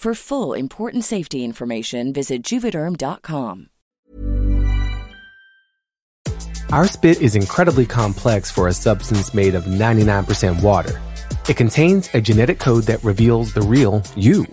For 0.00 0.14
full 0.14 0.54
important 0.54 1.04
safety 1.04 1.44
information, 1.44 2.14
visit 2.14 2.42
juvederm.com. 2.42 3.66
Our 6.72 6.86
spit 6.86 7.20
is 7.20 7.36
incredibly 7.36 7.84
complex 7.84 8.50
for 8.50 8.68
a 8.68 8.72
substance 8.72 9.34
made 9.34 9.54
of 9.54 9.64
99% 9.64 10.62
water. 10.62 11.02
It 11.50 11.58
contains 11.58 12.08
a 12.14 12.20
genetic 12.22 12.58
code 12.58 12.84
that 12.84 13.04
reveals 13.04 13.52
the 13.52 13.60
real 13.60 14.02
you. 14.16 14.46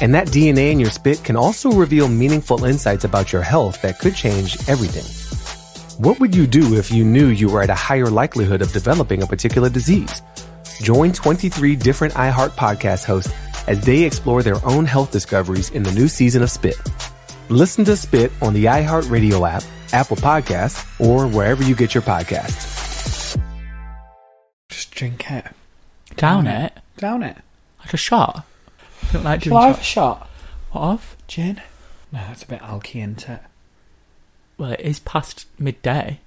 And 0.00 0.14
that 0.14 0.28
DNA 0.28 0.70
in 0.70 0.78
your 0.78 0.90
spit 0.90 1.24
can 1.24 1.34
also 1.34 1.72
reveal 1.72 2.06
meaningful 2.06 2.64
insights 2.64 3.02
about 3.02 3.32
your 3.32 3.42
health 3.42 3.82
that 3.82 3.98
could 3.98 4.14
change 4.14 4.58
everything. 4.68 5.08
What 6.00 6.20
would 6.20 6.36
you 6.36 6.46
do 6.46 6.78
if 6.78 6.92
you 6.92 7.04
knew 7.04 7.26
you 7.26 7.48
were 7.48 7.62
at 7.62 7.70
a 7.70 7.74
higher 7.74 8.10
likelihood 8.10 8.62
of 8.62 8.72
developing 8.72 9.24
a 9.24 9.26
particular 9.26 9.70
disease? 9.70 10.22
Join 10.82 11.10
23 11.10 11.74
different 11.74 12.14
iHeart 12.14 12.50
podcast 12.50 13.04
hosts 13.04 13.32
as 13.68 13.80
they 13.84 14.02
explore 14.02 14.42
their 14.42 14.64
own 14.66 14.84
health 14.86 15.12
discoveries 15.12 15.70
in 15.70 15.82
the 15.82 15.92
new 15.92 16.08
season 16.08 16.42
of 16.42 16.50
Spit. 16.50 16.76
Listen 17.48 17.84
to 17.84 17.96
Spit 17.96 18.32
on 18.42 18.52
the 18.54 18.64
iHeart 18.64 19.10
Radio 19.10 19.44
app, 19.46 19.62
Apple 19.92 20.16
Podcasts, 20.16 20.84
or 21.00 21.26
wherever 21.28 21.62
you 21.62 21.74
get 21.74 21.94
your 21.94 22.02
podcasts. 22.02 23.38
Just 24.70 24.90
drink 24.92 25.30
it. 25.30 25.46
Down 26.16 26.46
it? 26.46 26.72
Down 26.96 27.22
it. 27.22 27.36
Like 27.80 27.94
a 27.94 27.96
shot? 27.96 28.44
I 29.08 29.12
don't 29.12 29.24
like 29.24 29.40
doing 29.42 29.52
Shall 29.52 29.58
I 29.62 29.66
have 29.68 29.76
a 29.78 29.82
shots. 29.82 29.86
shot? 29.88 30.30
What 30.72 30.82
of? 30.82 31.16
Gin? 31.28 31.62
No, 32.12 32.18
that's 32.26 32.42
a 32.42 32.46
bit 32.46 32.60
alky, 32.60 32.96
isn't 32.96 33.28
it? 33.28 33.40
Well, 34.58 34.72
it 34.72 34.80
is 34.80 34.98
past 34.98 35.46
midday. 35.58 36.20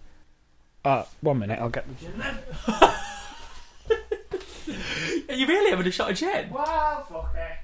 Uh, 0.85 1.03
one 1.21 1.39
minute, 1.39 1.59
I'll 1.59 1.69
get 1.69 1.85
the 1.87 1.93
gin 2.05 2.13
then. 2.17 2.39
Are 5.29 5.35
you 5.35 5.47
really 5.47 5.69
having 5.71 5.87
a 5.87 5.91
shot 5.91 6.11
of 6.11 6.17
gin? 6.17 6.49
Wow, 6.49 7.05
fuck 7.09 7.33
it. 7.35 7.57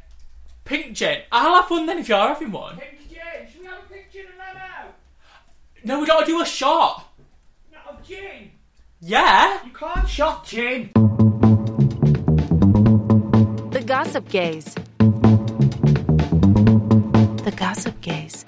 Pink 0.66 0.96
gin. 0.96 1.22
I'll 1.32 1.62
have 1.62 1.70
one 1.72 1.86
then 1.86 1.98
if 2.00 2.10
you're 2.10 2.18
having 2.18 2.52
one. 2.52 2.78
Pink 2.78 3.10
gin. 3.10 3.48
Should 3.52 3.62
we 3.62 3.68
have 3.68 3.80
a 3.80 3.94
pink 3.94 4.12
gin 4.12 4.26
and 4.28 4.38
lemon? 4.38 4.94
No, 5.84 6.00
we 6.00 6.08
gotta 6.08 6.26
do 6.26 6.42
a 6.42 6.46
shot. 6.46 7.14
Not 7.72 8.00
a 8.02 8.08
gin. 8.08 8.52
Yeah. 9.00 9.64
You 9.66 9.72
can't 9.72 10.08
shot 10.10 10.46
gin. 10.46 10.90
The 13.72 13.84
Gossip 13.86 14.28
Gays. 14.30 14.76
The 17.44 17.54
Gossip 17.56 18.02
Gays. 18.02 18.44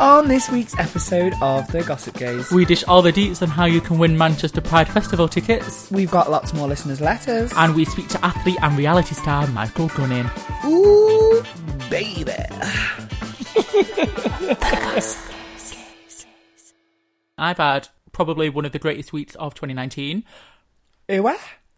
On 0.00 0.26
this 0.28 0.50
week's 0.50 0.78
episode 0.78 1.34
of 1.42 1.66
The 1.70 1.82
Gossip 1.84 2.16
Gays, 2.16 2.50
We 2.50 2.64
dish 2.64 2.82
all 2.84 3.02
the 3.02 3.12
deets 3.12 3.42
on 3.42 3.48
how 3.48 3.66
you 3.66 3.82
can 3.82 3.98
win 3.98 4.16
Manchester 4.16 4.62
Pride 4.62 4.88
Festival 4.88 5.28
tickets. 5.28 5.90
we've 5.90 6.10
got 6.10 6.30
lots 6.30 6.54
more 6.54 6.66
listeners' 6.66 7.02
letters. 7.02 7.52
And 7.54 7.74
we 7.74 7.84
speak 7.84 8.08
to 8.08 8.24
athlete 8.24 8.56
and 8.62 8.78
reality 8.78 9.14
star 9.14 9.46
Michael 9.48 9.88
Gunning. 9.88 10.30
Ooh, 10.64 11.44
baby. 11.90 12.32
I've 17.36 17.58
had 17.58 17.88
probably 18.12 18.48
one 18.48 18.64
of 18.64 18.72
the 18.72 18.78
greatest 18.78 19.12
weeks 19.12 19.34
of 19.34 19.52
2019. 19.54 20.24
Ew, 21.10 21.28
eh? 21.28 21.36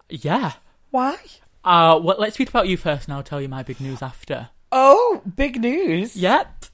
Yeah. 0.08 0.52
Why? 0.90 1.16
Uh, 1.64 1.98
well, 2.00 2.16
let's 2.20 2.34
speak 2.34 2.50
about 2.50 2.68
you 2.68 2.76
first 2.76 3.08
and 3.08 3.14
I'll 3.14 3.22
tell 3.24 3.40
you 3.40 3.48
my 3.48 3.64
big 3.64 3.80
news 3.80 4.00
after. 4.00 4.50
Oh, 4.70 5.22
big 5.36 5.60
news. 5.60 6.16
Yep. 6.16 6.66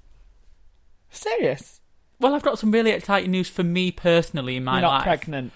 Serious. 1.10 1.80
Well, 2.20 2.34
I've 2.34 2.42
got 2.42 2.58
some 2.58 2.70
really 2.70 2.90
exciting 2.90 3.30
news 3.30 3.48
for 3.48 3.62
me 3.62 3.90
personally 3.92 4.56
in 4.56 4.64
my 4.64 4.74
You're 4.74 4.82
not 4.82 4.92
life. 4.94 5.02
pregnant. 5.04 5.52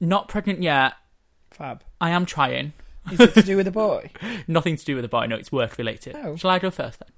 Not 0.00 0.28
pregnant 0.28 0.62
yet. 0.62 0.94
Fab. 1.50 1.82
I 2.00 2.10
am 2.10 2.24
trying. 2.24 2.72
Is 3.12 3.20
it 3.20 3.34
to 3.34 3.42
do 3.42 3.56
with 3.56 3.66
a 3.66 3.72
boy? 3.72 4.10
Nothing 4.48 4.76
to 4.76 4.84
do 4.84 4.94
with 4.94 5.02
the 5.02 5.08
boy. 5.08 5.26
No, 5.26 5.36
it's 5.36 5.52
work 5.52 5.76
related. 5.78 6.16
Oh. 6.16 6.36
Shall 6.36 6.50
I 6.50 6.58
go 6.58 6.70
first 6.70 7.00
then? 7.00 7.10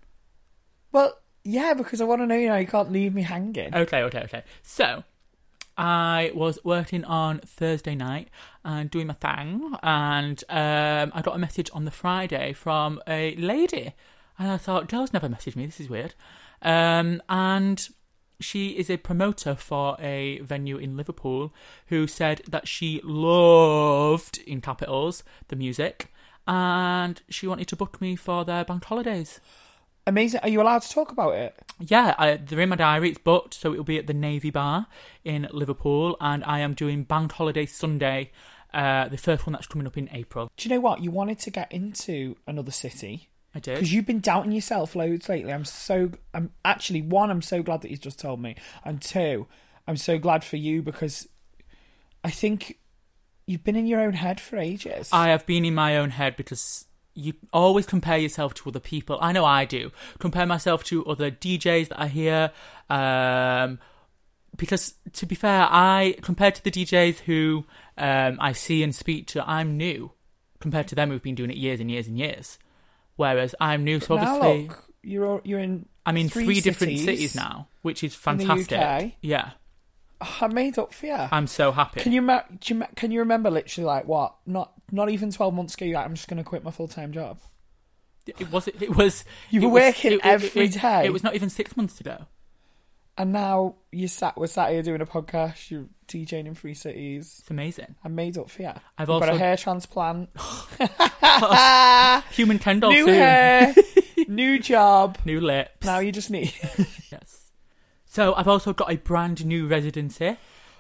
Well, 0.90 1.18
yeah, 1.44 1.74
because 1.74 2.00
I 2.00 2.04
want 2.04 2.22
to 2.22 2.26
know, 2.26 2.36
you 2.36 2.48
know, 2.48 2.56
you 2.56 2.66
can't 2.66 2.90
leave 2.92 3.14
me 3.14 3.22
hanging. 3.22 3.74
Okay, 3.74 4.02
okay, 4.02 4.20
okay. 4.24 4.42
So, 4.62 5.04
I 5.76 6.30
was 6.34 6.58
working 6.64 7.04
on 7.04 7.40
Thursday 7.40 7.94
night 7.94 8.28
and 8.64 8.90
doing 8.90 9.06
my 9.06 9.14
thing, 9.14 9.74
and 9.82 10.42
um, 10.48 11.12
I 11.14 11.22
got 11.22 11.34
a 11.34 11.38
message 11.38 11.70
on 11.72 11.84
the 11.84 11.90
Friday 11.90 12.52
from 12.52 13.00
a 13.08 13.34
lady, 13.36 13.94
and 14.38 14.50
I 14.50 14.56
thought, 14.56 14.88
girls 14.88 15.12
never 15.12 15.28
message 15.28 15.56
me. 15.56 15.66
This 15.66 15.80
is 15.80 15.88
weird. 15.88 16.14
Um, 16.62 17.20
and 17.28 17.88
she 18.40 18.70
is 18.70 18.90
a 18.90 18.96
promoter 18.96 19.54
for 19.54 19.96
a 20.00 20.40
venue 20.40 20.76
in 20.76 20.96
Liverpool 20.96 21.52
who 21.86 22.06
said 22.06 22.42
that 22.48 22.68
she 22.68 23.00
loved, 23.04 24.38
in 24.46 24.60
capitals, 24.60 25.22
the 25.48 25.56
music, 25.56 26.12
and 26.46 27.22
she 27.28 27.46
wanted 27.46 27.68
to 27.68 27.76
book 27.76 28.00
me 28.00 28.16
for 28.16 28.44
their 28.44 28.64
bank 28.64 28.84
holidays. 28.84 29.40
Amazing. 30.06 30.40
Are 30.42 30.48
you 30.48 30.60
allowed 30.60 30.82
to 30.82 30.90
talk 30.90 31.12
about 31.12 31.34
it? 31.34 31.54
Yeah, 31.78 32.14
I, 32.18 32.36
they're 32.36 32.60
in 32.60 32.70
my 32.70 32.76
diary. 32.76 33.10
It's 33.10 33.18
booked, 33.18 33.54
so 33.54 33.72
it'll 33.72 33.84
be 33.84 33.98
at 33.98 34.08
the 34.08 34.14
Navy 34.14 34.50
Bar 34.50 34.86
in 35.24 35.48
Liverpool, 35.52 36.16
and 36.20 36.42
I 36.44 36.58
am 36.58 36.74
doing 36.74 37.04
Bank 37.04 37.32
Holiday 37.32 37.66
Sunday, 37.66 38.32
uh, 38.74 39.08
the 39.08 39.16
first 39.16 39.46
one 39.46 39.52
that's 39.52 39.68
coming 39.68 39.86
up 39.86 39.96
in 39.96 40.08
April. 40.12 40.50
Do 40.56 40.68
you 40.68 40.74
know 40.74 40.80
what? 40.80 41.02
You 41.02 41.12
wanted 41.12 41.38
to 41.40 41.50
get 41.50 41.70
into 41.70 42.36
another 42.48 42.72
city 42.72 43.28
I 43.54 43.60
did. 43.60 43.74
because 43.74 43.92
you've 43.92 44.06
been 44.06 44.20
doubting 44.20 44.52
yourself 44.52 44.96
loads 44.96 45.28
lately. 45.28 45.52
I'm 45.52 45.64
so. 45.64 46.10
I'm 46.32 46.50
actually 46.64 47.02
one. 47.02 47.30
I'm 47.30 47.42
so 47.42 47.62
glad 47.62 47.82
that 47.82 47.90
you've 47.90 48.00
just 48.00 48.18
told 48.18 48.40
me, 48.40 48.56
and 48.84 49.00
two, 49.00 49.46
I'm 49.86 49.96
so 49.96 50.18
glad 50.18 50.44
for 50.44 50.56
you 50.56 50.82
because 50.82 51.28
I 52.24 52.30
think 52.30 52.78
you've 53.46 53.64
been 53.64 53.76
in 53.76 53.86
your 53.86 54.00
own 54.00 54.14
head 54.14 54.40
for 54.40 54.56
ages. 54.56 55.10
I 55.12 55.28
have 55.28 55.46
been 55.46 55.64
in 55.64 55.74
my 55.74 55.96
own 55.96 56.10
head 56.10 56.36
because 56.36 56.86
you 57.14 57.34
always 57.52 57.86
compare 57.86 58.18
yourself 58.18 58.54
to 58.54 58.68
other 58.68 58.80
people. 58.80 59.18
I 59.20 59.32
know 59.32 59.44
I 59.44 59.64
do. 59.64 59.90
Compare 60.18 60.46
myself 60.46 60.82
to 60.84 61.04
other 61.04 61.30
DJs 61.30 61.88
that 61.88 62.00
I 62.00 62.08
hear. 62.08 62.50
Um, 62.88 63.78
because 64.56 64.94
to 65.14 65.26
be 65.26 65.34
fair, 65.34 65.66
I 65.70 66.16
compared 66.22 66.54
to 66.56 66.64
the 66.64 66.70
DJs 66.70 67.20
who 67.20 67.64
um, 67.98 68.38
I 68.40 68.52
see 68.52 68.82
and 68.82 68.94
speak 68.94 69.26
to, 69.28 69.48
I'm 69.48 69.76
new 69.76 70.12
compared 70.60 70.88
to 70.88 70.94
them 70.94 71.10
who've 71.10 71.22
been 71.22 71.34
doing 71.34 71.50
it 71.50 71.56
years 71.56 71.80
and 71.80 71.90
years 71.90 72.06
and 72.06 72.18
years. 72.18 72.58
Whereas 73.16 73.54
I'm 73.60 73.84
new, 73.84 74.00
so 74.00 74.16
obviously, 74.16 74.68
look, 74.68 74.84
you're 75.02 75.40
you're 75.44 75.60
in. 75.60 75.86
I'm 76.06 76.16
in 76.16 76.28
three 76.28 76.44
three, 76.44 76.60
different 76.60 76.98
cities 76.98 77.34
now, 77.34 77.68
which 77.82 78.02
is 78.02 78.14
in 78.26 78.38
the 78.38 78.44
fantastic. 78.46 78.78
UK. 78.78 79.12
Yeah, 79.20 79.50
I 80.40 80.46
made 80.48 80.78
up 80.78 80.92
for 80.92 81.06
you. 81.06 81.14
I'm 81.14 81.46
so 81.46 81.72
happy. 81.72 82.00
Can 82.00 82.12
you, 82.12 82.22
ma- 82.22 82.42
you 82.64 82.82
can 82.96 83.10
you 83.10 83.20
remember 83.20 83.50
literally 83.50 83.86
like 83.86 84.06
what? 84.06 84.34
Not 84.46 84.72
not 84.90 85.10
even 85.10 85.30
twelve 85.30 85.54
months 85.54 85.74
ago. 85.74 85.84
You're 85.84 85.96
like, 85.96 86.06
I'm 86.06 86.14
just 86.14 86.28
going 86.28 86.38
to 86.38 86.44
quit 86.44 86.64
my 86.64 86.70
full 86.70 86.88
time 86.88 87.12
job. 87.12 87.38
It 88.26 88.50
was. 88.50 88.68
It 88.68 88.96
was. 88.96 89.24
You 89.50 89.60
it 89.60 89.64
were 89.66 89.70
was- 89.72 89.82
working 89.82 90.12
it- 90.12 90.16
it- 90.16 90.24
every 90.24 90.64
it- 90.64 90.80
day. 90.80 91.04
It 91.06 91.12
was 91.12 91.22
not 91.22 91.34
even 91.34 91.50
six 91.50 91.76
months 91.76 92.00
ago. 92.00 92.26
And 93.18 93.32
now 93.32 93.74
you 93.90 94.08
sat 94.08 94.38
we're 94.38 94.46
sat 94.46 94.70
here 94.70 94.82
doing 94.82 95.02
a 95.02 95.06
podcast. 95.06 95.70
You're 95.70 95.86
DJing 96.08 96.46
in 96.46 96.54
three 96.54 96.74
cities. 96.74 97.36
It's 97.40 97.50
amazing. 97.50 97.94
I 98.02 98.08
made 98.08 98.38
up 98.38 98.48
for 98.48 98.62
you. 98.62 98.72
I've 98.96 99.08
You've 99.08 99.20
got 99.20 99.28
a 99.28 99.36
hair 99.38 99.56
transplant, 99.56 100.30
Human 102.32 102.58
Kendall 102.58 102.90
new 102.90 103.04
soon. 103.04 103.14
hair, 103.14 103.74
new 104.28 104.58
job. 104.58 105.18
New 105.26 105.40
lips. 105.40 105.84
Now 105.84 105.98
you 105.98 106.10
just 106.12 106.30
need. 106.30 106.54
yes. 107.12 107.50
So 108.06 108.34
I've 108.34 108.48
also 108.48 108.72
got 108.72 108.90
a 108.90 108.96
brand 108.96 109.44
new 109.44 109.66
residency. 109.66 110.36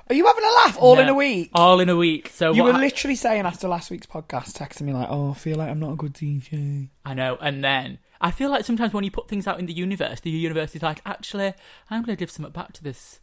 Are 0.08 0.14
you 0.14 0.26
having 0.26 0.44
a 0.44 0.52
laugh 0.52 0.76
all 0.80 0.98
in 0.98 1.08
a 1.08 1.14
week? 1.14 1.50
All 1.54 1.80
in 1.80 1.88
a 1.88 1.96
week. 1.96 2.28
So 2.34 2.52
you 2.52 2.64
were 2.64 2.72
ha- 2.72 2.78
literally 2.78 3.14
saying 3.14 3.46
after 3.46 3.68
last 3.68 3.90
week's 3.90 4.06
podcast, 4.06 4.52
texting 4.58 4.82
me 4.82 4.92
like, 4.92 5.08
"Oh, 5.10 5.30
I 5.30 5.34
feel 5.34 5.56
like 5.56 5.70
I'm 5.70 5.80
not 5.80 5.92
a 5.92 5.96
good 5.96 6.12
DJ." 6.14 6.88
I 7.04 7.14
know. 7.14 7.38
And 7.40 7.62
then 7.62 7.98
I 8.22 8.30
feel 8.30 8.50
like 8.50 8.64
sometimes 8.64 8.94
when 8.94 9.02
you 9.02 9.10
put 9.10 9.28
things 9.28 9.48
out 9.48 9.58
in 9.58 9.66
the 9.66 9.72
universe, 9.72 10.20
the 10.20 10.30
universe 10.30 10.76
is 10.76 10.82
like, 10.82 11.00
actually, 11.04 11.54
I'm 11.90 12.02
going 12.02 12.16
to 12.16 12.20
give 12.20 12.30
something 12.30 12.52
back 12.52 12.72
to 12.74 12.82
this. 12.82 13.18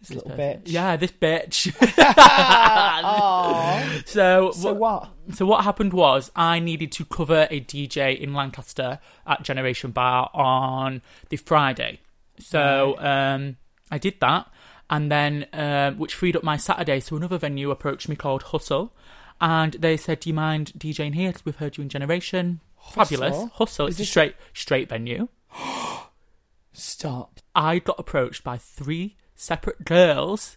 This 0.00 0.10
little 0.10 0.30
person. 0.30 0.62
bitch. 0.62 0.72
Yeah, 0.72 0.96
this 0.96 1.12
bitch. 1.12 1.74
So, 4.06 4.52
so 4.52 4.72
what? 4.72 5.10
So 5.34 5.44
what 5.44 5.64
happened 5.64 5.92
was 5.92 6.30
I 6.34 6.60
needed 6.60 6.92
to 6.92 7.04
cover 7.04 7.46
a 7.50 7.60
DJ 7.60 8.18
in 8.18 8.32
Lancaster 8.32 9.00
at 9.26 9.42
Generation 9.42 9.90
Bar 9.90 10.30
on 10.32 11.02
the 11.28 11.36
Friday. 11.36 12.00
So 12.38 12.96
um, 12.98 13.56
I 13.90 13.98
did 13.98 14.14
that, 14.20 14.50
and 14.88 15.10
then 15.10 15.46
um, 15.52 15.98
which 15.98 16.14
freed 16.14 16.36
up 16.36 16.44
my 16.44 16.56
Saturday. 16.56 17.00
So 17.00 17.16
another 17.16 17.38
venue 17.38 17.70
approached 17.70 18.08
me 18.08 18.16
called 18.16 18.44
Hustle, 18.44 18.94
and 19.40 19.72
they 19.74 19.96
said, 19.96 20.20
"Do 20.20 20.30
you 20.30 20.34
mind 20.34 20.72
DJing 20.78 21.16
here? 21.16 21.30
Because 21.30 21.44
we've 21.44 21.56
heard 21.56 21.76
you 21.76 21.82
in 21.82 21.88
Generation." 21.88 22.60
Fabulous 22.92 23.30
Hustle? 23.34 23.50
Hustle. 23.54 23.86
Is 23.86 23.94
It's 23.94 23.98
a 23.98 24.02
this- 24.02 24.10
straight 24.10 24.34
straight 24.52 24.88
venue. 24.88 25.28
Stop. 26.72 27.40
I 27.54 27.78
got 27.80 27.98
approached 27.98 28.44
by 28.44 28.56
three 28.58 29.16
separate 29.34 29.84
girls 29.84 30.56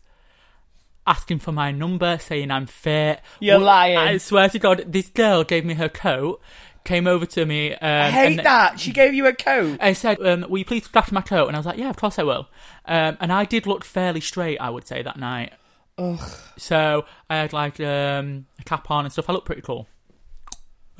asking 1.07 1.39
for 1.39 1.51
my 1.51 1.71
number, 1.71 2.18
saying 2.19 2.51
I'm 2.51 2.68
fit. 2.68 3.21
You're 3.39 3.57
lying. 3.57 3.97
I 3.97 4.18
swear 4.18 4.47
to 4.50 4.59
God, 4.59 4.83
this 4.88 5.09
girl 5.09 5.44
gave 5.44 5.65
me 5.65 5.73
her 5.73 5.89
coat, 5.89 6.39
came 6.83 7.07
over 7.07 7.25
to 7.25 7.45
me. 7.45 7.73
Um, 7.73 7.77
I 7.81 8.12
hate 8.12 8.25
and 8.38 8.39
that. 8.45 8.79
She 8.79 8.91
gave 8.91 9.13
you 9.15 9.25
a 9.25 9.33
coat. 9.33 9.79
I 9.81 9.94
said, 9.94 10.21
um, 10.23 10.45
"Will 10.47 10.59
you 10.59 10.65
please 10.65 10.83
look 10.83 10.95
after 10.95 11.15
my 11.15 11.21
coat?" 11.21 11.47
And 11.47 11.56
I 11.56 11.59
was 11.59 11.65
like, 11.65 11.77
"Yeah, 11.79 11.89
of 11.89 11.97
course 11.97 12.19
I 12.19 12.23
will." 12.23 12.47
Um, 12.85 13.18
and 13.19 13.33
I 13.33 13.45
did 13.45 13.65
look 13.65 13.83
fairly 13.83 14.21
straight, 14.21 14.59
I 14.59 14.69
would 14.69 14.85
say, 14.88 15.01
that 15.01 15.18
night. 15.18 15.53
Ugh. 15.97 16.19
So 16.57 17.06
I 17.31 17.38
had 17.38 17.51
like 17.51 17.79
um, 17.79 18.45
a 18.59 18.63
cap 18.63 18.91
on 18.91 19.06
and 19.06 19.12
stuff. 19.12 19.27
I 19.29 19.33
looked 19.33 19.47
pretty 19.47 19.62
cool. 19.63 19.88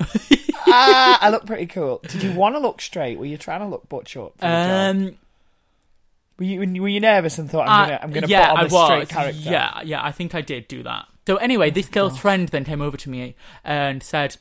ah, 0.72 1.18
I 1.20 1.30
look 1.30 1.46
pretty 1.46 1.66
cool. 1.66 2.00
Did 2.08 2.22
you 2.22 2.32
want 2.32 2.54
to 2.54 2.58
look 2.58 2.80
straight? 2.80 3.18
Were 3.18 3.26
you 3.26 3.36
trying 3.38 3.60
to 3.60 3.66
look 3.66 3.88
butch 3.88 4.16
up? 4.16 4.32
for 4.38 4.38
the 4.40 4.46
job? 4.46 4.96
Um, 4.96 5.18
Were 6.38 6.44
you 6.44 6.82
were 6.82 6.88
you 6.88 7.00
nervous 7.00 7.38
and 7.38 7.50
thought 7.50 7.68
I'm 7.68 7.84
I- 7.84 7.86
gonna 7.86 8.00
I'm 8.02 8.10
gonna 8.12 8.26
yeah, 8.26 8.48
put 8.48 8.52
on 8.52 8.58
I 8.58 8.64
this 8.64 8.72
was. 8.72 8.86
straight 8.88 9.08
character? 9.08 9.40
Yeah, 9.50 9.80
yeah, 9.84 10.02
I 10.04 10.12
think 10.12 10.34
I 10.34 10.40
did 10.40 10.66
do 10.68 10.82
that. 10.82 11.06
So 11.26 11.36
anyway, 11.36 11.70
this 11.70 11.88
girl's 11.88 12.18
friend 12.18 12.48
then 12.48 12.64
came 12.64 12.82
over 12.82 12.96
to 12.96 13.08
me 13.10 13.36
and 13.62 14.02
said, 14.02 14.36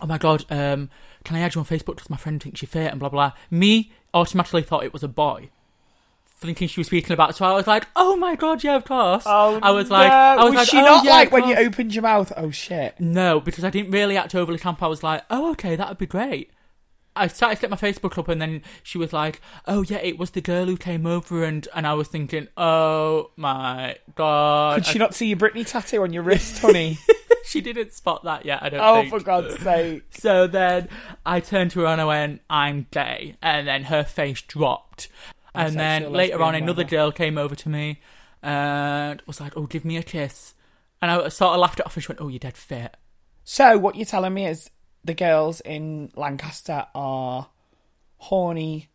"Oh 0.00 0.06
my 0.06 0.18
god, 0.18 0.44
um, 0.50 0.90
can 1.24 1.34
I 1.36 1.40
add 1.40 1.54
you 1.56 1.60
on 1.60 1.66
Facebook 1.66 1.96
because 1.96 2.10
my 2.10 2.16
friend 2.16 2.40
thinks 2.42 2.62
you're 2.62 2.68
fit 2.68 2.90
and 2.92 3.00
blah 3.00 3.08
blah." 3.08 3.32
Me 3.50 3.90
automatically 4.14 4.62
thought 4.62 4.84
it 4.84 4.92
was 4.92 5.02
a 5.02 5.08
boy, 5.08 5.50
thinking 6.38 6.68
she 6.68 6.80
was 6.80 6.86
speaking 6.86 7.12
about. 7.12 7.36
So 7.36 7.44
I 7.44 7.52
was 7.52 7.66
like, 7.66 7.86
"Oh 7.96 8.16
my 8.16 8.36
god, 8.36 8.62
yeah, 8.64 8.76
of 8.76 8.84
course." 8.84 9.24
Oh, 9.26 9.58
I 9.62 9.70
was 9.70 9.90
like. 9.90 10.10
I 10.10 10.36
was, 10.36 10.44
was 10.44 10.54
like, 10.54 10.68
she 10.68 10.78
"Oh, 10.78 10.84
not 10.84 11.04
yeah, 11.04 11.10
like 11.10 11.32
when 11.32 11.48
you 11.48 11.56
opened 11.56 11.94
your 11.94 12.02
mouth? 12.02 12.32
Oh 12.36 12.50
shit! 12.50 12.98
No, 13.00 13.40
because 13.40 13.64
I 13.64 13.70
didn't 13.70 13.90
really 13.90 14.16
act 14.16 14.34
overly 14.34 14.58
camp. 14.58 14.82
I 14.82 14.86
was 14.86 15.02
like, 15.02 15.24
"Oh, 15.30 15.50
okay, 15.52 15.76
that 15.76 15.88
would 15.88 15.98
be 15.98 16.06
great." 16.06 16.50
I 17.18 17.26
started 17.26 17.56
to 17.56 17.60
get 17.62 17.70
my 17.70 17.76
Facebook 17.76 18.16
up, 18.16 18.28
and 18.28 18.40
then 18.40 18.62
she 18.82 18.96
was 18.96 19.12
like, 19.12 19.40
"Oh 19.66 19.82
yeah, 19.82 19.98
it 19.98 20.18
was 20.18 20.30
the 20.30 20.40
girl 20.40 20.66
who 20.66 20.76
came 20.76 21.06
over," 21.06 21.44
and 21.44 21.66
and 21.74 21.86
I 21.86 21.94
was 21.94 22.08
thinking, 22.08 22.48
"Oh 22.56 23.30
my 23.36 23.96
god!" 24.14 24.76
Could 24.76 24.86
she 24.86 24.98
not 24.98 25.14
see 25.14 25.26
your 25.26 25.36
Britney 25.36 25.66
tattoo 25.66 26.02
on 26.02 26.12
your 26.12 26.22
wrist, 26.22 26.60
honey? 26.60 26.98
she 27.44 27.60
didn't 27.60 27.92
spot 27.92 28.24
that 28.24 28.44
yet. 28.44 28.62
I 28.62 28.68
don't 28.68 28.80
oh, 28.80 29.00
think. 29.00 29.10
for 29.10 29.20
God's 29.20 29.58
sake! 29.62 30.04
So 30.10 30.46
then 30.46 30.88
I 31.26 31.40
turned 31.40 31.72
to 31.72 31.80
her 31.80 31.86
and 31.86 32.00
I 32.00 32.04
went, 32.04 32.40
"I'm 32.48 32.86
gay," 32.92 33.36
and 33.42 33.66
then 33.66 33.84
her 33.84 34.04
face 34.04 34.40
dropped. 34.42 35.08
And 35.58 35.78
then 35.78 36.12
later 36.12 36.42
on, 36.42 36.54
another 36.54 36.84
girl 36.84 37.12
came 37.12 37.38
over 37.38 37.54
to 37.54 37.68
me 37.68 38.00
and 38.42 39.22
was 39.26 39.40
like, 39.40 39.56
"Oh, 39.56 39.66
give 39.66 39.84
me 39.84 39.96
a 39.96 40.02
kiss," 40.02 40.54
and 41.02 41.10
I 41.10 41.28
sort 41.28 41.54
of 41.54 41.60
laughed 41.60 41.80
it 41.80 41.86
off 41.86 41.96
and 41.96 42.02
she 42.02 42.08
went, 42.08 42.20
"Oh, 42.20 42.28
you're 42.28 42.38
dead 42.38 42.56
fit." 42.56 42.96
So 43.44 43.78
what 43.78 43.96
you're 43.96 44.06
telling 44.06 44.34
me 44.34 44.46
is 44.46 44.70
the 45.04 45.14
girls 45.14 45.60
in 45.62 46.10
Lancaster 46.14 46.86
are 46.94 47.48
horny 48.18 48.88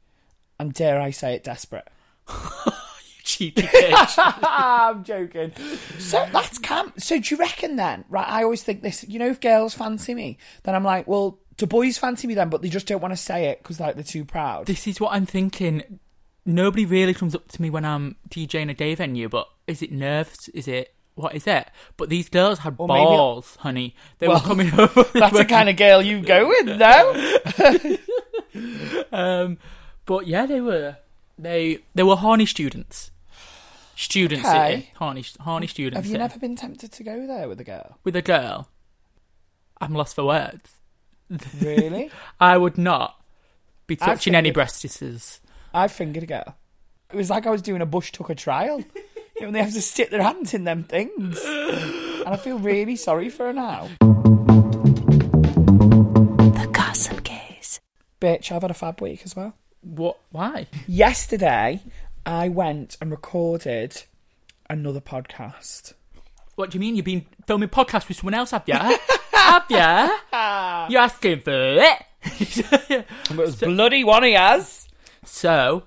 and 0.59 0.73
dare 0.73 1.01
I 1.01 1.11
say 1.11 1.35
it, 1.35 1.43
desperate. 1.43 1.87
You 3.15 3.23
cheeky 3.23 3.61
bitch. 3.63 4.15
I'm 4.43 5.03
joking. 5.03 5.53
So 5.97 6.27
that's 6.31 6.57
camp. 6.59 6.99
So 6.99 7.19
do 7.19 7.35
you 7.35 7.39
reckon 7.39 7.77
then? 7.77 8.05
Right, 8.09 8.27
I 8.27 8.43
always 8.43 8.63
think 8.63 8.81
this. 8.81 9.05
You 9.07 9.17
know, 9.19 9.29
if 9.29 9.39
girls 9.39 9.73
fancy 9.73 10.13
me, 10.13 10.37
then 10.63 10.75
I'm 10.75 10.83
like, 10.83 11.07
well, 11.07 11.39
do 11.57 11.65
boys 11.65 11.97
fancy 11.97 12.27
me 12.27 12.33
then? 12.33 12.49
But 12.49 12.61
they 12.61 12.69
just 12.69 12.85
don't 12.85 13.01
want 13.01 13.13
to 13.13 13.17
say 13.17 13.45
it 13.45 13.59
because 13.59 13.79
like 13.79 13.95
they're 13.95 14.03
too 14.03 14.25
proud. 14.25 14.65
this 14.65 14.87
is 14.87 14.99
what 14.99 15.13
I'm 15.13 15.25
thinking. 15.25 15.99
Nobody 16.45 16.85
really 16.85 17.13
comes 17.13 17.33
up 17.35 17.47
to 17.49 17.61
me 17.61 17.69
when 17.69 17.85
I'm 17.85 18.17
DJing 18.29 18.69
a 18.69 18.73
day 18.73 18.95
venue, 18.95 19.29
but 19.29 19.47
is 19.67 19.81
it 19.81 19.91
nerves? 19.91 20.49
Is 20.49 20.67
it 20.67 20.93
what 21.15 21.35
is 21.35 21.45
it? 21.47 21.69
But 21.95 22.09
these 22.09 22.27
girls 22.27 22.59
had 22.59 22.75
Or 22.79 22.87
balls, 22.87 23.55
honey. 23.59 23.95
They 24.19 24.27
Well, 24.27 24.39
were 24.39 24.45
coming 24.47 24.67
over. 24.79 25.03
That's 25.13 25.37
the 25.37 25.45
kind 25.45 25.69
of 25.69 25.75
girl 25.77 26.01
you 26.01 26.21
go 26.21 26.47
with, 26.47 26.77
though. 26.79 27.97
Um, 29.11 29.57
but 30.05 30.27
yeah, 30.27 30.45
they 30.45 30.61
were 30.61 30.97
they 31.39 31.79
they 31.95 32.03
were 32.03 32.15
horny 32.15 32.45
students. 32.45 33.09
Students, 33.95 34.47
Okay. 34.47 34.91
horny 34.97 35.23
horny 35.39 35.67
students. 35.67 35.95
Have 35.97 36.05
you 36.05 36.11
city. 36.11 36.19
never 36.19 36.39
been 36.39 36.55
tempted 36.55 36.91
to 36.91 37.03
go 37.03 37.25
there 37.25 37.47
with 37.47 37.59
a 37.59 37.63
girl? 37.63 37.97
with 38.03 38.15
a 38.15 38.21
girl? 38.21 38.69
I'm 39.81 39.93
lost 39.93 40.15
for 40.15 40.23
words. 40.25 40.75
Really? 41.61 42.11
I 42.39 42.57
would 42.57 42.77
not 42.77 43.19
be 43.87 43.95
touching 43.95 44.35
any 44.35 44.49
fingered- 44.51 44.67
breastises. 44.67 45.39
I 45.73 45.87
fingered 45.87 46.23
a 46.23 46.27
girl. 46.27 46.55
It 47.11 47.15
was 47.15 47.29
like 47.29 47.47
I 47.47 47.49
was 47.49 47.61
doing 47.61 47.81
a 47.81 47.85
bush 47.85 48.11
tucker 48.11 48.35
trial. 48.35 48.83
you 49.35 49.41
know, 49.41 49.47
when 49.47 49.53
they 49.53 49.63
have 49.63 49.73
to 49.73 49.81
stick 49.81 50.11
their 50.11 50.21
hands 50.21 50.53
in 50.53 50.65
them 50.65 50.83
things. 50.83 51.41
And 51.43 52.27
I 52.27 52.37
feel 52.37 52.59
really 52.59 52.95
sorry 52.95 53.29
for 53.29 53.47
her 53.47 53.53
now. 53.53 53.89
The 56.51 56.69
Gossip 56.71 57.23
Gays. 57.23 57.81
Bitch, 58.21 58.51
I've 58.51 58.61
had 58.61 58.71
a 58.71 58.75
fab 58.75 59.01
week 59.01 59.21
as 59.25 59.35
well. 59.35 59.55
What? 59.81 60.19
Why? 60.31 60.67
Yesterday, 60.87 61.81
I 62.25 62.49
went 62.49 62.95
and 63.01 63.09
recorded 63.09 64.03
another 64.69 65.01
podcast. 65.01 65.93
What 66.55 66.69
do 66.69 66.75
you 66.75 66.79
mean? 66.79 66.95
You've 66.95 67.05
been 67.05 67.25
filming 67.47 67.69
podcasts 67.69 68.07
with 68.07 68.17
someone 68.17 68.35
else, 68.35 68.51
have 68.51 68.63
you? 68.67 68.75
have 69.33 69.65
you? 69.69 69.77
You're 70.93 71.01
asking 71.01 71.41
for 71.41 71.51
it. 71.51 72.05
It 72.25 73.35
was 73.35 73.55
bloody 73.55 74.03
one 74.03 74.23
he 74.23 74.33
has. 74.33 74.82
So, 75.25 75.83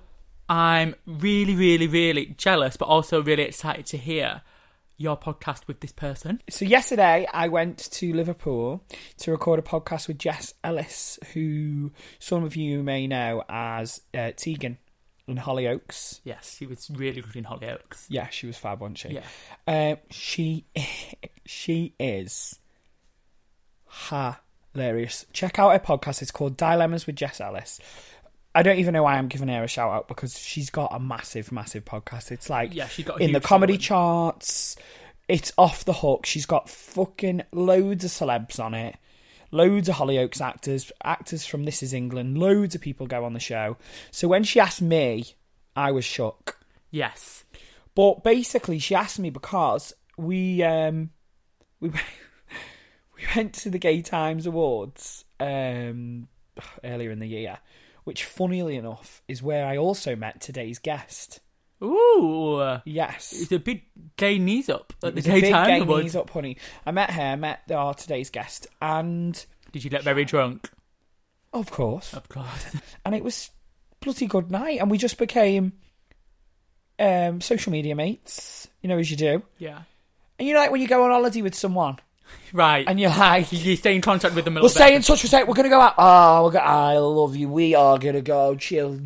I'm 0.49 0.95
really, 1.05 1.55
really, 1.55 1.87
really 1.87 2.35
jealous, 2.37 2.77
but 2.77 2.85
also 2.85 3.21
really 3.21 3.43
excited 3.43 3.85
to 3.87 3.97
hear 3.97 4.41
your 4.97 5.17
podcast 5.17 5.67
with 5.67 5.79
this 5.79 5.91
person. 5.91 6.41
So 6.49 6.65
yesterday, 6.65 7.27
I 7.31 7.47
went 7.47 7.77
to 7.91 8.13
Liverpool 8.13 8.83
to 9.17 9.31
record 9.31 9.59
a 9.59 9.61
podcast 9.61 10.07
with 10.07 10.17
Jess 10.17 10.53
Ellis, 10.63 11.19
who 11.33 11.91
some 12.19 12.43
of 12.43 12.55
you 12.55 12.81
may 12.81 13.07
know 13.07 13.43
as 13.47 14.01
uh, 14.13 14.31
Tegan 14.35 14.77
in 15.27 15.37
Hollyoaks. 15.37 16.21
Yes, 16.23 16.55
she 16.57 16.65
was 16.65 16.89
really 16.89 17.21
good 17.21 17.35
in 17.35 17.43
Hollyoaks. 17.43 18.05
Yeah, 18.09 18.29
she 18.29 18.47
was 18.47 18.57
fab, 18.57 18.81
wasn't 18.81 18.97
she? 18.97 19.09
Yeah. 19.09 19.23
Uh, 19.67 19.95
she 20.09 20.65
she 21.45 21.93
is 21.99 22.57
hilarious. 24.73 25.25
Check 25.31 25.59
out 25.59 25.73
her 25.73 25.79
podcast. 25.79 26.21
It's 26.21 26.31
called 26.31 26.57
Dilemmas 26.57 27.05
with 27.05 27.15
Jess 27.17 27.39
Ellis. 27.39 27.79
I 28.57 28.63
don't 28.63 28.79
even 28.79 28.93
know 28.93 29.03
why 29.03 29.17
I'm 29.17 29.27
giving 29.27 29.49
her 29.49 29.63
a 29.63 29.67
shout 29.67 29.91
out 29.91 30.07
because 30.07 30.37
she's 30.39 30.69
got 30.71 30.89
a 30.91 30.99
massive, 30.99 31.51
massive 31.51 31.85
podcast. 31.85 32.31
It's 32.31 32.49
like 32.49 32.73
Yeah, 32.73 32.87
she's 32.87 33.05
got 33.05 33.21
in 33.21 33.31
the 33.31 33.39
comedy 33.39 33.73
following. 33.73 33.81
charts. 33.81 34.75
It's 35.27 35.51
off 35.57 35.85
the 35.85 35.93
hook. 35.93 36.25
She's 36.25 36.45
got 36.45 36.69
fucking 36.69 37.43
loads 37.51 38.03
of 38.03 38.09
celebs 38.11 38.59
on 38.59 38.73
it. 38.73 38.95
Loads 39.51 39.87
of 39.89 39.95
Hollyoaks 39.95 40.41
actors, 40.41 40.91
actors 41.03 41.45
from 41.45 41.65
This 41.65 41.83
Is 41.83 41.93
England. 41.93 42.37
Loads 42.37 42.73
of 42.75 42.81
people 42.81 43.05
go 43.07 43.23
on 43.25 43.33
the 43.33 43.39
show. 43.39 43.77
So 44.11 44.27
when 44.27 44.43
she 44.43 44.59
asked 44.59 44.81
me, 44.81 45.25
I 45.75 45.91
was 45.91 46.03
shook. 46.03 46.59
Yes. 46.89 47.43
But 47.93 48.23
basically, 48.23 48.79
she 48.79 48.95
asked 48.95 49.19
me 49.19 49.29
because 49.29 49.93
we 50.17 50.63
um 50.63 51.11
we 51.79 51.89
we 51.89 53.23
went 53.35 53.53
to 53.55 53.69
the 53.69 53.77
Gay 53.79 54.01
Times 54.01 54.45
Awards 54.47 55.25
um 55.39 56.27
earlier 56.83 57.11
in 57.11 57.19
the 57.19 57.27
year, 57.27 57.59
which, 58.07 58.23
funnily 58.23 58.77
enough, 58.77 59.21
is 59.27 59.43
where 59.43 59.65
I 59.67 59.75
also 59.77 60.15
met 60.15 60.39
today's 60.39 60.79
guest. 60.79 61.41
Ooh, 61.83 62.79
Yes. 62.85 63.33
it's 63.39 63.51
a 63.51 63.59
big 63.59 63.83
gay 64.15 64.39
knees 64.39 64.69
up 64.69 64.93
at 65.03 65.13
the 65.13 65.21
gay 65.21 65.41
gay 65.41 65.79
knees 65.81 66.15
up, 66.15 66.29
honey. 66.29 66.57
I 66.85 66.91
met 66.91 67.11
her, 67.11 67.21
I 67.21 67.35
met 67.35 67.69
our 67.69 67.93
today's 67.93 68.29
guest, 68.29 68.65
and 68.81 69.45
Did 69.73 69.83
you 69.83 69.89
get 69.89 70.03
very 70.03 70.23
drunk? 70.25 70.69
of 71.53 71.69
course, 71.69 72.13
Of 72.13 72.29
course. 72.29 72.75
and 73.05 73.13
it 73.13 73.23
was 73.23 73.51
bloody 73.99 74.25
good 74.25 74.49
night, 74.49 74.79
and 74.79 74.89
we 74.89 74.97
just 74.97 75.17
became 75.17 75.73
um, 76.99 77.41
social 77.41 77.71
media 77.71 77.93
mates, 77.95 78.67
you 78.81 78.89
know, 78.89 78.97
as 78.97 79.11
you 79.11 79.17
do. 79.17 79.43
yeah. 79.57 79.81
And 80.39 80.47
you 80.47 80.53
know, 80.53 80.59
like 80.61 80.71
when 80.71 80.81
you 80.81 80.87
go 80.87 81.03
on 81.03 81.09
holiday 81.11 81.41
with 81.41 81.55
someone, 81.55 81.97
Right. 82.53 82.85
and 82.87 82.99
you're 82.99 83.09
like, 83.09 83.51
you 83.51 83.75
stay 83.75 83.93
in 83.95 84.01
contact 84.01 84.33
with 84.33 84.45
them 84.45 84.55
a 84.55 84.61
we'll 84.61 84.69
little 84.69 84.75
stay 84.81 84.95
in 84.95 85.01
touch. 85.01 85.21
We'll 85.23 85.29
say 85.29 85.43
we're 85.43 85.53
gonna 85.53 85.69
go 85.69 85.81
out. 85.81 85.95
Oh, 85.97 86.45
we're 86.45 86.51
go- 86.51 86.59
I 86.59 86.97
love 86.97 87.35
you. 87.35 87.49
We 87.49 87.75
are 87.75 87.97
gonna 87.99 88.21
go 88.21 88.55
chill. 88.55 88.99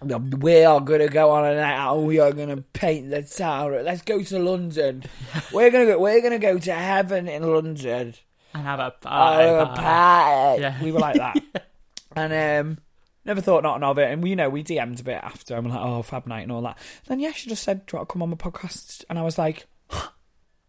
We 0.00 0.64
are 0.64 0.80
gonna 0.80 1.08
go 1.08 1.30
on 1.30 1.44
a 1.44 1.54
night 1.56 1.74
out. 1.76 1.98
We 2.02 2.20
are 2.20 2.32
gonna 2.32 2.58
paint 2.72 3.10
the 3.10 3.22
tower. 3.22 3.82
Let's 3.82 4.02
go 4.02 4.22
to 4.22 4.38
London. 4.38 5.02
We're 5.52 5.70
gonna 5.70 5.86
go. 5.86 5.98
We're 5.98 6.22
gonna 6.22 6.38
go 6.38 6.56
to 6.58 6.72
heaven 6.72 7.26
in 7.26 7.42
London. 7.42 8.14
and 8.54 8.62
have 8.62 8.78
a 8.78 8.94
Oh, 9.04 9.08
party. 9.08 9.48
a 9.48 9.66
party. 9.74 10.62
Yeah. 10.62 10.82
We 10.82 10.92
were 10.92 11.00
like 11.00 11.16
that. 11.16 11.36
And 12.16 12.32
um, 12.68 12.78
never 13.24 13.40
thought 13.40 13.62
nothing 13.62 13.82
of 13.84 13.98
it. 13.98 14.10
And 14.10 14.22
we, 14.22 14.30
you 14.30 14.36
know, 14.36 14.48
we 14.48 14.64
DM'd 14.64 14.98
a 14.98 15.04
bit 15.04 15.20
after. 15.22 15.54
I'm 15.54 15.68
like, 15.68 15.78
oh, 15.78 16.02
Fab 16.02 16.26
Night 16.26 16.40
and 16.40 16.50
all 16.50 16.62
that. 16.62 16.78
then, 17.06 17.20
yeah, 17.20 17.30
she 17.32 17.48
just 17.48 17.62
said, 17.62 17.86
do 17.86 17.92
you 17.92 17.98
want 17.98 18.08
to 18.08 18.12
come 18.12 18.22
on 18.22 18.30
my 18.30 18.36
podcast? 18.36 19.04
And 19.08 19.18
I 19.18 19.22
was 19.22 19.38
like, 19.38 19.66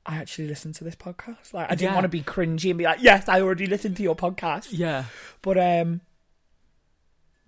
I 0.09 0.15
actually 0.15 0.47
listened 0.47 0.73
to 0.75 0.83
this 0.83 0.95
podcast. 0.95 1.53
Like, 1.53 1.67
I 1.71 1.75
didn't 1.75 1.91
Yeah. 1.91 1.93
want 1.93 2.05
to 2.05 2.09
be 2.09 2.23
cringy 2.23 2.69
and 2.71 2.77
be 2.79 2.83
like, 2.85 2.97
yes, 3.01 3.29
I 3.29 3.41
already 3.41 3.67
listened 3.67 3.95
to 3.97 4.03
your 4.03 4.15
podcast. 4.15 4.69
Yeah. 4.71 5.05
But, 5.43 5.57
um, 5.59 6.01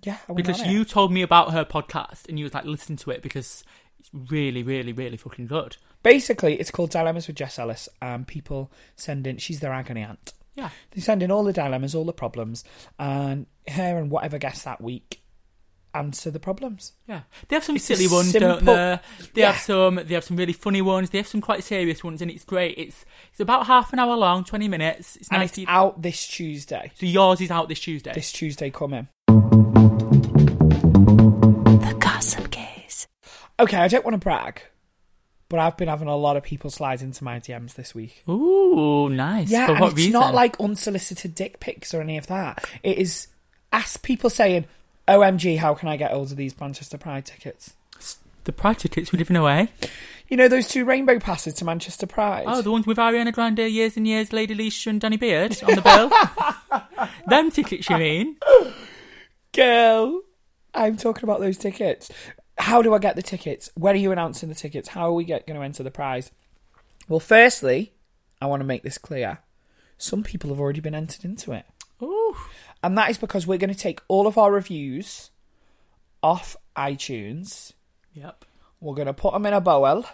yeah, 0.03 0.17
I 0.29 0.33
Because 0.33 0.65
you 0.65 0.85
told 0.85 1.11
me 1.11 1.21
about 1.23 1.53
her 1.53 1.65
podcast 1.65 2.29
and 2.29 2.37
you 2.37 2.45
was 2.45 2.53
like, 2.53 2.65
listen 2.65 2.95
to 2.97 3.11
it 3.11 3.21
because 3.23 3.63
it's 3.99 4.09
really, 4.13 4.61
really, 4.63 4.93
really 4.93 5.17
fucking 5.17 5.47
good. 5.47 5.77
Basically, 6.03 6.59
it's 6.59 6.71
called 6.71 6.91
Dilemmas 6.91 7.27
with 7.27 7.35
Jess 7.35 7.57
Ellis. 7.59 7.89
And 8.01 8.27
people 8.27 8.71
send 8.95 9.25
in, 9.27 9.37
she's 9.37 9.59
their 9.59 9.73
agony 9.73 10.01
aunt. 10.01 10.33
Yeah. 10.55 10.69
They 10.91 11.01
send 11.01 11.23
in 11.23 11.31
all 11.31 11.43
the 11.43 11.53
dilemmas, 11.53 11.95
all 11.95 12.05
the 12.05 12.13
problems, 12.13 12.63
and 12.99 13.45
her 13.69 13.97
and 13.97 14.11
whatever 14.11 14.37
guest 14.37 14.65
that 14.65 14.81
week 14.81 15.20
answer 15.93 16.31
the 16.31 16.39
problems. 16.39 16.93
Yeah, 17.07 17.21
they 17.47 17.55
have 17.55 17.63
some 17.63 17.75
It's 17.75 17.85
silly 17.85 18.07
ones, 18.07 18.31
don't 18.33 18.63
they? 18.65 18.99
They 19.33 19.41
Yeah. 19.41 19.51
have 19.51 19.61
some. 19.61 19.95
They 20.05 20.13
have 20.13 20.23
some 20.23 20.37
really 20.37 20.53
funny 20.53 20.81
ones. 20.81 21.09
They 21.09 21.17
have 21.17 21.27
some 21.27 21.41
quite 21.41 21.63
serious 21.63 22.03
ones, 22.03 22.21
and 22.21 22.29
it's 22.31 22.43
great. 22.45 22.77
It's 22.77 23.05
it's 23.31 23.39
about 23.39 23.67
half 23.67 23.91
an 23.93 23.99
hour 23.99 24.15
long, 24.15 24.43
twenty 24.43 24.67
minutes. 24.67 25.15
It's 25.17 25.29
And 25.29 25.39
nice. 25.39 25.49
it's 25.49 25.57
to- 25.59 25.65
out 25.67 26.01
this 26.01 26.27
Tuesday. 26.27 26.91
so 26.95 27.05
yours 27.05 27.41
is 27.41 27.51
out 27.51 27.67
this 27.69 27.79
Tuesday. 27.79 28.11
This 28.13 28.31
Tuesday 28.31 28.69
coming. 28.69 29.07
The 31.81 31.95
Gossip 31.99 32.49
Gays. 32.51 33.07
Okay, 33.59 33.77
I 33.77 33.87
don't 33.87 34.05
want 34.05 34.13
to 34.13 34.17
brag, 34.19 34.61
but 35.49 35.59
I've 35.59 35.77
been 35.77 35.87
having 35.87 36.07
a 36.07 36.15
lot 36.15 36.37
of 36.37 36.43
people 36.43 36.69
slide 36.69 37.01
into 37.01 37.23
my 37.23 37.39
DMs 37.39 37.73
this 37.73 37.93
week. 37.95 38.23
Ooh, 38.29 39.09
nice. 39.09 39.49
Yeah, 39.49 39.65
For 39.67 39.71
and 39.73 39.81
what 39.81 39.87
it's 39.91 39.97
reason? 39.97 40.13
not 40.13 40.33
like 40.33 40.59
unsolicited 40.59 41.35
dick 41.35 41.59
pics 41.59 41.93
or 41.93 42.01
any 42.01 42.17
of 42.17 42.27
that. 42.27 42.65
It 42.83 42.97
is 42.97 43.27
ask 43.73 44.01
people 44.03 44.29
saying, 44.29 44.65
"OMG, 45.07 45.57
how 45.57 45.73
can 45.73 45.89
I 45.89 45.97
get 45.97 46.11
hold 46.11 46.31
of 46.31 46.37
these 46.37 46.59
Manchester 46.59 46.97
Pride 46.97 47.25
tickets?" 47.25 47.75
the 48.43 48.51
pride 48.51 48.79
tickets 48.79 49.11
we're 49.11 49.17
giving 49.17 49.37
away. 49.37 49.69
You 50.27 50.37
know 50.37 50.47
those 50.47 50.67
two 50.67 50.85
rainbow 50.85 51.19
passes 51.19 51.55
to 51.55 51.65
Manchester 51.65 52.07
Pride. 52.07 52.45
Oh, 52.47 52.61
the 52.61 52.71
ones 52.71 52.87
with 52.87 52.97
Ariana 52.97 53.33
Grande, 53.33 53.59
years 53.59 53.97
and 53.97 54.07
years, 54.07 54.31
Lady 54.31 54.55
Leshurr, 54.55 54.87
and 54.87 55.01
Danny 55.01 55.17
Beard 55.17 55.61
on 55.63 55.75
the 55.75 55.81
bill. 55.81 57.09
Them 57.27 57.51
tickets, 57.51 57.89
you 57.89 57.97
mean? 57.97 58.37
girl. 59.53 60.21
I'm 60.73 60.95
talking 60.95 61.25
about 61.25 61.41
those 61.41 61.57
tickets. 61.57 62.09
How 62.57 62.81
do 62.81 62.93
I 62.93 62.99
get 62.99 63.17
the 63.17 63.21
tickets? 63.21 63.69
When 63.75 63.93
are 63.93 63.99
you 63.99 64.11
announcing 64.11 64.47
the 64.47 64.55
tickets? 64.55 64.89
How 64.89 65.07
are 65.07 65.13
we 65.13 65.25
get, 65.25 65.45
going 65.45 65.59
to 65.59 65.65
enter 65.65 65.83
the 65.83 65.91
prize? 65.91 66.31
Well, 67.09 67.19
firstly, 67.19 67.93
I 68.41 68.45
want 68.45 68.61
to 68.61 68.65
make 68.65 68.83
this 68.83 68.97
clear. 68.97 69.39
Some 69.97 70.23
people 70.23 70.49
have 70.49 70.59
already 70.59 70.79
been 70.79 70.95
entered 70.95 71.25
into 71.25 71.51
it. 71.51 71.65
Ooh, 72.01 72.35
And 72.83 72.97
that 72.97 73.09
is 73.09 73.17
because 73.17 73.45
we're 73.45 73.57
going 73.57 73.73
to 73.73 73.79
take 73.79 74.01
all 74.07 74.27
of 74.27 74.37
our 74.37 74.51
reviews 74.51 75.29
off 76.23 76.55
iTunes. 76.75 77.73
yep. 78.13 78.45
We're 78.79 78.95
going 78.95 79.07
to 79.07 79.13
put 79.13 79.33
them 79.33 79.45
in 79.45 79.53
a 79.53 79.61
bowl. 79.61 80.05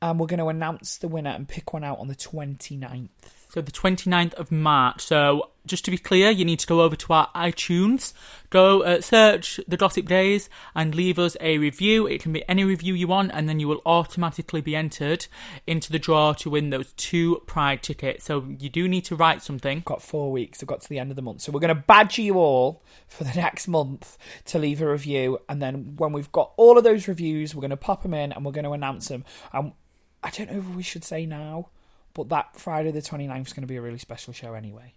And 0.00 0.18
we're 0.18 0.26
going 0.26 0.38
to 0.38 0.48
announce 0.48 0.98
the 0.98 1.08
winner 1.08 1.30
and 1.30 1.48
pick 1.48 1.72
one 1.72 1.84
out 1.84 1.98
on 1.98 2.08
the 2.08 2.14
29th. 2.14 3.41
So 3.52 3.60
the 3.60 3.70
29th 3.70 4.32
of 4.34 4.50
March. 4.50 5.02
So 5.02 5.50
just 5.66 5.84
to 5.84 5.90
be 5.90 5.98
clear, 5.98 6.30
you 6.30 6.42
need 6.42 6.58
to 6.60 6.66
go 6.66 6.80
over 6.80 6.96
to 6.96 7.12
our 7.12 7.28
iTunes, 7.34 8.14
go 8.48 8.80
uh, 8.80 9.02
search 9.02 9.60
the 9.68 9.76
Gossip 9.76 10.06
Gays, 10.06 10.48
and 10.74 10.94
leave 10.94 11.18
us 11.18 11.36
a 11.38 11.58
review. 11.58 12.06
It 12.06 12.22
can 12.22 12.32
be 12.32 12.48
any 12.48 12.64
review 12.64 12.94
you 12.94 13.08
want, 13.08 13.30
and 13.34 13.50
then 13.50 13.60
you 13.60 13.68
will 13.68 13.82
automatically 13.84 14.62
be 14.62 14.74
entered 14.74 15.26
into 15.66 15.92
the 15.92 15.98
draw 15.98 16.32
to 16.32 16.48
win 16.48 16.70
those 16.70 16.94
two 16.94 17.42
Pride 17.46 17.82
tickets. 17.82 18.24
So 18.24 18.42
you 18.58 18.70
do 18.70 18.88
need 18.88 19.04
to 19.04 19.16
write 19.16 19.42
something. 19.42 19.82
got 19.84 20.00
four 20.00 20.32
weeks. 20.32 20.62
I've 20.62 20.68
got 20.68 20.80
to 20.80 20.88
the 20.88 20.98
end 20.98 21.10
of 21.10 21.16
the 21.16 21.22
month. 21.22 21.42
So 21.42 21.52
we're 21.52 21.60
going 21.60 21.76
to 21.76 21.82
badger 21.82 22.22
you 22.22 22.38
all 22.38 22.82
for 23.06 23.24
the 23.24 23.34
next 23.36 23.68
month 23.68 24.16
to 24.46 24.58
leave 24.58 24.80
a 24.80 24.90
review. 24.90 25.40
And 25.46 25.60
then 25.60 25.96
when 25.98 26.14
we've 26.14 26.32
got 26.32 26.52
all 26.56 26.78
of 26.78 26.84
those 26.84 27.06
reviews, 27.06 27.54
we're 27.54 27.60
going 27.60 27.68
to 27.68 27.76
pop 27.76 28.02
them 28.02 28.14
in 28.14 28.32
and 28.32 28.46
we're 28.46 28.52
going 28.52 28.64
to 28.64 28.72
announce 28.72 29.08
them. 29.08 29.26
Um, 29.52 29.74
I 30.22 30.30
don't 30.30 30.50
know 30.50 30.58
if 30.58 30.68
we 30.74 30.82
should 30.82 31.04
say 31.04 31.26
now, 31.26 31.68
but 32.14 32.28
that 32.30 32.56
Friday 32.56 32.90
the 32.90 33.00
29th 33.02 33.46
is 33.48 33.52
going 33.52 33.62
to 33.62 33.66
be 33.66 33.76
a 33.76 33.82
really 33.82 33.98
special 33.98 34.32
show 34.32 34.54
anyway. 34.54 34.94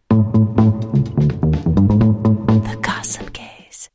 The 1.39 2.77
Gossip 2.81 3.33
Gays. 3.33 3.89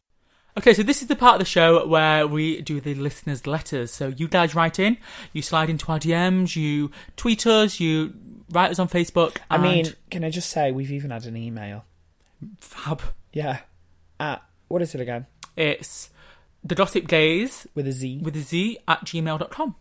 Okay, 0.58 0.74
so 0.74 0.82
this 0.82 1.00
is 1.02 1.08
the 1.08 1.16
part 1.16 1.34
of 1.34 1.38
the 1.40 1.44
show 1.44 1.86
where 1.86 2.26
we 2.26 2.60
do 2.60 2.80
the 2.80 2.94
listeners' 2.94 3.46
letters. 3.46 3.92
So 3.92 4.08
you 4.08 4.28
guys 4.28 4.54
write 4.54 4.78
in, 4.78 4.98
you 5.32 5.42
slide 5.42 5.70
into 5.70 5.90
our 5.92 5.98
DMs, 5.98 6.56
you 6.56 6.90
tweet 7.16 7.46
us, 7.46 7.80
you 7.80 8.12
write 8.50 8.70
us 8.70 8.78
on 8.78 8.88
Facebook. 8.88 9.38
I 9.50 9.54
and 9.56 9.62
mean, 9.62 9.86
can 10.10 10.24
I 10.24 10.30
just 10.30 10.50
say, 10.50 10.72
we've 10.72 10.90
even 10.92 11.10
had 11.10 11.24
an 11.26 11.36
email. 11.36 11.84
fab. 12.60 13.00
Yeah. 13.32 13.60
At, 14.18 14.42
what 14.68 14.82
is 14.82 14.94
it 14.94 15.00
again? 15.00 15.26
It's 15.56 16.10
the 16.62 16.74
Gossip 16.74 17.06
Gays 17.08 17.66
With 17.74 17.86
a 17.86 17.92
Z. 17.92 18.20
with 18.22 18.36
a 18.36 18.40
Z 18.40 18.78
at 18.86 19.04
gmail.com. 19.04 19.74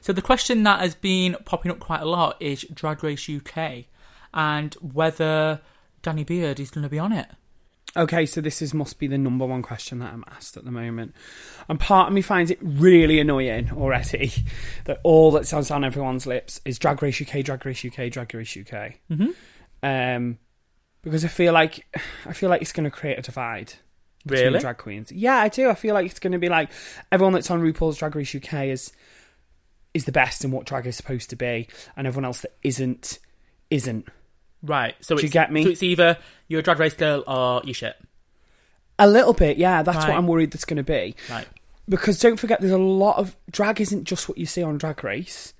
So 0.00 0.12
the 0.12 0.22
question 0.22 0.62
that 0.64 0.80
has 0.80 0.94
been 0.94 1.36
popping 1.44 1.70
up 1.70 1.80
quite 1.80 2.02
a 2.02 2.06
lot 2.06 2.36
is 2.40 2.64
Drag 2.72 3.02
Race 3.02 3.28
UK 3.28 3.84
and 4.32 4.74
whether 4.74 5.60
Danny 6.02 6.24
Beard 6.24 6.60
is 6.60 6.70
going 6.70 6.82
to 6.82 6.88
be 6.88 6.98
on 6.98 7.12
it. 7.12 7.28
Okay, 7.96 8.24
so 8.24 8.40
this 8.40 8.62
is 8.62 8.72
must 8.72 9.00
be 9.00 9.08
the 9.08 9.18
number 9.18 9.44
one 9.44 9.62
question 9.62 9.98
that 9.98 10.12
I'm 10.12 10.24
asked 10.30 10.56
at 10.56 10.64
the 10.64 10.70
moment, 10.70 11.12
and 11.68 11.80
part 11.80 12.06
of 12.06 12.14
me 12.14 12.22
finds 12.22 12.50
it 12.50 12.58
really 12.62 13.18
annoying 13.18 13.72
already 13.72 14.32
that 14.84 15.00
all 15.02 15.32
that 15.32 15.46
sounds 15.46 15.72
on 15.72 15.82
everyone's 15.82 16.24
lips 16.24 16.60
is 16.64 16.78
Drag 16.78 17.02
Race 17.02 17.20
UK, 17.20 17.44
Drag 17.44 17.66
Race 17.66 17.84
UK, 17.84 18.10
Drag 18.10 18.32
Race 18.32 18.56
UK. 18.56 18.94
Mm-hmm. 19.10 19.30
Um, 19.82 20.38
because 21.02 21.24
I 21.24 21.28
feel 21.28 21.52
like 21.52 21.84
I 22.26 22.32
feel 22.32 22.48
like 22.48 22.62
it's 22.62 22.72
going 22.72 22.84
to 22.84 22.90
create 22.90 23.18
a 23.18 23.22
divide 23.22 23.72
between 24.24 24.46
Really? 24.46 24.60
drag 24.60 24.78
queens. 24.78 25.10
Yeah, 25.10 25.36
I 25.36 25.48
do. 25.48 25.68
I 25.68 25.74
feel 25.74 25.94
like 25.94 26.06
it's 26.06 26.20
going 26.20 26.32
to 26.32 26.38
be 26.38 26.48
like 26.48 26.70
everyone 27.10 27.32
that's 27.32 27.50
on 27.50 27.60
RuPaul's 27.60 27.96
Drag 27.96 28.14
Race 28.14 28.34
UK 28.34 28.66
is 28.66 28.92
is 29.94 30.04
the 30.04 30.12
best 30.12 30.44
in 30.44 30.50
what 30.50 30.66
drag 30.66 30.86
is 30.86 30.96
supposed 30.96 31.30
to 31.30 31.36
be, 31.36 31.68
and 31.96 32.06
everyone 32.06 32.24
else 32.26 32.40
that 32.42 32.56
isn't 32.62 33.18
isn't. 33.70 34.08
Right. 34.62 34.94
So 35.00 35.16
Do 35.16 35.22
you 35.22 35.26
it's, 35.26 35.32
get 35.32 35.50
me? 35.52 35.64
So 35.64 35.70
it's 35.70 35.82
either 35.82 36.18
you're 36.48 36.60
a 36.60 36.62
Drag 36.62 36.78
Race 36.78 36.94
girl 36.94 37.24
or 37.26 37.62
you 37.64 37.72
shit. 37.72 37.96
A 38.98 39.08
little 39.08 39.32
bit, 39.32 39.56
yeah. 39.56 39.82
That's 39.82 39.96
Right. 39.98 40.08
what 40.10 40.18
I'm 40.18 40.26
worried 40.26 40.50
that's 40.50 40.66
going 40.66 40.76
to 40.76 40.82
be. 40.82 41.14
Right. 41.30 41.46
because 41.88 42.18
don't 42.20 42.36
forget 42.36 42.60
there's 42.60 42.72
a 42.72 42.78
lot 42.78 43.16
of 43.16 43.34
drag 43.50 43.80
isn't 43.80 44.04
just 44.04 44.28
what 44.28 44.36
you 44.38 44.44
see 44.46 44.62
on 44.62 44.76
drag 44.78 45.02
race 45.02 45.54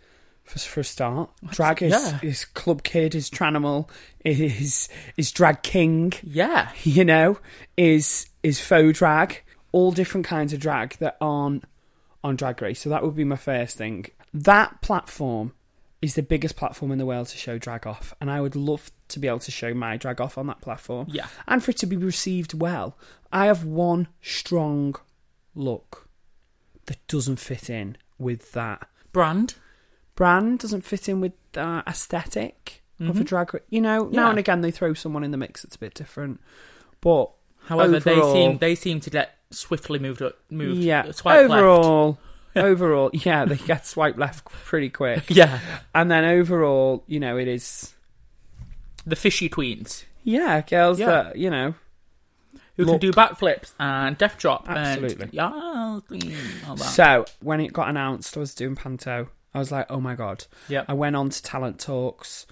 for, 0.44 0.58
for 0.60 0.80
a 0.80 0.84
start 0.84 1.30
drag 1.50 1.82
is, 1.82 1.92
Yeah. 1.92 2.18
is 2.22 2.44
club 2.44 2.82
kid 2.84 3.14
is 3.16 3.28
tranimal 3.30 3.88
is 4.24 4.88
is 5.16 5.32
drag 5.32 5.62
king 5.62 6.12
Yeah. 6.22 6.70
you 6.84 7.04
know 7.04 7.38
is 7.76 8.28
is 8.44 8.60
faux 8.60 8.96
drag 8.98 9.42
all 9.72 9.90
different 9.92 10.26
kinds 10.26 10.52
of 10.52 10.60
drag 10.60 10.96
that 10.98 11.16
aren't 11.20 11.64
on 12.22 12.36
drag 12.36 12.60
race 12.62 12.80
so 12.80 12.90
that 12.90 13.02
would 13.02 13.16
be 13.16 13.24
my 13.24 13.36
first 13.36 13.76
thing 13.76 14.06
that 14.32 14.80
platform 14.82 15.52
is 16.02 16.14
the 16.14 16.22
biggest 16.22 16.56
platform 16.56 16.90
in 16.92 16.98
the 16.98 17.04
world 17.06 17.26
to 17.28 17.36
show 17.36 17.58
drag 17.58 17.86
off 17.86 18.14
and 18.20 18.30
i 18.30 18.40
would 18.40 18.56
love 18.56 18.90
to 19.08 19.18
be 19.18 19.26
able 19.28 19.38
to 19.38 19.50
show 19.50 19.74
my 19.74 19.96
drag 19.96 20.20
off 20.20 20.38
on 20.38 20.46
that 20.46 20.60
platform 20.60 21.06
Yeah. 21.10 21.26
and 21.46 21.62
for 21.62 21.72
it 21.72 21.76
to 21.78 21.86
be 21.86 21.96
received 21.96 22.54
well. 22.54 22.96
I 23.32 23.46
have 23.46 23.64
one 23.64 24.08
strong 24.22 24.94
look 25.54 26.08
that 26.86 27.04
doesn't 27.08 27.36
fit 27.36 27.68
in 27.70 27.96
with 28.18 28.52
that 28.52 28.88
Brand. 29.12 29.54
brand, 30.14 30.60
doesn't 30.60 30.84
fit 30.84 31.08
in 31.08 31.20
with 31.20 31.32
that 31.52 31.86
aesthetic 31.88 32.82
of 33.00 33.18
a 33.20 33.24
drag. 33.24 33.50
You 33.70 33.80
know, 33.80 34.04
now 34.04 34.04
Mm-hmm. 34.04 34.14
Yeah. 34.14 34.30
and 34.30 34.38
again 34.38 34.60
they 34.60 34.70
throw 34.70 34.94
someone 34.94 35.24
in 35.24 35.30
the 35.32 35.36
mix 35.38 35.62
that's 35.62 35.76
a 35.76 35.78
bit 35.78 35.94
different, 35.94 36.40
but 37.00 37.30
However, 37.66 37.98
they 38.00 38.20
seem 38.20 38.58
they 38.58 38.74
seem 38.74 39.00
to 39.00 39.10
get 39.10 39.36
swiftly 39.50 39.98
moved 39.98 40.22
up, 40.22 40.36
moved. 40.50 40.80
yeah, 40.80 41.10
Swipe 41.12 41.48
left. 41.48 42.18
overall. 42.56 43.10
yeah, 43.12 43.44
they 43.44 43.56
get 43.56 43.86
swipe 43.86 44.16
left 44.18 44.44
pretty 44.44 44.90
quick, 44.90 45.24
Yeah. 45.28 45.58
and 45.94 46.10
then 46.10 46.24
overall, 46.24 47.04
you 47.06 47.20
know, 47.20 47.36
it 47.38 47.48
is 47.48 47.94
The 49.06 49.16
fishy 49.16 49.48
queens. 49.48 50.04
yeah, 50.24 50.60
girls 50.62 50.98
Yeah. 51.00 51.06
that 51.06 51.36
you 51.36 51.50
know 51.50 51.74
who 52.76 52.86
can 52.86 52.98
do 52.98 53.12
backflips 53.12 53.74
and 53.78 54.16
death 54.16 54.38
drop. 54.38 54.66
Absolutely. 54.68 55.24
And, 55.24 55.34
yeah, 55.34 55.50
all 55.52 56.76
that. 56.76 56.78
So 56.78 57.24
when 57.40 57.60
it 57.60 57.72
got 57.74 57.88
announced, 57.90 58.36
I 58.36 58.40
was 58.40 58.54
doing 58.54 58.74
panto. 58.74 59.28
I 59.52 59.58
was 59.58 59.70
like, 59.70 59.86
oh 59.90 60.00
my 60.00 60.14
god. 60.14 60.46
Yep. 60.68 60.86
I 60.88 60.94
went 60.94 61.14
on 61.16 61.28
to 61.28 61.42
Talent 61.42 61.78
Talks, 61.78 62.46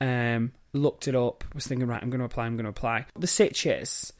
um, 0.00 0.50
looked 0.72 1.06
it 1.06 1.14
up, 1.14 1.44
was 1.54 1.66
thinking, 1.66 1.86
right, 1.86 2.02
I'm 2.02 2.10
going 2.10 2.18
to 2.20 2.24
apply, 2.24 2.46
I'm 2.46 2.56
going 2.56 2.64
to 2.64 2.70
apply. 2.70 3.06
The 3.18 3.26
sitch 3.28 3.66
is, 3.66 4.12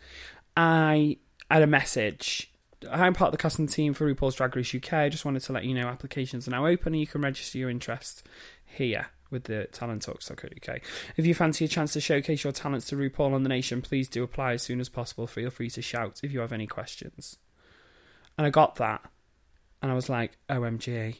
I 0.57 1.17
had 1.51 1.63
a 1.63 1.67
message. 1.67 2.53
I'm 2.91 3.13
part 3.15 3.29
of 3.29 3.33
the 3.33 3.39
casting 3.43 3.67
team 3.67 3.93
for 3.95 4.13
RuPaul's 4.13 4.37
Drag 4.37 4.55
Race 4.55 4.75
UK. 4.75 4.93
I 4.93 5.09
just 5.09 5.25
wanted 5.25 5.43
to 5.43 5.53
let 5.53 5.65
you 5.65 5.75
know 5.75 5.89
applications 5.89 6.47
are 6.47 6.53
now 6.53 6.67
open 6.67 6.93
and 6.95 7.01
you 7.01 7.07
can 7.07 7.21
register 7.23 7.59
your 7.59 7.71
interest 7.71 8.23
here 8.65 9.07
with 9.31 9.45
the 9.45 9.65
Talent 9.73 10.03
Talks.co.uk. 10.03 10.81
If 11.17 11.27
you 11.27 11.35
fancy 11.35 11.65
a 11.65 11.69
chance 11.69 11.93
to 11.95 12.01
showcase 12.01 12.45
your 12.45 12.53
talents 12.53 12.87
to 12.87 12.97
RuPaul 12.97 13.35
on 13.35 13.43
the 13.43 13.49
nation, 13.49 13.83
please 13.83 14.09
do 14.09 14.23
apply 14.23 14.53
as 14.55 14.63
soon 14.63 14.81
as 14.81 14.89
possible. 14.89 15.27
Feel 15.27 15.51
free 15.51 15.71
to 15.71 15.83
shout 15.83 16.21
if 16.23 16.33
you 16.33 16.41
have 16.41 16.53
any 16.53 16.67
questions. 16.67 17.37
And 18.39 18.47
I 18.47 18.51
got 18.51 18.77
that, 18.77 19.03
and 19.83 19.91
I 19.91 19.95
was 19.95 20.09
like, 20.09 20.39
OMG. 20.49 21.17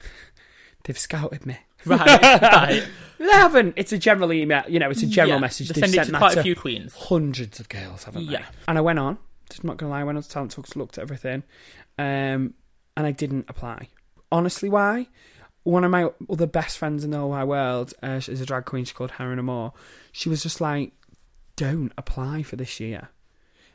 They've 0.84 0.98
scouted 0.98 1.46
me. 1.46 1.56
right, 1.86 2.22
right. 2.42 2.84
They 3.18 3.26
haven't. 3.26 3.74
It's 3.76 3.92
a 3.92 3.98
general 3.98 4.32
email. 4.32 4.62
You 4.66 4.78
know, 4.78 4.88
it's 4.90 5.02
a 5.02 5.06
general 5.06 5.36
Yeah, 5.36 5.40
message. 5.42 5.68
They 5.68 5.80
They've 5.80 5.90
send 5.90 6.08
it 6.08 6.10
to 6.12 6.18
quite 6.18 6.38
a 6.38 6.42
few 6.42 6.56
queens. 6.56 6.94
hundreds 6.94 7.60
of 7.60 7.68
girls, 7.68 8.04
haven't 8.04 8.26
they? 8.26 8.32
Yeah. 8.32 8.46
And 8.66 8.78
I 8.78 8.80
went 8.80 8.98
on. 8.98 9.18
Just 9.50 9.64
not 9.64 9.76
gonna 9.76 9.90
lie, 9.90 10.00
I 10.00 10.04
went 10.04 10.16
on 10.16 10.22
to 10.22 10.28
Talent 10.28 10.52
Talks, 10.52 10.76
looked 10.76 10.98
at 10.98 11.02
everything, 11.02 11.42
um, 11.98 12.54
and 12.96 13.06
I 13.06 13.12
didn't 13.12 13.46
apply. 13.48 13.88
Honestly, 14.32 14.68
why? 14.68 15.08
One 15.64 15.84
of 15.84 15.90
my 15.90 16.08
other 16.30 16.46
best 16.46 16.78
friends 16.78 17.04
in 17.04 17.10
the 17.10 17.18
whole 17.18 17.30
wide 17.30 17.44
world 17.44 17.92
uh, 18.02 18.20
is 18.26 18.40
a 18.40 18.46
drag 18.46 18.64
queen. 18.64 18.84
She's 18.84 18.94
called 18.94 19.12
Harry 19.12 19.36
Moore. 19.42 19.72
She 20.12 20.28
was 20.28 20.42
just 20.42 20.60
like, 20.60 20.92
"Don't 21.56 21.92
apply 21.98 22.42
for 22.42 22.56
this 22.56 22.80
year. 22.80 23.10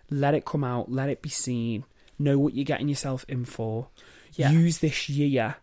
Let 0.09 0.33
it 0.33 0.45
come 0.45 0.63
out. 0.63 0.91
Let 0.91 1.09
it 1.09 1.21
be 1.21 1.29
seen. 1.29 1.85
Know 2.17 2.39
what 2.39 2.53
you're 2.53 2.65
getting 2.65 2.87
yourself 2.87 3.25
in 3.27 3.45
for. 3.45 3.89
Yeah. 4.33 4.51
Use 4.51 4.79
this 4.79 5.09
year 5.09 5.57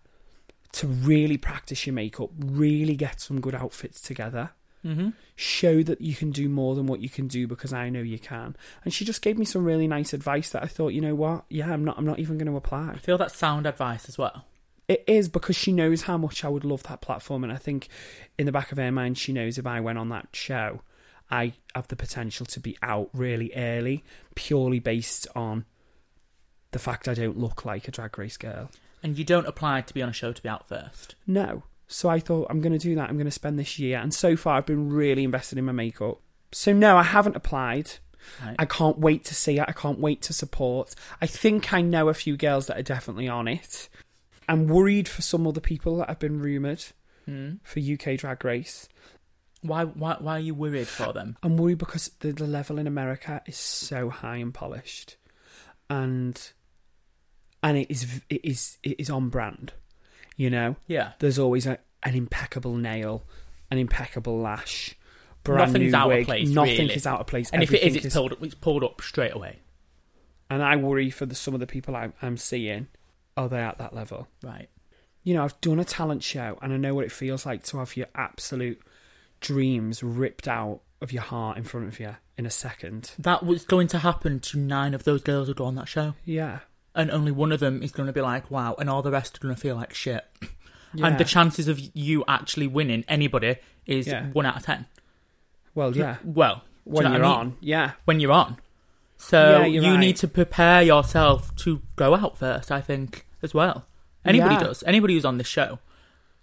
to 0.73 0.87
really 0.87 1.37
practice 1.37 1.87
your 1.87 1.95
makeup. 1.95 2.31
Really 2.39 2.97
get 2.97 3.21
some 3.21 3.41
good 3.41 3.55
outfits 3.55 4.01
together." 4.01 4.51
Hmm 4.83 5.11
show 5.35 5.83
that 5.83 6.01
you 6.01 6.15
can 6.15 6.31
do 6.31 6.49
more 6.49 6.75
than 6.75 6.87
what 6.87 7.01
you 7.01 7.09
can 7.09 7.27
do 7.27 7.47
because 7.47 7.73
I 7.73 7.89
know 7.89 8.01
you 8.01 8.19
can. 8.19 8.55
And 8.85 8.93
she 8.93 9.05
just 9.05 9.23
gave 9.23 9.39
me 9.39 9.45
some 9.45 9.65
really 9.65 9.89
nice 9.89 10.13
advice 10.13 10.51
that 10.51 10.63
I 10.63 10.67
thought, 10.67 10.93
you 10.93 11.01
know 11.01 11.15
what? 11.15 11.45
Yeah, 11.49 11.73
I'm 11.73 11.85
not 11.85 11.99
I'm 11.99 12.07
not 12.07 12.19
even 12.19 12.39
going 12.39 12.51
to 12.51 12.57
apply. 12.57 12.91
I 12.91 12.99
feel 12.99 13.19
that's 13.19 13.37
sound 13.37 13.67
advice 13.67 14.09
as 14.09 14.19
well. 14.19 14.45
It 14.89 15.05
is 15.07 15.29
because 15.29 15.57
she 15.57 15.73
knows 15.73 16.03
how 16.03 16.19
much 16.19 16.45
I 16.45 16.49
would 16.49 16.65
love 16.65 16.83
that 16.85 17.01
platform 17.01 17.45
and 17.45 17.53
I 17.53 17.57
think 17.57 17.89
in 18.39 18.47
the 18.47 18.53
back 18.53 18.73
of 18.73 18.79
her 18.79 18.93
mind 18.93 19.17
she 19.19 19.33
knows 19.33 19.59
if 19.59 19.67
I 19.67 19.81
went 19.81 19.99
on 19.99 20.11
that 20.11 20.29
show, 20.33 20.83
I 21.31 21.55
have 21.75 21.89
the 21.89 21.97
potential 21.97 22.47
to 22.47 22.61
be 22.61 22.77
out 22.83 23.09
really 23.13 23.53
early 23.57 24.05
purely 24.35 24.81
based 24.81 25.27
on 25.35 25.65
the 26.73 26.79
fact 26.79 27.09
I 27.09 27.15
don't 27.15 27.39
look 27.39 27.65
like 27.65 27.89
a 27.89 27.91
drag 27.91 28.19
race 28.19 28.37
girl. 28.37 28.71
And 29.03 29.19
you 29.19 29.25
don't 29.25 29.47
apply 29.47 29.81
to 29.83 29.95
be 29.95 30.03
on 30.03 30.09
a 30.09 30.13
show 30.13 30.33
to 30.33 30.43
be 30.43 30.49
out 30.49 30.69
first. 30.69 31.15
No. 31.27 31.65
So 31.93 32.09
I 32.09 32.21
thought 32.21 32.47
I'm 32.51 32.61
going 32.61 32.73
to 32.73 32.79
do 32.79 32.95
that. 32.97 33.09
I'm 33.09 33.17
going 33.17 33.27
to 33.27 33.31
spend 33.31 33.59
this 33.59 33.79
year. 33.79 33.99
And 33.99 34.13
so 34.15 34.37
far, 34.37 34.57
I've 34.57 34.67
been 34.67 34.89
really 34.91 35.25
invested 35.25 35.59
in 35.59 35.65
my 35.65 35.73
makeup. 35.73 36.21
So 36.53 36.73
no, 36.73 36.97
I 36.97 37.03
haven't 37.03 37.37
applied. 37.37 37.91
Right. 38.45 38.57
I 38.59 38.65
can't 38.67 38.99
wait 38.99 39.25
to 39.27 39.35
see 39.35 39.59
it. 39.59 39.65
I 39.69 39.73
can't 39.73 39.99
wait 39.99 40.23
to 40.23 40.33
support. 40.33 40.95
I 41.21 41.27
think 41.27 41.73
I 41.73 41.81
know 41.83 42.09
a 42.09 42.15
few 42.15 42.37
girls 42.37 42.67
that 42.69 42.79
are 42.79 42.83
definitely 42.83 43.29
on 43.29 43.49
it. 43.49 43.89
I'm 44.49 44.69
worried 44.69 45.09
for 45.09 45.23
some 45.23 45.47
other 45.47 45.61
people 45.61 45.97
that 45.99 46.09
have 46.09 46.19
been 46.19 46.41
rumoured 46.41 46.85
Mm. 47.29 47.61
for 47.63 47.79
UK 47.79 48.19
Drag 48.19 48.45
Race. 48.45 48.89
Why, 49.61 49.85
why, 49.85 50.17
why 50.19 50.33
are 50.39 50.41
you 50.41 50.55
worried 50.55 50.89
for 50.89 51.13
them? 51.13 51.37
I'm 51.45 51.57
worried 51.57 51.79
because 51.79 52.11
the, 52.19 52.33
the 52.33 52.49
level 52.49 52.79
in 52.79 52.89
America 52.89 53.41
is 53.47 53.57
so 53.57 54.09
high 54.11 54.39
and 54.39 54.53
polished, 54.53 55.17
and 55.89 56.53
and 57.63 57.79
it 57.79 57.89
is 57.93 58.21
it 58.29 58.41
is 58.45 58.79
it 58.83 58.99
is 58.99 59.09
on 59.09 59.29
brand. 59.29 59.73
You 60.37 60.51
know, 60.51 60.77
Yeah. 60.87 61.13
there's 61.19 61.39
always 61.39 61.67
a, 61.67 61.79
an 62.03 62.15
impeccable 62.15 62.75
nail, 62.77 63.25
an 63.71 63.79
impeccable 63.79 64.39
lash, 64.41 64.97
brand 65.45 65.73
Nothing's 65.73 65.93
new 65.93 65.99
out 65.99 66.07
of 66.11 66.17
wig. 66.17 66.27
place, 66.27 66.49
Nothing 66.49 66.79
really. 66.79 66.95
is 66.95 67.07
out 67.07 67.21
of 67.21 67.27
place. 67.27 67.51
And 67.51 67.63
if 67.63 67.73
it 67.73 67.83
is, 67.83 67.89
Everything 67.97 68.07
it's 68.07 68.15
pulled, 68.15 68.33
up, 68.33 68.43
it's 68.43 68.55
pulled 68.55 68.85
up 68.85 69.01
straight 69.03 69.35
away. 69.35 69.59
And 70.51 70.63
I 70.63 70.77
worry 70.77 71.11
for 71.11 71.27
the, 71.27 71.35
some 71.35 71.55
of 71.55 71.61
the 71.61 71.67
people 71.67 71.97
I'm, 71.97 72.13
I'm 72.23 72.37
seeing. 72.37 72.89
Are 73.37 73.49
they 73.49 73.61
at 73.61 73.79
that 73.79 73.95
level? 73.95 74.29
Right. 74.43 74.69
You 75.23 75.35
know, 75.35 75.45
I've 75.45 75.59
done 75.61 75.79
a 75.81 75.85
talent 75.85 76.23
show, 76.23 76.59
and 76.61 76.73
I 76.73 76.77
know 76.77 76.95
what 76.95 77.05
it 77.05 77.13
feels 77.13 77.47
like 77.47 77.63
to 77.65 77.79
have 77.79 77.97
your 77.97 78.09
absolute 78.15 78.81
dreams 79.41 80.03
ripped 80.03 80.49
out 80.49 80.81
of 81.01 81.13
your 81.13 81.23
heart 81.23 81.57
in 81.59 81.65
front 81.65 81.87
of 81.89 81.99
you 82.01 82.17
in 82.37 82.47
a 82.47 82.51
second. 82.51 83.13
That 83.19 83.45
was 83.45 83.65
going 83.65 83.89
to 83.89 83.99
happen 83.99 84.41
to 84.41 84.59
nine 84.59 84.95
of 84.95 85.05
those 85.05 85.23
girls 85.23 85.49
who 85.49 85.55
go 85.55 85.65
on 85.65 85.75
that 85.77 85.89
show. 85.89 86.15
Yeah. 86.25 86.61
And 86.95 87.11
only 87.11 87.33
one 87.33 87.53
of 87.53 87.61
them 87.61 87.83
is 87.83 87.91
going 87.93 88.07
to 88.07 88.13
be 88.13 88.21
like, 88.21 88.51
wow, 88.51 88.75
and 88.79 88.91
all 88.91 89.01
the 89.03 89.11
rest 89.11 89.37
are 89.39 89.41
going 89.41 89.55
to 89.55 89.61
feel 89.61 89.77
like 89.77 89.95
shit. 89.95 90.25
yeah. 90.95 91.07
And 91.07 91.19
the 91.19 91.25
chances 91.25 91.69
of 91.69 91.81
you 91.95 92.23
actually 92.29 92.67
winning 92.67 93.05
anybody 93.09 93.57
is 93.87 94.07
Yeah. 94.07 94.27
one 94.33 94.45
out 94.47 94.57
of 94.59 94.63
ten. 94.65 94.87
well, 95.75 95.97
yeah. 95.97 96.17
Well, 96.23 96.63
you 96.85 96.93
When 96.93 97.05
know 97.05 97.13
you're 97.17 97.25
I 97.25 97.29
mean? 97.29 97.39
on, 97.39 97.57
yeah. 97.61 97.93
When 98.05 98.21
you're 98.21 98.33
on. 98.33 98.59
So 99.17 99.61
Yeah, 99.61 99.67
you're 99.67 99.85
you 99.85 99.91
right. 99.93 100.01
need 100.01 100.17
to 100.17 100.29
prepare 100.29 100.83
yourself 100.83 101.55
to 101.57 101.81
go 101.97 102.15
out 102.15 102.37
first, 102.37 102.71
I 102.71 102.81
think, 102.81 103.25
as 103.43 103.55
well. 103.55 103.87
Anybody 104.25 104.57
does. 104.63 104.83
Anybody 104.87 105.15
who's 105.15 105.25
on 105.25 105.39
this 105.39 105.47
show. 105.47 105.79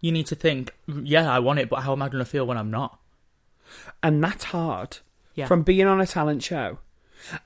You 0.02 0.12
need 0.12 0.26
to 0.28 0.36
think, 0.36 0.74
yeah, 0.88 1.30
I 1.32 1.40
want 1.40 1.60
it, 1.60 1.70
but 1.70 1.82
how 1.84 1.92
am 1.92 2.02
I 2.02 2.08
going 2.10 2.24
to 2.24 2.30
feel 2.30 2.46
when 2.48 2.58
I'm 2.58 2.72
not? 2.72 2.98
And 4.02 4.24
that's 4.24 4.46
hard. 4.46 4.98
Yeah. 5.36 5.46
From 5.46 5.62
being 5.64 5.86
on 5.86 6.00
a 6.02 6.08
talent 6.08 6.42
show. 6.42 6.80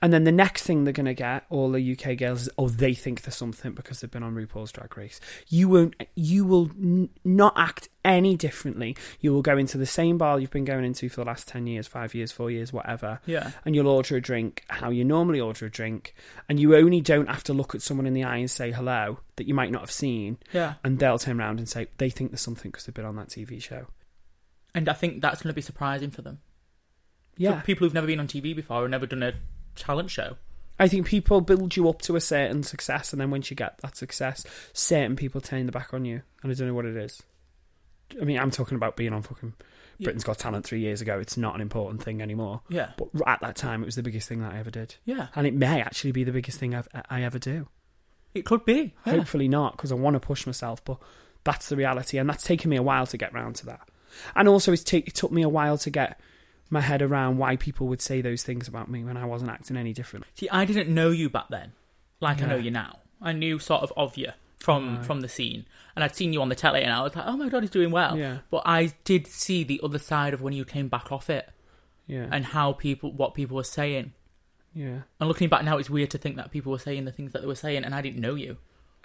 And 0.00 0.12
then 0.12 0.24
the 0.24 0.32
next 0.32 0.62
thing 0.62 0.84
they're 0.84 0.92
going 0.92 1.06
to 1.06 1.14
get, 1.14 1.44
all 1.50 1.70
the 1.70 1.92
UK 1.92 2.16
girls, 2.16 2.42
is, 2.42 2.50
oh, 2.58 2.68
they 2.68 2.94
think 2.94 3.22
they're 3.22 3.32
something 3.32 3.72
because 3.72 4.00
they've 4.00 4.10
been 4.10 4.22
on 4.22 4.34
RuPaul's 4.34 4.72
Drag 4.72 4.96
Race. 4.96 5.20
You 5.48 5.68
won't, 5.68 5.94
you 6.14 6.44
will 6.44 6.70
n- 6.80 7.10
not 7.24 7.54
act 7.56 7.88
any 8.04 8.36
differently. 8.36 8.96
You 9.20 9.32
will 9.32 9.42
go 9.42 9.56
into 9.56 9.78
the 9.78 9.86
same 9.86 10.18
bar 10.18 10.38
you've 10.38 10.50
been 10.50 10.64
going 10.64 10.84
into 10.84 11.08
for 11.08 11.16
the 11.16 11.26
last 11.26 11.48
10 11.48 11.66
years, 11.66 11.86
5 11.86 12.14
years, 12.14 12.32
4 12.32 12.50
years, 12.50 12.72
whatever. 12.72 13.20
Yeah. 13.26 13.50
And 13.64 13.74
you'll 13.74 13.88
order 13.88 14.16
a 14.16 14.20
drink 14.20 14.64
how 14.68 14.90
you 14.90 15.04
normally 15.04 15.40
order 15.40 15.66
a 15.66 15.70
drink. 15.70 16.14
And 16.48 16.60
you 16.60 16.76
only 16.76 17.00
don't 17.00 17.28
have 17.28 17.44
to 17.44 17.52
look 17.52 17.74
at 17.74 17.82
someone 17.82 18.06
in 18.06 18.14
the 18.14 18.24
eye 18.24 18.36
and 18.36 18.50
say 18.50 18.72
hello 18.72 19.18
that 19.36 19.46
you 19.48 19.54
might 19.54 19.70
not 19.70 19.80
have 19.80 19.90
seen. 19.90 20.38
Yeah. 20.52 20.74
And 20.84 20.98
they'll 20.98 21.18
turn 21.18 21.40
around 21.40 21.58
and 21.58 21.68
say, 21.68 21.88
they 21.98 22.10
think 22.10 22.30
there's 22.30 22.40
something 22.40 22.70
because 22.70 22.86
they've 22.86 22.94
been 22.94 23.04
on 23.04 23.16
that 23.16 23.28
TV 23.28 23.62
show. 23.62 23.86
And 24.74 24.88
I 24.88 24.92
think 24.92 25.22
that's 25.22 25.42
going 25.42 25.50
to 25.50 25.54
be 25.54 25.62
surprising 25.62 26.10
for 26.10 26.22
them. 26.22 26.40
Yeah. 27.36 27.60
For 27.60 27.66
people 27.66 27.84
who've 27.84 27.94
never 27.94 28.06
been 28.06 28.20
on 28.20 28.28
TV 28.28 28.54
before 28.54 28.84
or 28.84 28.88
never 28.88 29.06
done 29.06 29.22
a 29.22 29.34
talent 29.74 30.10
show. 30.10 30.36
I 30.78 30.88
think 30.88 31.06
people 31.06 31.40
build 31.40 31.76
you 31.76 31.88
up 31.88 32.02
to 32.02 32.16
a 32.16 32.20
certain 32.20 32.62
success, 32.64 33.12
and 33.12 33.20
then 33.20 33.30
once 33.30 33.48
you 33.50 33.56
get 33.56 33.78
that 33.78 33.96
success, 33.96 34.44
certain 34.72 35.14
people 35.14 35.40
turn 35.40 35.66
the 35.66 35.72
back 35.72 35.94
on 35.94 36.04
you, 36.04 36.22
and 36.42 36.50
I 36.50 36.54
don't 36.54 36.66
know 36.66 36.74
what 36.74 36.84
it 36.84 36.96
is. 36.96 37.22
I 38.20 38.24
mean, 38.24 38.38
I'm 38.38 38.50
talking 38.50 38.76
about 38.76 38.96
being 38.96 39.12
on 39.12 39.22
fucking 39.22 39.54
Yeah. 39.98 40.06
Britain's 40.06 40.24
Got 40.24 40.38
Talent 40.38 40.64
three 40.64 40.80
years 40.80 41.00
ago. 41.00 41.20
It's 41.20 41.36
not 41.36 41.54
an 41.54 41.60
important 41.60 42.02
thing 42.02 42.20
anymore, 42.20 42.62
Yeah. 42.68 42.90
but 42.96 43.08
at 43.26 43.40
that 43.40 43.54
time, 43.54 43.82
it 43.82 43.86
was 43.86 43.94
the 43.94 44.02
biggest 44.02 44.28
thing 44.28 44.40
that 44.40 44.52
I 44.52 44.58
ever 44.58 44.70
did, 44.70 44.96
Yeah. 45.04 45.28
and 45.36 45.46
it 45.46 45.54
may 45.54 45.80
actually 45.80 46.10
be 46.12 46.24
the 46.24 46.32
biggest 46.32 46.58
thing 46.58 46.74
I've, 46.74 46.88
I 47.08 47.22
ever 47.22 47.38
do. 47.38 47.68
It 48.34 48.44
could 48.44 48.64
be. 48.64 48.94
Yeah. 49.06 49.12
Hopefully 49.14 49.46
not, 49.46 49.76
because 49.76 49.92
I 49.92 49.94
want 49.94 50.14
to 50.14 50.20
push 50.20 50.44
myself, 50.44 50.84
but 50.84 50.98
that's 51.44 51.68
the 51.68 51.76
reality, 51.76 52.18
and 52.18 52.28
that's 52.28 52.42
taken 52.42 52.68
me 52.68 52.76
a 52.76 52.82
while 52.82 53.06
to 53.06 53.16
get 53.16 53.32
round 53.32 53.54
to 53.56 53.66
that. 53.66 53.88
And 54.34 54.48
also, 54.48 54.72
it's 54.72 54.82
ta- 54.82 54.96
it 54.98 55.14
took 55.14 55.30
me 55.30 55.42
a 55.42 55.48
while 55.48 55.78
to 55.78 55.90
get 55.90 56.18
my 56.74 56.82
head 56.82 57.00
around 57.00 57.38
why 57.38 57.56
people 57.56 57.86
would 57.88 58.02
say 58.02 58.20
those 58.20 58.42
things 58.42 58.68
about 58.68 58.90
me 58.90 59.02
when 59.02 59.16
I 59.16 59.24
wasn't 59.24 59.50
acting 59.50 59.76
any 59.78 59.92
different. 59.94 60.26
See, 60.34 60.48
I 60.50 60.66
didn't 60.66 60.92
know 60.92 61.10
you 61.10 61.30
back 61.30 61.46
then, 61.48 61.72
like 62.20 62.42
I 62.42 62.46
know 62.46 62.56
you 62.56 62.70
now. 62.70 62.98
I 63.22 63.32
knew 63.32 63.58
sort 63.58 63.82
of 63.82 63.92
of 63.96 64.16
you 64.18 64.28
from 64.58 65.02
from 65.02 65.20
the 65.22 65.28
scene, 65.28 65.64
and 65.96 66.04
I'd 66.04 66.14
seen 66.14 66.32
you 66.34 66.42
on 66.42 66.50
the 66.50 66.54
telly, 66.54 66.82
and 66.82 66.92
I 66.92 67.00
was 67.02 67.16
like, 67.16 67.24
"Oh 67.26 67.36
my 67.36 67.48
god, 67.48 67.62
he's 67.62 67.70
doing 67.70 67.90
well." 67.90 68.18
Yeah. 68.18 68.38
But 68.50 68.62
I 68.66 68.92
did 69.04 69.26
see 69.26 69.64
the 69.64 69.80
other 69.82 69.98
side 69.98 70.34
of 70.34 70.42
when 70.42 70.52
you 70.52 70.64
came 70.66 70.88
back 70.88 71.10
off 71.10 71.30
it, 71.30 71.48
Yeah, 72.06 72.28
and 72.30 72.44
how 72.44 72.72
people, 72.72 73.10
what 73.12 73.34
people 73.34 73.56
were 73.56 73.64
saying. 73.64 74.12
yeah, 74.74 75.00
And 75.20 75.28
looking 75.28 75.48
back 75.48 75.64
now, 75.64 75.78
it's 75.78 75.88
weird 75.88 76.10
to 76.10 76.18
think 76.18 76.36
that 76.36 76.50
people 76.50 76.72
were 76.72 76.78
saying 76.78 77.04
the 77.04 77.12
things 77.12 77.32
that 77.32 77.40
they 77.42 77.48
were 77.48 77.54
saying, 77.54 77.84
and 77.84 77.94
I 77.94 78.00
didn't 78.02 78.20
know 78.20 78.34
you 78.34 78.56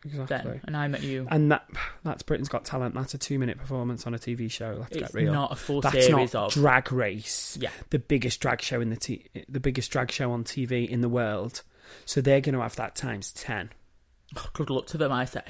exactly. 0.05 0.37
then, 0.37 0.61
and 0.65 0.77
I 0.77 0.87
met 0.87 1.03
you. 1.03 1.27
And 1.29 1.51
that 1.51 1.67
that's 2.03 2.23
Britain's 2.23 2.49
Got 2.49 2.65
Talent. 2.65 2.95
That's 2.95 3.13
a 3.13 3.17
two 3.17 3.37
minute 3.39 3.57
performance 3.57 4.05
on 4.07 4.13
a 4.13 4.17
TV 4.19 4.49
show. 4.49 4.77
Let's 4.79 4.91
It's 4.95 5.11
get 5.11 5.13
real. 5.13 5.33
not 5.33 5.51
a 5.51 5.55
full 5.55 5.81
that's 5.81 6.05
series 6.05 6.33
not 6.33 6.47
of 6.47 6.53
Drag 6.53 6.91
Race. 6.91 7.57
yeah. 7.59 7.71
The 7.89 7.99
biggest 7.99 8.39
drag 8.41 8.61
show 8.61 8.81
in 8.81 8.89
the 8.89 8.95
t- 8.97 9.25
the 9.47 9.59
biggest 9.59 9.91
drag 9.91 10.11
show 10.11 10.31
on 10.31 10.43
TV 10.43 10.87
in 10.87 11.01
the 11.01 11.09
world. 11.09 11.63
So 12.05 12.21
they're 12.21 12.41
going 12.41 12.55
to 12.55 12.61
have 12.61 12.75
that 12.75 12.95
times 12.95 13.31
ten. 13.31 13.71
Oh, 14.37 14.45
good 14.53 14.69
luck 14.69 14.85
to 14.87 14.97
them, 14.97 15.11
I 15.11 15.25
say. 15.25 15.41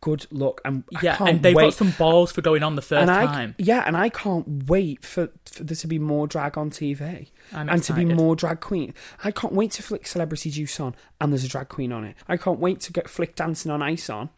Good 0.00 0.26
luck. 0.30 0.60
And 0.64 0.84
yeah, 1.02 1.16
and 1.20 1.42
they've 1.42 1.54
wait. 1.54 1.64
got 1.64 1.74
some 1.74 1.90
balls 1.92 2.32
for 2.32 2.42
going 2.42 2.62
on 2.62 2.76
the 2.76 2.82
first 2.82 3.02
and 3.02 3.10
I, 3.10 3.26
time. 3.26 3.54
Yeah, 3.58 3.82
and 3.86 3.96
I 3.96 4.08
can't 4.08 4.68
wait 4.68 5.04
for, 5.04 5.30
for 5.44 5.64
there 5.64 5.76
to 5.76 5.86
be 5.86 5.98
more 5.98 6.26
drag 6.26 6.56
on 6.58 6.70
TV 6.70 7.28
I'm 7.52 7.68
and 7.68 7.82
to 7.84 7.92
be 7.92 8.04
more 8.04 8.36
drag 8.36 8.60
queen. 8.60 8.94
I 9.24 9.30
can't 9.30 9.52
wait 9.52 9.72
to 9.72 9.82
flick 9.82 10.06
Celebrity 10.06 10.50
Juice 10.50 10.78
on 10.80 10.94
and 11.20 11.32
there's 11.32 11.44
a 11.44 11.48
drag 11.48 11.68
queen 11.68 11.92
on 11.92 12.04
it. 12.04 12.16
I 12.28 12.36
can't 12.36 12.60
wait 12.60 12.80
to 12.80 12.92
get 12.92 13.08
flick 13.08 13.34
Dancing 13.34 13.70
on 13.72 13.82
Ice 13.82 14.10
on 14.10 14.30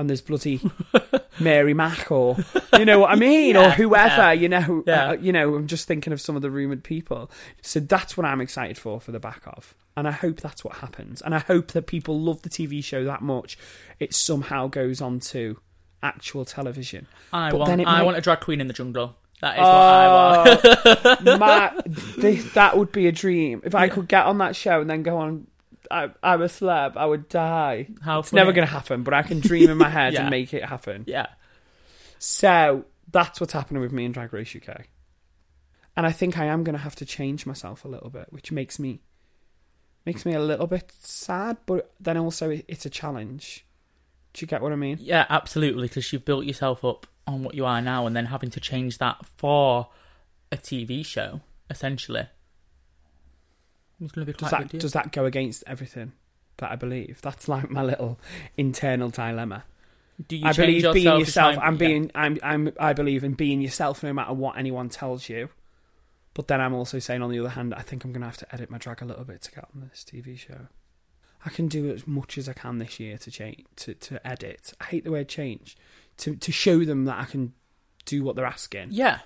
and 0.00 0.08
there's 0.10 0.20
bloody 0.20 0.60
Mary 1.40 1.74
Mack 1.74 2.10
or 2.10 2.36
you 2.76 2.84
know 2.84 2.98
what 2.98 3.10
I 3.10 3.14
mean, 3.16 3.56
or 3.56 3.70
whoever. 3.70 4.16
yeah. 4.16 4.32
You 4.32 4.48
know, 4.48 4.82
Yeah. 4.86 5.10
uh, 5.10 5.12
you 5.14 5.32
know. 5.32 5.54
I'm 5.54 5.66
just 5.66 5.86
thinking 5.86 6.12
of 6.12 6.20
some 6.20 6.36
of 6.36 6.42
the 6.42 6.50
rumored 6.50 6.82
people. 6.84 7.30
So 7.62 7.80
that's 7.80 8.16
what 8.16 8.26
I'm 8.26 8.40
excited 8.40 8.78
for 8.78 9.00
for 9.00 9.12
the 9.12 9.20
back 9.20 9.42
of, 9.46 9.74
and 9.96 10.08
I 10.08 10.12
hope 10.12 10.40
that's 10.40 10.64
what 10.64 10.76
happens. 10.76 11.20
And 11.22 11.34
I 11.34 11.38
hope 11.38 11.68
that 11.68 11.86
people 11.86 12.18
love 12.20 12.42
the 12.42 12.50
TV 12.50 12.82
show 12.82 13.04
that 13.04 13.22
much, 13.22 13.56
it 13.98 14.14
somehow 14.14 14.66
goes 14.68 15.00
on 15.00 15.20
to 15.20 15.58
actual 16.02 16.44
television. 16.44 17.06
I 17.32 17.50
But 17.50 17.58
want. 17.60 17.68
then 17.70 17.80
I 17.80 17.98
might- 17.98 18.02
want 18.04 18.16
a 18.16 18.20
drag 18.20 18.40
queen 18.40 18.60
in 18.60 18.66
the 18.68 18.74
jungle. 18.74 19.16
That 19.42 19.54
is 19.54 19.60
what 19.60 19.68
I 19.68 20.06
want. 21.16 21.26
Oh, 21.26 21.38
my, 21.38 21.72
this, 22.18 22.52
that 22.52 22.76
would 22.76 22.92
be 22.92 23.06
a 23.06 23.12
dream. 23.12 23.62
If 23.64 23.74
I 23.74 23.88
could 23.88 24.06
get 24.06 24.26
on 24.26 24.36
that 24.38 24.54
show 24.54 24.82
and 24.82 24.90
then 24.90 25.02
go 25.02 25.16
on, 25.16 25.46
I, 25.90 26.10
I'm 26.22 26.40
a 26.42 26.46
celeb, 26.46 26.96
I 26.96 27.04
would 27.06 27.28
die. 27.28 27.88
How 28.02 28.20
it's 28.20 28.30
funny. 28.30 28.40
never 28.40 28.52
going 28.52 28.66
to 28.66 28.72
happen, 28.72 29.02
but 29.02 29.12
I 29.14 29.22
can 29.22 29.40
dream 29.40 29.68
in 29.70 29.76
my 29.78 29.88
head 29.98 30.12
Yeah. 30.12 30.20
and 30.22 30.30
make 30.30 30.54
it 30.54 30.64
happen. 30.64 31.04
Yeah. 31.06 31.26
So 32.18 32.84
that's 33.10 33.40
what's 33.40 33.52
happening 33.52 33.82
with 33.82 33.92
me 33.92 34.04
in 34.04 34.12
Drag 34.12 34.32
Race 34.32 34.54
UK. 34.54 34.86
And 35.96 36.06
I 36.06 36.12
think 36.12 36.38
I 36.38 36.44
am 36.46 36.62
going 36.64 36.76
to 36.76 36.82
have 36.82 36.94
to 36.96 37.04
change 37.04 37.46
myself 37.46 37.84
a 37.84 37.88
little 37.88 38.10
bit, 38.10 38.26
which 38.30 38.52
makes 38.52 38.78
me 38.78 39.00
makes 40.06 40.24
me 40.24 40.32
a 40.32 40.40
little 40.40 40.66
bit 40.66 40.90
sad, 41.00 41.58
but 41.66 41.92
then 42.00 42.16
also 42.16 42.50
it's 42.68 42.86
a 42.86 42.90
challenge. 42.90 43.66
Do 44.32 44.42
you 44.42 44.46
get 44.46 44.62
what 44.62 44.72
I 44.72 44.76
mean? 44.76 44.96
Yeah, 45.00 45.26
absolutely. 45.28 45.88
Because 45.88 46.10
you've 46.12 46.24
built 46.24 46.44
yourself 46.46 46.84
up 46.84 47.06
on 47.26 47.42
what 47.42 47.54
you 47.54 47.66
are 47.66 47.82
now, 47.82 48.06
and 48.06 48.14
then 48.16 48.26
having 48.26 48.50
to 48.50 48.60
change 48.60 48.98
that 48.98 49.18
for 49.36 49.88
a 50.52 50.56
TV 50.56 51.04
show, 51.04 51.40
essentially, 51.68 52.28
it's 54.00 54.12
going 54.12 54.26
to 54.26 54.32
be 54.32 54.36
Does 54.36 54.48
quite 54.48 54.64
a 54.64 54.68
that 54.68 54.78
does 54.80 54.92
that 54.92 55.12
go 55.12 55.24
against 55.24 55.64
everything 55.66 56.12
that 56.58 56.70
I 56.70 56.76
believe? 56.76 57.20
That's 57.22 57.48
like 57.48 57.70
my 57.70 57.82
little 57.82 58.18
internal 58.56 59.10
dilemma. 59.10 59.64
Do 60.28 60.36
you 60.36 60.46
I 60.46 60.52
believe 60.52 60.82
being 60.92 61.04
yourself 61.04 61.16
to 61.16 61.20
yourself. 61.20 61.54
try 61.54 61.66
I'm 61.66 61.74
yeah. 61.74 61.78
being. 61.78 62.10
I'm. 62.14 62.38
I'm. 62.42 62.72
I 62.78 62.92
believe 62.92 63.24
in 63.24 63.34
being 63.34 63.60
yourself, 63.60 64.02
no 64.02 64.12
matter 64.12 64.32
what 64.32 64.58
anyone 64.58 64.88
tells 64.88 65.28
you. 65.28 65.48
But 66.34 66.48
then 66.48 66.60
I'm 66.60 66.74
also 66.74 66.98
saying, 66.98 67.22
on 67.22 67.30
the 67.30 67.40
other 67.40 67.48
hand, 67.50 67.74
I 67.74 67.82
think 67.82 68.04
I'm 68.04 68.12
going 68.12 68.20
to 68.20 68.26
have 68.26 68.36
to 68.38 68.54
edit 68.54 68.70
my 68.70 68.78
drag 68.78 69.02
a 69.02 69.04
little 69.04 69.24
bit 69.24 69.42
to 69.42 69.52
get 69.52 69.66
on 69.74 69.80
this 69.80 70.04
TV 70.04 70.38
show. 70.38 70.68
I 71.44 71.50
can 71.50 71.68
do 71.68 71.90
as 71.90 72.06
much 72.06 72.38
as 72.38 72.48
I 72.48 72.52
can 72.52 72.78
this 72.78 73.00
year 73.00 73.16
to 73.18 73.30
change 73.30 73.64
to, 73.76 73.94
to 73.94 74.26
edit. 74.26 74.74
I 74.80 74.84
hate 74.84 75.04
the 75.04 75.10
word 75.10 75.28
change. 75.28 75.76
To 76.18 76.36
to 76.36 76.52
show 76.52 76.84
them 76.84 77.06
that 77.06 77.18
I 77.18 77.24
can 77.24 77.54
do 78.04 78.22
what 78.22 78.36
they're 78.36 78.44
asking. 78.44 78.88
Yeah. 78.90 79.20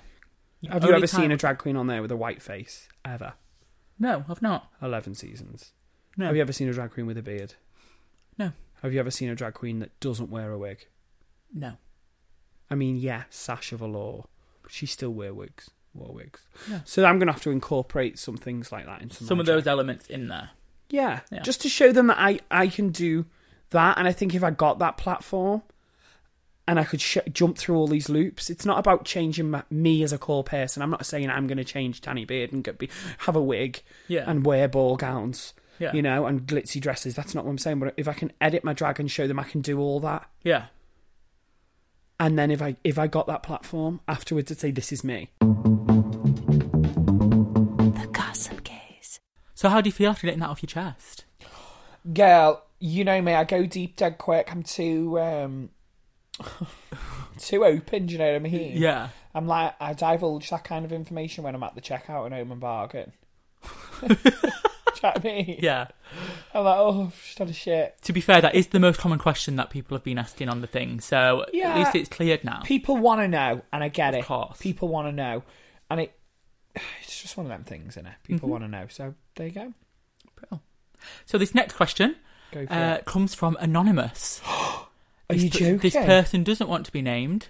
Have 0.68 0.82
you 0.82 0.88
Only 0.90 0.98
ever 0.98 1.06
seen 1.06 1.30
a 1.30 1.36
drag 1.36 1.58
queen 1.58 1.76
on 1.76 1.88
there 1.88 2.00
with 2.00 2.10
a 2.10 2.16
white 2.16 2.40
face? 2.40 2.88
Ever? 3.04 3.34
No, 3.98 4.24
I've 4.28 4.42
not. 4.42 4.70
Eleven 4.82 5.14
seasons. 5.14 5.72
No. 6.16 6.26
Have 6.26 6.36
you 6.36 6.42
ever 6.42 6.52
seen 6.52 6.68
a 6.68 6.72
drag 6.72 6.92
queen 6.92 7.06
with 7.06 7.18
a 7.18 7.22
beard? 7.22 7.54
No. 8.38 8.52
Have 8.82 8.92
you 8.92 9.00
ever 9.00 9.10
seen 9.10 9.28
a 9.30 9.34
drag 9.34 9.54
queen 9.54 9.78
that 9.80 9.98
doesn't 10.00 10.30
wear 10.30 10.50
a 10.52 10.58
wig? 10.58 10.86
No. 11.52 11.74
I 12.70 12.74
mean, 12.74 12.96
yeah, 12.96 13.24
Sasha 13.30 13.76
Velour, 13.76 14.24
but 14.62 14.72
she 14.72 14.86
still 14.86 15.10
wear 15.10 15.32
wigs, 15.34 15.70
wore 15.92 16.12
wigs. 16.14 16.46
Yeah. 16.70 16.80
So 16.84 17.04
I'm 17.04 17.18
going 17.18 17.26
to 17.28 17.32
have 17.32 17.42
to 17.42 17.50
incorporate 17.50 18.18
some 18.18 18.36
things 18.36 18.72
like 18.72 18.86
that 18.86 19.02
into 19.02 19.22
Some 19.24 19.38
my 19.38 19.42
of 19.42 19.46
those 19.46 19.62
drag. 19.64 19.72
elements 19.72 20.06
in 20.08 20.28
there. 20.28 20.50
yeah, 20.90 21.20
Yeah. 21.30 21.42
just 21.42 21.60
to 21.62 21.68
show 21.68 21.92
them 21.92 22.08
that 22.08 22.18
I 22.18 22.40
I 22.50 22.68
can 22.68 22.90
do 22.90 23.26
that. 23.70 23.98
And 23.98 24.06
I 24.08 24.12
think 24.12 24.34
if 24.34 24.42
I 24.44 24.50
got 24.50 24.78
that 24.80 24.96
platform 24.96 25.62
and 26.66 26.80
I 26.80 26.84
could 26.84 27.00
sh- 27.00 27.18
jump 27.32 27.58
through 27.58 27.76
all 27.76 27.86
these 27.86 28.08
loops, 28.08 28.48
it's 28.50 28.64
not 28.64 28.78
about 28.78 29.04
changing 29.04 29.50
my, 29.50 29.62
me 29.70 30.02
as 30.02 30.12
a 30.12 30.18
core 30.18 30.44
person. 30.44 30.82
I'm 30.82 30.90
not 30.90 31.04
saying 31.06 31.28
I'm 31.30 31.46
going 31.46 31.58
to 31.58 31.64
change 31.64 32.00
Danny 32.00 32.24
Beard 32.24 32.52
and 32.52 32.64
get, 32.64 32.78
be, 32.78 32.88
have 33.18 33.36
a 33.36 33.42
wig 33.42 33.82
Yeah. 34.08 34.24
and 34.26 34.44
wear 34.46 34.66
ball 34.68 34.96
gowns. 34.96 35.52
Yeah. 35.78 35.92
You 35.92 36.02
know, 36.02 36.24
and 36.26 36.46
glitzy 36.46 36.80
dresses. 36.80 37.14
That's 37.16 37.34
not 37.34 37.44
what 37.44 37.50
I'm 37.50 37.58
saying. 37.58 37.80
But 37.80 37.94
if 37.96 38.06
I 38.08 38.12
can 38.12 38.32
edit 38.40 38.62
my 38.64 38.72
drag 38.72 39.00
and 39.00 39.10
show 39.10 39.26
them 39.26 39.40
I 39.40 39.44
can 39.44 39.60
do 39.60 39.80
all 39.80 39.98
that, 40.00 40.30
Yeah. 40.44 40.66
and 42.20 42.38
then 42.38 42.50
if 42.52 42.62
I 42.62 42.76
if 42.84 42.96
I 42.98 43.08
got 43.08 43.26
that 43.26 43.42
platform 43.42 44.00
afterwards, 44.06 44.48
to 44.48 44.54
say 44.54 44.70
this 44.70 44.92
is 44.92 45.02
me. 45.02 45.30
The 46.70 48.08
Gossip 48.12 48.62
Gays. 48.64 49.20
So 49.54 49.68
how 49.68 49.80
do 49.80 49.88
you 49.88 49.92
feel 49.92 50.10
after 50.10 50.26
getting 50.26 50.40
that 50.40 50.48
off 50.48 50.62
your 50.62 50.68
chest? 50.68 51.24
Girl, 52.12 52.62
you 52.78 53.04
know 53.04 53.20
me, 53.20 53.34
I 53.34 53.44
go 53.44 53.66
deep 53.66 53.96
dead 53.96 54.18
quick. 54.18 54.50
I'm 54.52 54.62
too 54.62 55.18
um 55.18 55.70
too 57.38 57.64
open, 57.64 58.06
do 58.06 58.12
you 58.12 58.18
know 58.18 58.26
what 58.32 58.36
I 58.36 58.38
mean? 58.40 58.76
Yeah. 58.76 59.08
I'm 59.34 59.46
like 59.46 59.74
I 59.80 59.92
divulge 59.94 60.50
that 60.50 60.64
kind 60.64 60.84
of 60.84 60.92
information 60.92 61.44
when 61.44 61.54
I'm 61.54 61.62
at 61.62 61.74
the 61.74 61.80
checkout 61.80 62.26
in 62.26 62.32
Home 62.32 62.52
and 62.52 62.60
Bargain. 62.60 63.12
do 64.06 64.08
you 64.08 64.16
know 64.32 64.50
what 65.02 65.18
I 65.20 65.22
mean? 65.22 65.58
Yeah. 65.60 65.86
I'm 66.54 66.64
like, 66.64 66.76
oh, 66.78 67.02
I've 67.06 67.24
just 67.24 67.38
had 67.38 67.48
a 67.50 67.52
shit. 67.52 67.96
To 68.02 68.12
be 68.12 68.20
fair, 68.20 68.40
that 68.40 68.54
is 68.54 68.68
the 68.68 68.78
most 68.80 68.98
common 69.00 69.18
question 69.18 69.56
that 69.56 69.70
people 69.70 69.96
have 69.96 70.04
been 70.04 70.18
asking 70.18 70.48
on 70.48 70.60
the 70.60 70.66
thing. 70.66 71.00
So 71.00 71.44
Yeah. 71.52 71.70
at 71.70 71.78
least 71.78 71.94
it's 71.96 72.08
cleared 72.08 72.44
now. 72.44 72.60
People 72.64 72.96
want 72.96 73.20
to 73.20 73.28
know, 73.28 73.62
and 73.72 73.82
I 73.82 73.88
get 73.88 74.14
Of 74.14 74.20
it. 74.20 74.24
course. 74.26 74.58
People 74.60 74.88
want 74.88 75.08
to 75.08 75.12
know, 75.12 75.42
and 75.90 76.00
it 76.00 76.12
it's 77.02 77.22
just 77.22 77.36
one 77.36 77.46
of 77.46 77.50
them 77.50 77.64
things, 77.64 77.94
isn't 77.94 78.06
it? 78.06 78.14
People 78.22 78.46
Mm-hmm. 78.48 78.52
want 78.52 78.64
to 78.64 78.68
know, 78.68 78.86
so 78.88 79.14
there 79.36 79.46
you 79.46 79.52
go. 79.52 79.72
So 81.26 81.36
this 81.36 81.54
next 81.54 81.74
question 81.74 82.16
uh, 82.70 82.98
comes 83.04 83.34
from 83.34 83.56
anonymous. 83.60 84.40
Are 85.30 85.34
This 85.34 85.44
you 85.44 85.50
joking? 85.50 85.78
This 85.78 85.94
person 85.94 86.44
doesn't 86.44 86.68
want 86.68 86.86
to 86.86 86.92
be 86.92 87.02
named. 87.02 87.48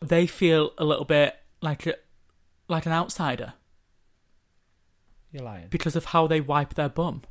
They 0.00 0.26
feel 0.26 0.72
a 0.78 0.84
little 0.84 1.04
bit 1.04 1.36
like 1.60 1.86
a, 1.86 1.94
like 2.68 2.86
an 2.86 2.92
outsider 2.92 3.54
You're 5.32 5.42
lying. 5.42 5.66
because 5.70 5.96
of 5.96 6.06
how 6.06 6.26
they 6.26 6.40
wipe 6.40 6.74
their 6.74 6.88
bum. 6.88 7.22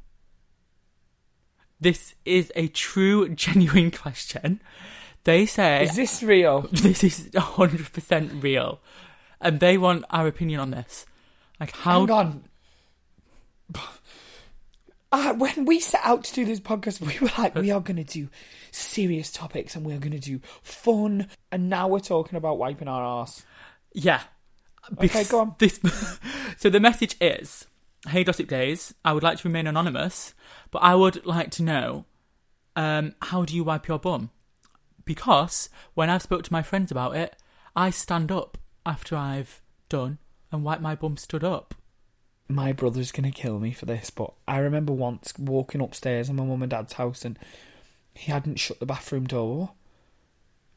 This 1.80 2.16
is 2.24 2.52
a 2.56 2.68
true, 2.68 3.30
genuine 3.36 3.92
question. 3.92 4.62
They 5.24 5.46
say 5.46 5.84
Is 5.84 5.96
this 5.96 6.22
real? 6.22 6.62
this 6.72 7.04
is 7.04 7.30
hundred 7.36 7.92
percent 7.92 8.44
real, 8.44 8.80
and 9.42 9.60
they 9.60 9.78
want 9.78 10.06
our 10.12 10.28
opinion 10.28 10.60
on 10.60 10.72
this. 10.72 11.06
Like 11.60 11.72
how? 11.72 12.02
Hang 12.06 12.12
on. 12.12 12.44
Uh, 15.18 15.34
when 15.36 15.64
we 15.64 15.80
set 15.80 16.02
out 16.04 16.26
to 16.26 16.34
do 16.34 16.44
this 16.44 16.60
podcast, 16.60 17.00
we 17.00 17.18
were 17.22 17.32
like, 17.38 17.56
we 17.56 17.72
are 17.72 17.80
going 17.80 17.96
to 17.96 18.04
do 18.04 18.28
serious 18.72 19.32
topics 19.32 19.74
and 19.74 19.86
we're 19.86 19.98
going 19.98 20.12
to 20.12 20.20
do 20.20 20.42
fun. 20.62 21.30
And 21.54 21.70
now 21.70 21.88
we're 21.88 22.02
talking 22.02 22.36
about 22.36 22.58
wiping 22.58 22.90
our 22.90 23.02
arse. 23.02 23.46
Yeah. 23.94 24.20
Okay, 25.02 25.24
go 25.24 25.40
on. 25.40 25.56
This, 25.58 25.80
so 26.58 26.70
the 26.70 26.82
message 26.82 27.16
is, 27.22 27.66
"Hey, 28.10 28.26
Gossip 28.26 28.50
Gays, 28.50 28.94
I 29.06 29.14
would 29.14 29.24
like 29.24 29.38
to 29.38 29.48
remain 29.48 29.68
anonymous, 29.68 30.34
but 30.70 30.80
I 30.80 30.96
would 30.96 31.26
like 31.26 31.50
to 31.52 31.64
know, 31.64 32.04
um, 32.76 33.16
how 33.22 33.46
do 33.46 33.56
you 33.56 33.64
wipe 33.64 33.88
your 33.88 34.00
bum? 34.00 34.32
Because 35.06 35.70
when 35.94 36.10
I've 36.10 36.24
spoke 36.24 36.44
to 36.44 36.52
my 36.52 36.62
friends 36.62 36.92
about 36.92 37.16
it, 37.16 37.38
I 37.74 37.90
stand 37.90 38.34
up 38.34 38.58
after 38.86 39.16
I've 39.16 39.62
done 39.88 40.18
and 40.52 40.66
wipe 40.66 40.82
my 40.82 40.94
bum 40.94 41.16
stood 41.16 41.46
up. 41.46 41.74
My 42.48 42.74
brother's 42.74 43.12
to 43.12 43.32
kill 43.32 43.60
me 43.60 43.72
for 43.72 43.86
this, 43.86 44.10
but 44.10 44.34
I 44.48 44.60
remember 44.60 44.94
once 44.94 45.34
walking 45.38 45.82
upstairs 45.82 46.30
in 46.30 46.36
my 46.36 46.44
mum 46.44 46.62
and 46.62 46.70
dad's 46.70 46.94
house 46.94 47.26
and 47.26 47.40
he 48.14 48.32
hadn't 48.32 48.60
shut 48.60 48.80
the 48.80 48.86
bathroom 48.86 49.26
door 49.26 49.72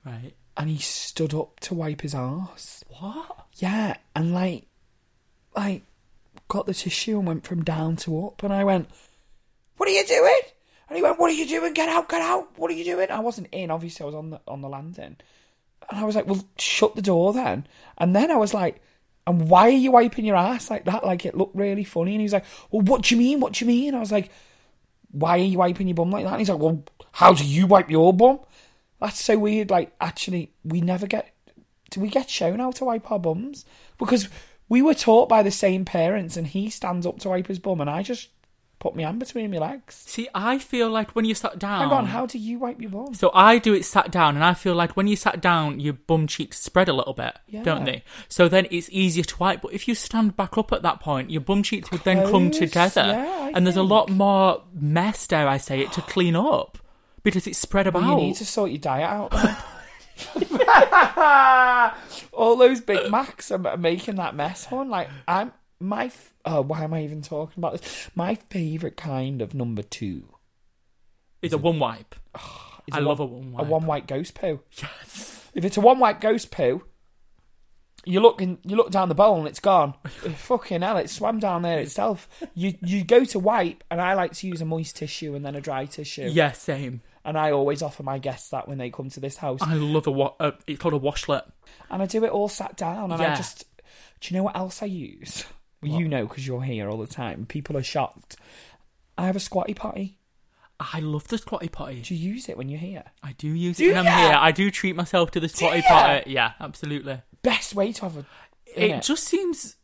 Right? 0.04 0.34
and 0.56 0.68
he 0.68 0.78
stood 0.78 1.32
up 1.34 1.60
to 1.60 1.74
wipe 1.74 2.00
his 2.00 2.14
arse. 2.14 2.84
What? 2.98 3.46
Yeah, 3.54 3.96
and 4.16 4.34
like, 4.34 4.66
like, 5.56 5.82
got 6.48 6.66
the 6.66 6.74
tissue 6.74 7.18
and 7.18 7.26
went 7.26 7.46
from 7.46 7.62
down 7.62 7.96
to 7.96 8.26
up, 8.26 8.42
and 8.42 8.52
I 8.52 8.64
went, 8.64 8.88
"What 9.76 9.88
are 9.88 9.92
you 9.92 10.04
doing?" 10.04 10.40
And 10.88 10.96
he 10.96 11.02
went, 11.02 11.18
"What 11.18 11.30
are 11.30 11.34
you 11.34 11.46
doing? 11.46 11.74
Get 11.74 11.88
out! 11.88 12.08
Get 12.08 12.22
out! 12.22 12.58
What 12.58 12.70
are 12.70 12.74
you 12.74 12.84
doing?" 12.84 13.10
I 13.10 13.20
wasn't 13.20 13.48
in, 13.52 13.70
obviously, 13.70 14.02
I 14.02 14.06
was 14.06 14.14
on 14.16 14.30
the 14.30 14.40
on 14.48 14.62
the 14.62 14.68
landing, 14.68 15.16
and 15.90 16.00
I 16.00 16.04
was 16.04 16.16
like, 16.16 16.26
"Well, 16.26 16.44
shut 16.58 16.96
the 16.96 17.02
door 17.02 17.32
then." 17.32 17.66
And 17.96 18.16
then 18.16 18.30
I 18.30 18.36
was 18.36 18.52
like, 18.52 18.82
"And 19.28 19.48
why 19.48 19.66
are 19.68 19.82
you 19.84 19.92
wiping 19.92 20.24
your 20.24 20.36
ass 20.36 20.70
like 20.70 20.86
that? 20.86 21.04
Like 21.04 21.26
it 21.26 21.36
looked 21.36 21.54
really 21.54 21.84
funny." 21.84 22.12
And 22.12 22.20
he 22.20 22.24
was 22.24 22.32
like, 22.32 22.46
"Well, 22.70 22.82
what 22.82 23.02
do 23.02 23.14
you 23.14 23.20
mean? 23.20 23.40
What 23.40 23.52
do 23.52 23.64
you 23.64 23.68
mean?" 23.68 23.94
I 23.94 24.00
was 24.00 24.10
like, 24.10 24.30
"Why 25.10 25.38
are 25.38 25.42
you 25.42 25.58
wiping 25.58 25.88
your 25.88 25.94
bum 25.94 26.10
like 26.10 26.24
that?" 26.24 26.32
And 26.32 26.40
he's 26.40 26.50
like, 26.50 26.58
"Well, 26.58 26.82
how 27.12 27.34
do 27.34 27.44
you 27.44 27.66
wipe 27.66 27.90
your 27.90 28.12
bum?" 28.12 28.40
That's 29.00 29.22
so 29.22 29.38
weird. 29.38 29.70
Like, 29.70 29.92
actually, 30.00 30.52
we 30.64 30.80
never 30.80 31.06
get. 31.06 31.32
Do 31.90 32.00
we 32.00 32.08
get 32.08 32.28
shown 32.28 32.58
how 32.58 32.70
to 32.72 32.84
wipe 32.84 33.10
our 33.10 33.18
bums? 33.18 33.64
Because 33.98 34.28
we 34.68 34.82
were 34.82 34.94
taught 34.94 35.28
by 35.28 35.42
the 35.42 35.50
same 35.50 35.84
parents, 35.84 36.36
and 36.36 36.46
he 36.46 36.70
stands 36.70 37.06
up 37.06 37.18
to 37.20 37.28
wipe 37.28 37.46
his 37.48 37.58
bum, 37.58 37.80
and 37.80 37.90
I 37.90 38.02
just 38.02 38.28
put 38.78 38.94
my 38.94 39.02
hand 39.02 39.18
between 39.18 39.50
my 39.50 39.58
legs. 39.58 39.94
See, 40.06 40.28
I 40.34 40.58
feel 40.58 40.88
like 40.90 41.10
when 41.16 41.24
you 41.24 41.34
sat 41.34 41.58
down. 41.58 41.80
Hang 41.82 41.90
on, 41.90 42.06
how 42.06 42.26
do 42.26 42.38
you 42.38 42.58
wipe 42.58 42.80
your 42.80 42.90
bum? 42.90 43.12
So 43.14 43.30
I 43.34 43.58
do 43.58 43.74
it 43.74 43.84
sat 43.84 44.10
down, 44.10 44.36
and 44.36 44.44
I 44.44 44.54
feel 44.54 44.74
like 44.74 44.96
when 44.96 45.06
you 45.08 45.16
sat 45.16 45.40
down, 45.40 45.80
your 45.80 45.94
bum 45.94 46.26
cheeks 46.26 46.60
spread 46.60 46.88
a 46.88 46.92
little 46.92 47.12
bit, 47.14 47.36
Yeah. 47.48 47.62
don't 47.62 47.84
they? 47.84 48.04
So 48.28 48.48
then 48.48 48.66
it's 48.70 48.88
easier 48.90 49.24
to 49.24 49.36
wipe. 49.38 49.62
But 49.62 49.72
if 49.72 49.88
you 49.88 49.94
stand 49.94 50.36
back 50.36 50.56
up 50.56 50.72
at 50.72 50.82
that 50.82 51.00
point, 51.00 51.30
your 51.30 51.40
bum 51.40 51.62
cheeks 51.62 51.90
would 51.90 52.04
then 52.04 52.30
come 52.30 52.50
together, 52.50 53.02
yeah, 53.06 53.38
I 53.46 53.52
and 53.54 53.66
there's 53.66 53.76
a 53.76 53.82
lot 53.82 54.10
more 54.10 54.62
mess, 54.72 55.26
dare 55.26 55.48
I 55.48 55.56
say 55.58 55.80
it, 55.80 55.92
to 55.92 56.02
clean 56.02 56.36
up 56.36 56.78
because 57.22 57.46
it's 57.46 57.58
spread 57.58 57.86
about. 57.86 58.02
Well, 58.02 58.10
you 58.20 58.26
need 58.28 58.36
to 58.36 58.46
sort 58.46 58.70
your 58.70 58.78
diet 58.78 59.08
out. 59.10 59.32
All 62.32 62.56
those 62.56 62.80
Big 62.80 63.10
Macs 63.10 63.50
are 63.50 63.76
making 63.76 64.16
that 64.16 64.34
mess, 64.34 64.64
hon. 64.64 64.88
Like 64.88 65.08
I'm 65.26 65.52
my. 65.80 66.06
f- 66.06 66.34
Oh, 66.44 66.62
why 66.62 66.82
am 66.84 66.94
I 66.94 67.02
even 67.04 67.20
talking 67.22 67.54
about 67.58 67.72
this? 67.80 68.10
My 68.14 68.34
favorite 68.34 68.96
kind 68.96 69.42
of 69.42 69.52
number 69.54 69.82
two 69.82 70.28
is 71.42 71.52
a 71.52 71.58
one 71.58 71.78
wipe. 71.78 72.14
is 72.86 72.94
I 72.94 72.98
a 72.98 73.00
love 73.02 73.18
one, 73.18 73.28
a 73.28 73.32
one 73.32 73.60
a 73.66 73.68
one 73.68 73.86
white 73.86 74.06
ghost 74.06 74.34
poo. 74.34 74.60
Yes. 74.80 75.50
If 75.54 75.64
it's 75.64 75.76
a 75.76 75.80
one 75.80 75.98
white 75.98 76.20
ghost 76.20 76.50
poo, 76.50 76.84
you 78.06 78.20
look 78.20 78.40
in, 78.40 78.58
you 78.64 78.76
look 78.76 78.90
down 78.90 79.08
the 79.10 79.14
bowl 79.14 79.38
and 79.38 79.46
it's 79.48 79.60
gone. 79.60 79.94
Fucking 80.06 80.80
hell, 80.82 80.96
it 80.96 81.10
swam 81.10 81.38
down 81.38 81.62
there 81.62 81.80
itself. 81.80 82.28
You 82.54 82.74
you 82.82 83.04
go 83.04 83.24
to 83.26 83.38
wipe, 83.38 83.84
and 83.90 84.00
I 84.00 84.14
like 84.14 84.32
to 84.34 84.46
use 84.46 84.62
a 84.62 84.64
moist 84.64 84.96
tissue 84.96 85.34
and 85.34 85.44
then 85.44 85.54
a 85.56 85.60
dry 85.60 85.84
tissue. 85.84 86.28
Yeah, 86.30 86.52
same. 86.52 87.02
And 87.24 87.36
I 87.36 87.50
always 87.52 87.82
offer 87.82 88.02
my 88.02 88.18
guests 88.18 88.48
that 88.50 88.68
when 88.68 88.78
they 88.78 88.88
come 88.88 89.10
to 89.10 89.20
this 89.20 89.36
house, 89.36 89.60
I 89.60 89.74
love 89.74 90.06
a 90.06 90.10
wa- 90.10 90.34
uh, 90.40 90.52
It's 90.66 90.80
called 90.80 90.94
a 90.94 90.98
washlet. 90.98 91.42
and 91.90 92.00
I 92.02 92.06
do 92.06 92.24
it 92.24 92.30
all 92.30 92.48
sat 92.48 92.76
down. 92.76 93.12
And 93.12 93.20
I 93.20 93.34
just, 93.36 93.66
do 94.20 94.32
you 94.32 94.38
know 94.38 94.44
what 94.44 94.56
else 94.56 94.82
I 94.82 94.86
use? 94.86 95.44
Well, 95.82 96.00
you 96.00 96.08
know 96.08 96.26
because 96.26 96.46
you're 96.46 96.62
here 96.62 96.88
all 96.88 96.98
the 96.98 97.06
time. 97.06 97.46
People 97.46 97.76
are 97.76 97.82
shocked. 97.82 98.36
I 99.16 99.26
have 99.26 99.36
a 99.36 99.40
squatty 99.40 99.74
potty. 99.74 100.18
I 100.80 101.00
love 101.00 101.26
the 101.28 101.38
squatty 101.38 101.68
potty. 101.68 102.02
Do 102.02 102.14
you 102.14 102.30
use 102.34 102.48
it 102.48 102.56
when 102.56 102.68
you're 102.68 102.78
here? 102.78 103.04
I 103.22 103.32
do 103.32 103.48
use 103.48 103.78
Do 103.78 103.84
it 103.90 103.94
when 103.94 103.98
I'm 103.98 104.04
ya? 104.06 104.16
here. 104.28 104.38
I 104.40 104.52
do 104.52 104.70
treat 104.70 104.94
myself 104.94 105.32
to 105.32 105.40
the 105.40 105.48
squatty 105.48 105.78
ya? 105.78 105.84
potty. 105.88 106.30
Yeah, 106.30 106.52
absolutely. 106.60 107.20
Best 107.42 107.74
way 107.74 107.92
to 107.92 108.02
have 108.02 108.16
a. 108.16 108.24
It 108.76 108.90
innit? 108.92 109.04
just 109.04 109.24
seems 109.24 109.76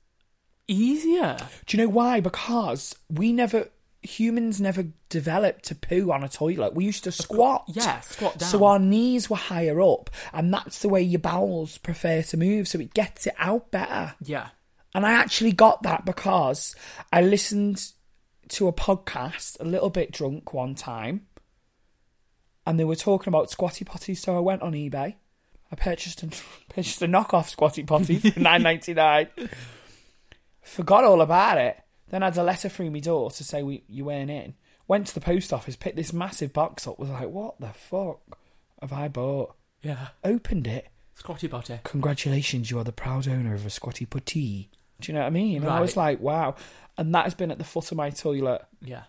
easier. 0.69 1.37
Do 1.67 1.77
you 1.77 1.83
know 1.85 1.91
why? 1.91 2.21
Because 2.21 2.95
we 3.11 3.33
never 3.33 3.69
humans 4.03 4.61
never 4.61 4.85
developed 5.09 5.65
to 5.65 5.75
poo 5.75 6.13
on 6.13 6.23
a 6.23 6.29
toilet. 6.29 6.75
We 6.75 6.85
used 6.85 7.05
to 7.05 7.13
squat. 7.13 7.65
yeah, 7.69 8.01
squat 8.01 8.39
down. 8.39 8.49
So 8.49 8.65
our 8.65 8.79
knees 8.79 9.29
were 9.31 9.37
higher 9.37 9.81
up, 9.81 10.11
and 10.33 10.53
that's 10.53 10.81
the 10.81 10.89
way 10.89 11.03
your 11.03 11.21
bowels 11.21 11.79
prefer 11.79 12.23
to 12.23 12.37
move. 12.37 12.69
So 12.69 12.79
it 12.79 12.95
gets 12.95 13.27
it 13.27 13.35
out 13.39 13.71
better. 13.71 14.15
Yeah. 14.23 14.49
And 14.95 15.05
I 15.05 15.13
actually 15.13 15.53
got 15.53 15.83
that 15.83 16.05
because 16.05 16.77
I 17.13 17.21
listened 17.21 17.91
to 18.51 18.69
a 18.69 18.73
podcast 18.73 19.59
a 19.61 19.65
little 19.65 19.91
bit 19.91 20.13
drunk 20.13 20.55
one 20.55 20.75
time, 20.75 21.27
and 22.67 22.79
they 22.79 22.85
were 22.85 22.97
talking 22.97 23.31
about 23.31 23.51
squatty 23.51 23.85
potties. 23.85 24.19
So 24.19 24.37
I 24.37 24.41
went 24.41 24.63
on 24.63 24.73
eBay. 24.73 25.17
I 25.73 25.77
purchased 25.77 26.23
a 26.23 26.29
purchased 26.73 27.03
a 27.03 27.07
knockoff 27.07 27.49
squatty 27.49 27.83
potty 27.83 28.19
for 28.19 28.39
nine 28.41 28.63
ninety 28.63 28.95
nine. 28.95 29.29
Forgot 30.63 31.05
all 31.05 31.21
about 31.21 31.59
it. 31.59 31.81
Then 32.11 32.23
I 32.23 32.27
had 32.27 32.37
a 32.37 32.45
letter 32.45 32.69
through 32.69 32.91
my 32.91 33.01
door 33.01 33.31
to 33.33 33.45
say 33.45 33.63
we 33.63 33.83
you 33.89 34.05
weren't 34.05 34.31
in. 34.31 34.55
Went 34.87 35.07
to 35.09 35.15
the 35.15 35.21
post 35.21 35.53
office, 35.53 35.77
picked 35.77 35.97
this 35.97 36.13
massive 36.13 36.53
box 36.53 36.87
up. 36.87 36.99
Was 36.99 37.09
like, 37.09 37.29
what 37.29 37.59
the 37.59 37.73
fuck 37.73 38.21
have 38.81 38.93
I 38.93 39.09
bought? 39.09 39.57
Yeah. 39.83 40.09
Opened 40.23 40.67
it. 40.67 40.89
Squatty 41.15 41.49
potty. 41.49 41.81
Congratulations, 41.85 42.71
you 42.71 42.79
are 42.79 42.85
the 42.85 42.93
proud 42.93 43.27
owner 43.27 43.55
of 43.55 43.65
a 43.65 43.71
squatty 43.71 44.05
potty. 44.05 44.71
Do 45.05 45.13
you 45.13 45.15
know 45.15 45.23
what 45.23 45.29
I 45.29 45.31
mean? 45.31 45.63
And 45.63 45.71
I 45.71 45.81
was 45.81 45.97
like, 45.97 46.21
wow. 46.21 46.55
And 46.99 47.15
that 47.15 47.25
has 47.25 47.35
been 47.35 47.51
at 47.51 47.59
the 47.59 47.65
foot 47.65 47.91
of 47.91 47.97
my 47.97 48.11
toilet. 48.11 48.63
Yeah. 48.83 49.05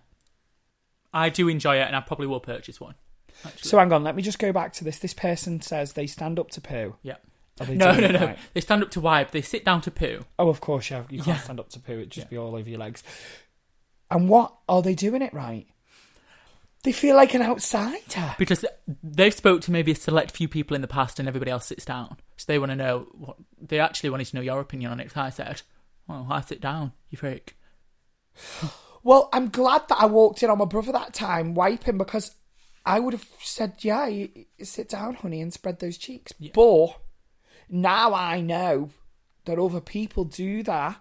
I 1.13 1.29
do 1.29 1.47
enjoy 1.47 1.77
it, 1.77 1.87
and 1.87 1.95
I 1.95 2.01
probably 2.01 2.27
will 2.27 2.39
purchase 2.39 2.79
one. 2.81 2.95
Actually. 3.45 3.69
So 3.69 3.77
hang 3.77 3.91
on, 3.93 4.03
let 4.03 4.15
me 4.15 4.21
just 4.21 4.39
go 4.39 4.51
back 4.51 4.73
to 4.73 4.83
this. 4.83 4.99
This 4.99 5.13
person 5.13 5.61
says 5.61 5.93
they 5.93 6.07
stand 6.07 6.39
up 6.39 6.49
to 6.51 6.61
poo. 6.61 6.95
yeah. 7.03 7.15
Are 7.59 7.65
they 7.65 7.75
No, 7.75 7.91
doing 7.93 8.01
no, 8.01 8.07
it 8.09 8.19
no. 8.19 8.25
right? 8.27 8.37
They 8.53 8.59
stand 8.61 8.83
up 8.83 8.91
to 8.91 8.99
wipe. 8.99 9.31
They 9.31 9.41
sit 9.41 9.63
down 9.63 9.79
to 9.81 9.91
poo. 9.91 10.25
Oh, 10.37 10.49
of 10.49 10.59
course, 10.59 10.89
yeah. 10.91 11.03
You 11.09 11.19
can't 11.19 11.37
Yeah. 11.37 11.43
stand 11.43 11.59
up 11.61 11.69
to 11.69 11.79
poo. 11.79 11.93
It'd 11.93 12.09
just 12.11 12.25
Yeah. 12.27 12.29
be 12.31 12.37
all 12.37 12.53
over 12.55 12.69
your 12.69 12.79
legs. 12.79 13.01
And 14.11 14.27
what 14.27 14.53
are 14.67 14.81
they 14.81 14.93
doing 14.93 15.21
it 15.21 15.33
right? 15.33 15.65
They 16.83 16.91
feel 16.91 17.15
like 17.15 17.33
an 17.33 17.41
outsider. 17.41 18.35
Because 18.37 18.65
they've 19.01 19.33
spoke 19.33 19.61
to 19.61 19.71
maybe 19.71 19.91
a 19.93 19.95
select 19.95 20.31
few 20.31 20.47
people 20.49 20.75
in 20.75 20.81
the 20.81 20.87
past, 20.87 21.17
and 21.17 21.27
everybody 21.29 21.49
else 21.49 21.65
sits 21.65 21.85
down. 21.85 22.17
So 22.37 22.43
they 22.47 22.59
want 22.59 22.71
to 22.71 22.75
know 22.75 23.07
what 23.13 23.37
they 23.59 23.79
actually 23.79 24.09
wanted 24.09 24.25
to 24.27 24.35
know 24.35 24.41
your 24.41 24.59
opinion 24.59 24.91
on 24.91 24.99
it. 24.99 25.15
I 25.17 25.29
said, 25.29 25.61
"Oh, 26.09 26.27
I 26.29 26.41
sit 26.41 26.61
down, 26.61 26.91
you 27.09 27.17
freak." 27.17 27.55
Well, 29.03 29.29
I'm 29.33 29.49
glad 29.49 29.87
that 29.89 29.99
I 30.01 30.05
walked 30.07 30.41
in 30.41 30.49
on 30.49 30.57
my 30.57 30.65
brother 30.65 30.91
that 30.91 31.13
time 31.13 31.53
wiping 31.53 31.97
because 31.97 32.31
I 32.85 32.99
would 32.99 33.13
have 33.13 33.25
said, 33.39 33.75
yeah, 33.81 34.07
you, 34.07 34.29
you 34.57 34.65
sit 34.65 34.89
down, 34.89 35.15
honey, 35.15 35.41
and 35.41 35.53
spread 35.53 35.79
those 35.79 35.97
cheeks. 35.97 36.31
But 36.31 36.97
now 37.69 38.13
I 38.13 38.41
know 38.41 38.89
that 39.45 39.59
other 39.59 39.79
people 39.81 40.23
do 40.25 40.63
that. 40.63 40.99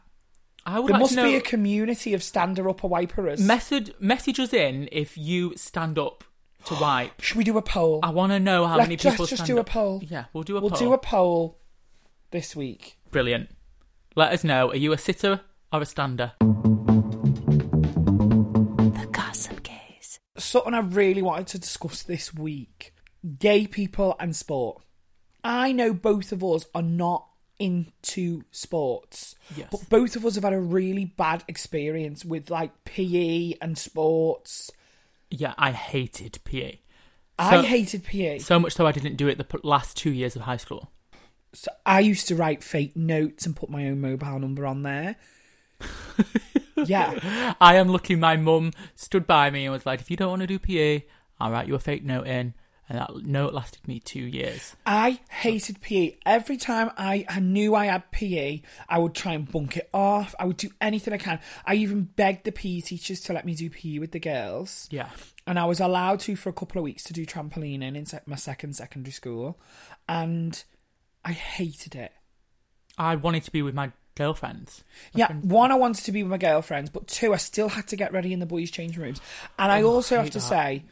I 0.66 0.80
would 0.80 0.88
There 0.88 0.94
like 0.94 1.00
must 1.00 1.16
be 1.16 1.34
a 1.36 1.40
community 1.40 2.14
of 2.14 2.22
stander 2.22 2.68
upper 2.68 2.88
wiperers. 2.88 3.38
message 3.38 3.92
message 4.00 4.38
us 4.40 4.52
in 4.54 4.88
if 4.92 5.16
you 5.18 5.54
stand 5.56 5.98
up 5.98 6.24
to 6.66 6.74
wipe. 6.80 7.20
Should 7.20 7.36
we 7.36 7.44
do 7.44 7.56
a 7.58 7.62
poll? 7.62 8.00
I 8.02 8.10
want 8.10 8.32
to 8.32 8.40
know 8.40 8.66
how 8.66 8.76
Let- 8.76 8.84
many 8.84 8.96
just- 8.96 9.14
people 9.14 9.26
just 9.26 9.44
stand 9.44 9.46
do 9.56 9.58
a 9.58 9.64
poll. 9.64 10.02
Yeah, 10.06 10.24
we'll 10.32 10.42
do 10.42 10.56
a 10.56 10.60
we'll 10.60 10.70
poll. 10.70 10.78
do 10.78 10.92
a 10.94 10.98
poll 10.98 11.58
this 12.30 12.54
week. 12.56 12.98
Brilliant. 13.10 13.50
Let 14.16 14.32
us 14.32 14.44
know. 14.44 14.70
Are 14.70 14.76
you 14.76 14.92
a 14.92 14.98
sitter 14.98 15.40
or 15.72 15.82
a 15.82 15.86
stander? 15.86 16.32
The 18.94 19.08
Gossip 19.10 19.62
Gays. 19.62 20.20
Something 20.38 20.74
I 20.74 20.80
really 20.80 21.22
wanted 21.22 21.48
to 21.48 21.58
discuss 21.58 22.02
this 22.02 22.32
week 22.32 22.92
gay 23.38 23.66
people 23.66 24.14
and 24.20 24.36
sport. 24.36 24.82
I 25.42 25.72
know 25.72 25.92
both 25.94 26.30
of 26.30 26.44
us 26.44 26.66
are 26.74 26.82
not 26.82 27.26
into 27.58 28.42
sports, 28.50 29.34
Yes. 29.56 29.68
but 29.70 29.88
both 29.88 30.14
of 30.16 30.24
us 30.26 30.34
have 30.34 30.44
had 30.44 30.52
a 30.52 30.60
really 30.60 31.06
bad 31.06 31.42
experience 31.48 32.24
with 32.24 32.50
like 32.50 32.84
PE 32.84 33.54
and 33.62 33.76
sports. 33.78 34.70
Yeah, 35.30 35.54
I 35.56 35.72
hated 35.72 36.38
PE. 36.44 36.78
I 37.38 37.62
hated 37.62 38.04
PE. 38.04 38.38
So 38.38 38.58
much 38.60 38.74
so 38.74 38.86
I 38.86 38.92
didn't 38.92 39.16
do 39.16 39.26
it 39.28 39.38
the 39.38 39.46
last 39.62 39.96
two 39.96 40.10
years 40.12 40.36
of 40.36 40.42
high 40.42 40.56
school. 40.58 40.90
So 41.54 41.70
I 41.86 42.00
used 42.00 42.28
to 42.28 42.36
write 42.36 42.62
fake 42.62 42.96
notes 42.96 43.46
and 43.46 43.56
put 43.56 43.70
my 43.70 43.86
own 43.86 44.00
mobile 44.00 44.38
number 44.38 44.66
on 44.66 44.82
there. 44.82 45.16
yeah. 46.76 47.54
I 47.60 47.76
am 47.76 47.88
lucky 47.88 48.16
my 48.16 48.36
mum 48.36 48.72
stood 48.94 49.26
by 49.26 49.50
me 49.50 49.64
and 49.64 49.72
was 49.72 49.86
like, 49.86 50.00
if 50.00 50.10
you 50.10 50.16
don't 50.16 50.30
want 50.30 50.42
to 50.42 50.58
do 50.58 50.58
PA, 50.58 51.04
I'll 51.40 51.52
write 51.52 51.68
you 51.68 51.74
a 51.74 51.78
fake 51.78 52.04
note 52.04 52.26
in. 52.26 52.54
And 52.86 52.98
that 52.98 53.16
note 53.24 53.54
lasted 53.54 53.88
me 53.88 53.98
two 53.98 54.20
years. 54.20 54.76
I 54.84 55.20
hated 55.30 55.80
PE. 55.80 56.16
Every 56.26 56.58
time 56.58 56.90
I, 56.98 57.24
I 57.30 57.40
knew 57.40 57.74
I 57.74 57.86
had 57.86 58.10
PE, 58.10 58.60
I 58.90 58.98
would 58.98 59.14
try 59.14 59.32
and 59.32 59.50
bunk 59.50 59.78
it 59.78 59.88
off. 59.94 60.34
I 60.38 60.44
would 60.44 60.58
do 60.58 60.68
anything 60.82 61.14
I 61.14 61.16
can. 61.16 61.40
I 61.64 61.76
even 61.76 62.02
begged 62.02 62.44
the 62.44 62.52
PE 62.52 62.80
teachers 62.80 63.20
to 63.20 63.32
let 63.32 63.46
me 63.46 63.54
do 63.54 63.70
PE 63.70 64.00
with 64.00 64.10
the 64.12 64.20
girls. 64.20 64.86
Yeah. 64.90 65.08
And 65.46 65.58
I 65.58 65.64
was 65.64 65.80
allowed 65.80 66.20
to 66.20 66.36
for 66.36 66.50
a 66.50 66.52
couple 66.52 66.78
of 66.78 66.84
weeks 66.84 67.04
to 67.04 67.14
do 67.14 67.24
trampolining 67.24 67.82
in 67.82 68.06
my 68.26 68.36
second 68.36 68.76
secondary 68.76 69.12
school. 69.12 69.58
And 70.06 70.62
I 71.24 71.32
hated 71.32 71.94
it. 71.94 72.12
I 72.98 73.16
wanted 73.16 73.44
to 73.44 73.50
be 73.50 73.62
with 73.62 73.74
my 73.74 73.90
girlfriends. 74.14 74.84
My 75.14 75.18
Yeah, 75.18 75.26
friends- 75.28 75.46
one, 75.46 75.72
I 75.72 75.76
wanted 75.76 76.04
to 76.04 76.12
be 76.12 76.22
with 76.22 76.30
my 76.30 76.38
girlfriends, 76.38 76.90
but 76.90 77.08
two, 77.08 77.32
I 77.32 77.38
still 77.38 77.68
had 77.68 77.88
to 77.88 77.96
get 77.96 78.12
ready 78.12 78.32
in 78.32 78.38
the 78.38 78.46
boys' 78.46 78.70
changing 78.70 79.02
rooms. 79.02 79.20
And 79.58 79.72
I 79.72 79.82
oh, 79.82 79.88
also 79.90 80.16
have 80.16 80.30
to 80.30 80.38
that. 80.38 80.44
say, 80.44 80.84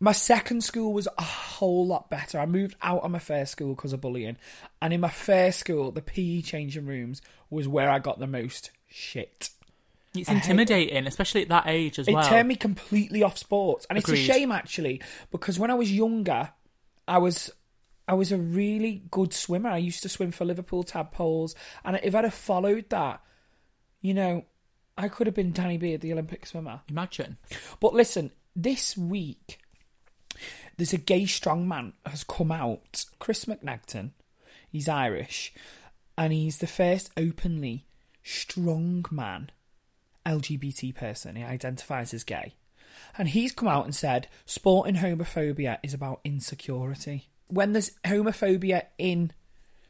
my 0.00 0.12
second 0.12 0.64
school 0.64 0.92
was 0.92 1.06
a 1.18 1.22
whole 1.22 1.86
lot 1.86 2.10
better. 2.10 2.38
I 2.40 2.46
moved 2.46 2.74
out 2.82 3.02
of 3.02 3.10
my 3.10 3.18
first 3.18 3.52
school 3.52 3.74
because 3.74 3.92
of 3.92 4.00
bullying. 4.00 4.38
And 4.80 4.92
in 4.94 5.00
my 5.00 5.10
first 5.10 5.60
school, 5.60 5.92
the 5.92 6.02
PE 6.02 6.40
changing 6.42 6.86
rooms 6.86 7.20
was 7.50 7.68
where 7.68 7.90
I 7.90 7.98
got 7.98 8.18
the 8.18 8.26
most 8.26 8.70
shit. 8.88 9.50
It's 10.14 10.28
I 10.28 10.32
intimidating, 10.32 11.06
especially 11.06 11.42
at 11.42 11.48
that 11.50 11.64
age 11.68 11.98
as 12.00 12.08
It 12.08 12.14
well. 12.14 12.24
It 12.26 12.28
turned 12.28 12.48
me 12.48 12.56
completely 12.56 13.22
off 13.22 13.38
sports, 13.38 13.86
and 13.88 13.96
Agreed. 13.98 14.20
it's 14.20 14.28
a 14.28 14.32
shame 14.32 14.50
actually 14.50 15.00
because 15.30 15.56
when 15.58 15.70
I 15.70 15.74
was 15.74 15.92
younger, 15.92 16.50
I 17.06 17.18
was 17.18 17.52
I 18.10 18.14
was 18.14 18.32
a 18.32 18.36
really 18.36 19.04
good 19.12 19.32
swimmer. 19.32 19.70
I 19.70 19.76
used 19.76 20.02
to 20.02 20.08
swim 20.08 20.32
for 20.32 20.44
Liverpool 20.44 20.82
tadpoles, 20.82 21.54
and 21.84 22.00
if 22.02 22.12
I'd 22.12 22.24
have 22.24 22.34
followed 22.34 22.90
that, 22.90 23.22
you 24.00 24.14
know, 24.14 24.46
I 24.98 25.06
could 25.06 25.28
have 25.28 25.36
been 25.36 25.52
Danny 25.52 25.78
Beard, 25.78 26.00
the 26.00 26.12
Olympic 26.12 26.44
swimmer. 26.44 26.80
Imagine. 26.90 27.38
But 27.78 27.94
listen, 27.94 28.32
this 28.56 28.96
week 28.96 29.60
there's 30.76 30.92
a 30.92 30.98
gay 30.98 31.22
strongman 31.22 31.92
has 32.04 32.24
come 32.24 32.50
out, 32.50 33.04
Chris 33.20 33.44
McNaughton. 33.44 34.10
He's 34.68 34.88
Irish, 34.88 35.54
and 36.18 36.32
he's 36.32 36.58
the 36.58 36.66
first 36.66 37.12
openly 37.16 37.86
strong 38.24 39.04
man 39.12 39.52
LGBT 40.26 40.96
person. 40.96 41.36
He 41.36 41.44
identifies 41.44 42.12
as 42.12 42.24
gay. 42.24 42.56
And 43.16 43.28
he's 43.28 43.52
come 43.52 43.68
out 43.68 43.84
and 43.84 43.94
said 43.94 44.26
sport 44.46 44.88
and 44.88 44.96
homophobia 44.96 45.78
is 45.84 45.94
about 45.94 46.20
insecurity. 46.24 47.28
When 47.50 47.72
there's 47.72 47.92
homophobia 48.04 48.84
in 48.98 49.32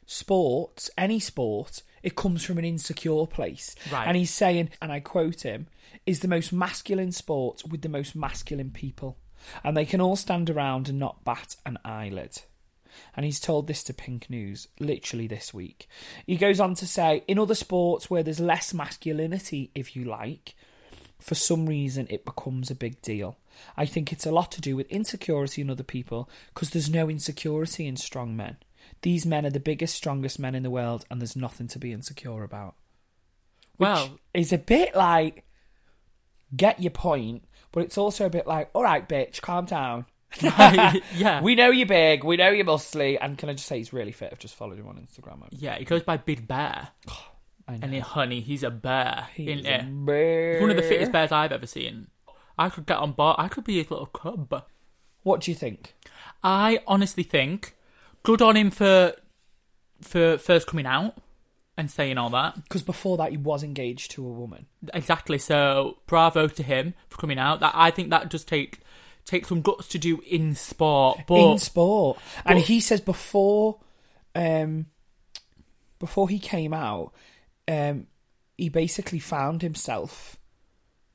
sports, 0.07 0.91
any 0.99 1.21
sport, 1.21 1.83
it 2.03 2.17
comes 2.17 2.45
from 2.45 2.59
an 2.59 2.65
insecure 2.65 3.27
place. 3.27 3.75
Right. 3.93 4.07
And 4.07 4.17
he's 4.17 4.31
saying, 4.31 4.71
and 4.81 4.91
I 4.91 5.01
quote 5.01 5.43
him, 5.43 5.69
is 6.07 6.21
the 6.21 6.29
most 6.29 6.53
masculine 6.53 7.13
sport 7.13 7.63
with 7.69 7.83
the 7.83 7.89
most 7.89 8.17
masculine 8.17 8.71
people. 8.71 9.19
And 9.63 9.77
they 9.77 9.85
can 9.85 10.01
all 10.01 10.17
stand 10.17 10.51
around 10.51 10.89
and 10.89 10.99
not 10.99 11.25
bat 11.25 11.57
an 11.65 11.79
eyelid. 11.85 12.43
And 13.17 13.25
he's 13.25 13.41
told 13.41 13.67
this 13.67 13.85
to 13.85 13.95
Pink 13.95 14.29
News 14.29 14.69
literally 14.79 15.27
this 15.27 15.55
week. 15.55 15.89
He 16.27 16.37
goes 16.37 16.61
on 16.61 16.75
to 16.75 16.87
say, 16.87 17.23
in 17.29 17.39
other 17.39 17.55
sports 17.55 18.11
where 18.11 18.23
there's 18.23 18.41
less 18.41 18.75
masculinity, 18.75 19.71
if 19.75 19.95
you 19.95 20.05
like, 20.05 20.55
for 21.21 21.35
some 21.35 21.67
reason 21.67 22.07
it 22.11 22.25
becomes 22.25 22.71
a 22.71 22.75
big 22.75 23.01
deal. 23.03 23.37
I 23.77 23.87
think 23.87 24.13
it's 24.13 24.27
a 24.27 24.31
lot 24.33 24.51
to 24.53 24.61
do 24.61 24.77
with 24.77 24.87
insecurity 24.89 25.63
in 25.63 25.71
other 25.71 25.83
people 25.83 26.29
because 26.55 26.71
there's 26.71 26.91
no 26.91 27.09
insecurity 27.09 27.87
in 27.87 27.97
strong 27.97 28.37
men. 28.37 28.57
These 29.03 29.25
men 29.27 29.47
are 29.47 29.51
the 29.51 29.61
biggest, 29.61 29.95
strongest 29.95 30.39
men 30.39 30.55
in 30.55 30.63
the 30.63 30.71
world, 30.71 31.05
and 31.11 31.21
there's 31.21 31.37
nothing 31.37 31.69
to 31.69 31.79
be 31.79 31.93
insecure 31.93 32.43
about. 32.45 32.75
Which 33.77 33.89
Well- 33.89 34.19
it's 34.35 34.53
a 34.53 34.59
bit 34.59 34.95
like, 34.95 35.45
get 36.55 36.81
your 36.81 36.91
point, 36.91 37.45
but 37.73 37.85
it's 37.85 37.97
also 37.99 38.27
a 38.27 38.31
bit 38.31 38.47
like, 38.47 38.71
all 38.75 38.83
right, 38.83 39.09
bitch, 39.09 39.41
calm 39.41 39.65
down. 39.67 40.07
yeah. 40.41 41.41
We 41.43 41.55
know 41.55 41.71
you're 41.71 41.87
big. 41.87 42.25
We 42.25 42.37
know 42.37 42.51
you're 42.51 42.65
muscly. 42.65 43.19
And 43.21 43.37
can 43.39 43.49
I 43.49 43.53
just 43.55 43.67
say 43.67 43.79
he's 43.79 43.93
really 43.93 44.13
fit? 44.13 44.31
I've 44.33 44.39
just 44.39 44.55
followed 44.55 44.79
him 44.79 44.87
on 44.87 44.97
Instagram. 44.97 45.43
yeah, 45.51 45.77
he 45.79 45.85
goes 45.85 46.03
by 46.03 46.17
Big 46.17 46.47
Bear. 46.47 46.89
And 47.69 47.97
honey, 48.01 48.41
he's 48.41 48.65
a 48.65 48.71
bear. 48.71 49.29
He's 49.33 49.65
a 49.65 49.83
bear. 49.85 50.55
He's 50.55 50.61
one 50.61 50.71
of 50.71 50.77
the 50.77 50.83
fittest 50.83 51.13
bears 51.13 51.31
I've 51.31 51.53
ever 51.53 51.69
seen. 51.69 52.09
I 52.61 52.69
could 52.69 52.85
get 52.85 52.99
on 52.99 53.13
board. 53.13 53.37
I 53.39 53.49
could 53.49 53.65
be 53.65 53.79
his 53.79 53.91
little 53.91 54.07
cub. 54.07 54.65
What 55.23 55.41
do 55.41 55.51
you 55.51 55.55
think? 55.55 55.95
I 56.45 56.81
honestly 56.87 57.23
think 57.23 57.75
good 58.23 58.43
on 58.43 58.57
him 58.57 58.71
for 58.71 59.15
for 60.03 60.37
first 60.37 60.67
coming 60.67 60.87
out 60.87 61.17
and 61.77 61.91
saying 61.91 62.19
all 62.19 62.29
that. 62.31 62.63
Because 62.63 62.83
before 62.83 63.17
that, 63.17 63.31
he 63.31 63.39
was 63.39 63.63
engaged 63.63 64.11
to 64.13 64.27
a 64.27 64.31
woman. 64.31 64.67
Exactly. 64.93 65.39
So 65.39 65.99
bravo 66.07 66.49
to 66.49 66.63
him 66.63 66.95
for 67.09 67.17
coming 67.17 67.39
out. 67.39 67.61
That 67.61 67.73
I 67.75 67.91
think 67.91 68.11
that 68.11 68.29
does 68.29 68.45
take 68.45 68.81
take 69.25 69.47
some 69.47 69.63
guts 69.63 69.89
to 69.89 69.99
do 69.99 70.21
in 70.27 70.55
sport. 70.55 71.21
But 71.27 71.53
in 71.53 71.59
sport. 71.59 72.19
And 72.45 72.59
but- 72.59 72.67
he 72.67 72.81
says 72.81 73.01
before, 73.01 73.81
um, 74.35 74.87
before 75.99 76.29
he 76.29 76.39
came 76.39 76.75
out, 76.75 77.15
um, 77.67 78.07
he 78.59 78.69
basically 78.69 79.19
found 79.19 79.63
himself 79.63 80.37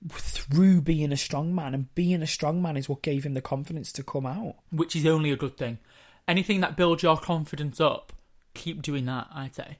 through 0.10 0.82
being 0.82 1.12
a 1.12 1.18
strong 1.18 1.54
man, 1.56 1.74
and 1.74 1.94
being 1.96 2.22
a 2.22 2.28
strong 2.28 2.62
man 2.62 2.78
is 2.78 2.88
what 2.90 3.02
gave 3.02 3.26
him 3.26 3.34
the 3.34 3.42
confidence 3.42 3.92
to 3.94 4.04
come 4.04 4.26
out. 4.26 4.56
which 4.72 4.96
is 4.96 5.06
only 5.06 5.32
a 5.32 5.36
good 5.38 5.58
thing. 5.58 5.80
Anything 6.28 6.62
that 6.62 6.76
builds 6.78 7.04
your 7.04 7.18
confidence 7.18 7.80
up, 7.80 8.14
keep 8.54 8.82
doing 8.82 9.06
that. 9.06 9.28
I'd 9.34 9.56
say. 9.56 9.80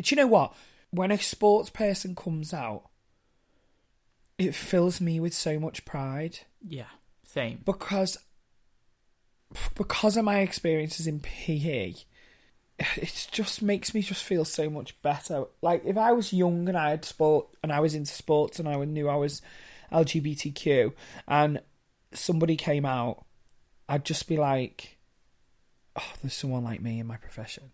Do 0.00 0.14
you 0.14 0.20
know 0.20 0.26
what? 0.26 0.54
When 0.90 1.10
a 1.10 1.18
sports 1.18 1.68
person 1.70 2.14
comes 2.14 2.54
out, 2.54 2.84
it 4.38 4.54
fills 4.54 5.00
me 5.00 5.18
with 5.20 5.34
so 5.34 5.58
much 5.58 5.84
pride 5.84 6.40
Yeah. 6.66 6.86
Same. 7.24 7.60
because 7.64 8.16
because 9.74 10.16
of 10.16 10.24
my 10.24 10.38
experiences 10.40 11.06
in 11.06 11.20
PE, 11.20 11.94
it 12.78 13.28
just 13.32 13.60
makes 13.60 13.92
me 13.92 14.02
just 14.02 14.22
feel 14.22 14.44
so 14.44 14.70
much 14.70 15.00
better. 15.02 15.44
Like 15.62 15.82
if 15.84 15.96
I 15.96 16.12
was 16.12 16.32
young 16.32 16.68
and 16.68 16.78
I 16.78 16.90
had 16.90 17.04
sport 17.04 17.48
and 17.62 17.72
I 17.72 17.80
was 17.80 17.94
into 17.94 18.12
sports 18.12 18.58
and 18.58 18.68
I 18.68 18.76
knew 18.84 19.08
I 19.08 19.16
was 19.16 19.42
LGBTQ 19.92 20.92
and 21.26 21.60
somebody 22.12 22.56
came 22.56 22.84
out, 22.84 23.24
I'd 23.88 24.04
just 24.04 24.28
be 24.28 24.36
like, 24.36 24.98
"Oh, 25.96 26.12
there's 26.22 26.34
someone 26.34 26.62
like 26.64 26.80
me 26.80 27.00
in 27.00 27.06
my 27.06 27.16
profession." 27.16 27.72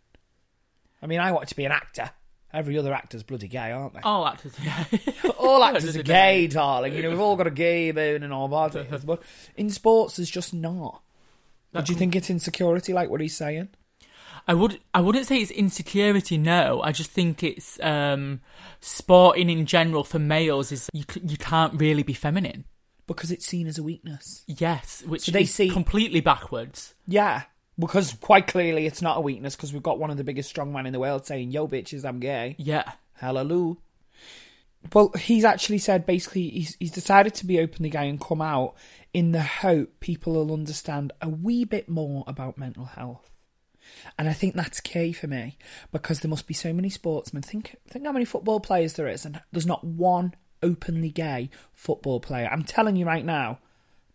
I 1.03 1.07
mean, 1.07 1.21
I 1.21 1.33
want 1.33 1.49
to 1.49 1.57
be 1.57 1.65
an 1.65 1.73
actor. 1.73 2.11
Every 2.53 2.79
other 2.79 2.95
actor's 2.95 3.25
bloody 3.25 3.49
gay, 3.49 3.73
aren't 3.73 3.95
they? 3.95 4.01
All 4.05 4.27
actors. 4.27 4.55
Yeah. 4.63 4.85
all 5.39 5.63
actors 5.65 5.97
are 5.97 6.03
gay, 6.05 6.47
darling. 6.47 6.95
You 6.95 7.03
know, 7.03 7.11
we've 7.11 7.21
all 7.21 7.37
got 7.37 7.49
a 7.49 7.51
gay 7.51 7.91
bone 7.91 8.23
in 8.23 8.33
our 8.33 8.49
bodies, 8.49 8.87
but 9.05 9.23
in 9.57 9.69
sports, 9.71 10.17
there's 10.17 10.31
just 10.31 10.55
not. 10.55 11.03
That 11.73 11.87
Do 11.87 11.93
you 11.93 11.99
think 11.99 12.15
it's 12.15 12.31
insecurity, 12.31 12.93
like 12.93 13.11
what 13.11 13.21
he's 13.21 13.37
saying? 13.37 13.71
I 14.47 14.55
would 14.55 14.81
I 14.93 15.01
wouldn't 15.01 15.27
say 15.27 15.39
it's 15.39 15.51
insecurity. 15.51 16.37
No, 16.39 16.83
I 16.83 16.93
just 16.93 17.11
think 17.11 17.43
it's 17.43 17.81
um, 17.81 18.41
sporting 18.81 19.49
in 19.51 19.65
general 19.67 20.05
for 20.05 20.19
males 20.19 20.71
is 20.73 20.91
you 20.93 21.05
you 21.23 21.37
can't 21.37 21.81
really 21.81 22.03
be 22.03 22.13
feminine. 22.13 22.65
Because 23.07 23.31
it's 23.31 23.45
seen 23.47 23.67
as 23.67 23.77
a 23.79 23.83
weakness. 23.83 24.45
Yes, 24.47 25.03
which 25.07 25.23
So 25.27 25.33
they 25.33 25.43
is 25.43 25.55
see- 25.55 25.69
completely 25.71 26.21
backwards. 26.21 26.95
Yeah, 27.07 27.43
because 27.79 28.15
quite 28.15 28.47
clearly 28.47 28.87
it's 28.87 29.03
not 29.03 29.19
a 29.19 29.21
weakness. 29.21 29.57
Because 29.57 29.73
we've 29.75 29.83
got 29.83 29.99
one 29.99 30.11
of 30.11 30.17
the 30.17 30.25
biggest 30.25 30.55
strongmen 30.55 30.87
in 30.87 30.93
the 30.93 31.01
world 31.01 31.27
saying, 31.27 31.51
"Yo, 31.51 31.67
bitches, 31.69 32.05
I'm 32.05 32.19
gay." 32.21 32.55
Yeah, 32.59 32.93
Hallelujah. 33.15 33.77
Well, 34.93 35.13
he's 35.19 35.45
actually 35.47 35.79
said 35.79 36.05
basically 36.05 36.51
he's 36.51 36.77
he's 36.79 36.91
decided 36.93 37.35
to 37.37 37.47
be 37.47 37.59
openly 37.61 37.89
gay 37.91 38.09
and 38.09 38.21
come 38.21 38.43
out 38.43 38.75
in 39.15 39.33
the 39.33 39.43
hope 39.43 40.01
people 40.01 40.35
will 40.35 40.53
understand 40.53 41.13
a 41.23 41.29
wee 41.29 41.65
bit 41.65 41.89
more 41.89 42.25
about 42.27 42.59
mental 42.59 42.85
health. 42.85 43.31
And 44.19 44.29
I 44.29 44.33
think 44.33 44.55
that's 44.55 44.81
key 44.81 45.13
for 45.13 45.27
me 45.27 45.57
because 45.93 46.21
there 46.21 46.31
must 46.31 46.47
be 46.47 46.55
so 46.55 46.73
many 46.73 46.89
sportsmen. 46.89 47.43
Think 47.43 47.77
think 47.89 48.05
how 48.07 48.13
many 48.13 48.25
football 48.25 48.61
players 48.61 48.95
there 48.95 49.09
is, 49.09 49.25
and 49.25 49.41
there's 49.53 49.67
not 49.67 49.85
one 49.85 50.35
openly 50.63 51.11
gay 51.11 51.51
football 51.73 52.21
player. 52.21 52.49
I'm 52.51 52.65
telling 52.65 52.97
you 52.97 53.07
right 53.07 53.25
now, 53.25 53.59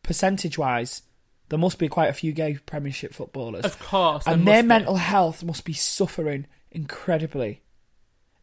percentage 0.04 0.58
wise, 0.58 1.04
there 1.50 1.60
must 1.60 1.78
be 1.78 1.88
quite 1.88 2.10
a 2.10 2.14
few 2.14 2.32
gay 2.32 2.58
Premiership 2.66 3.14
footballers 3.14 3.66
of 3.66 3.80
course. 3.80 4.26
and 4.26 4.48
their 4.48 4.64
be. 4.64 4.68
mental 4.68 4.96
health 4.96 5.44
must 5.44 5.66
be 5.66 5.74
suffering 5.74 6.48
incredibly 6.72 7.62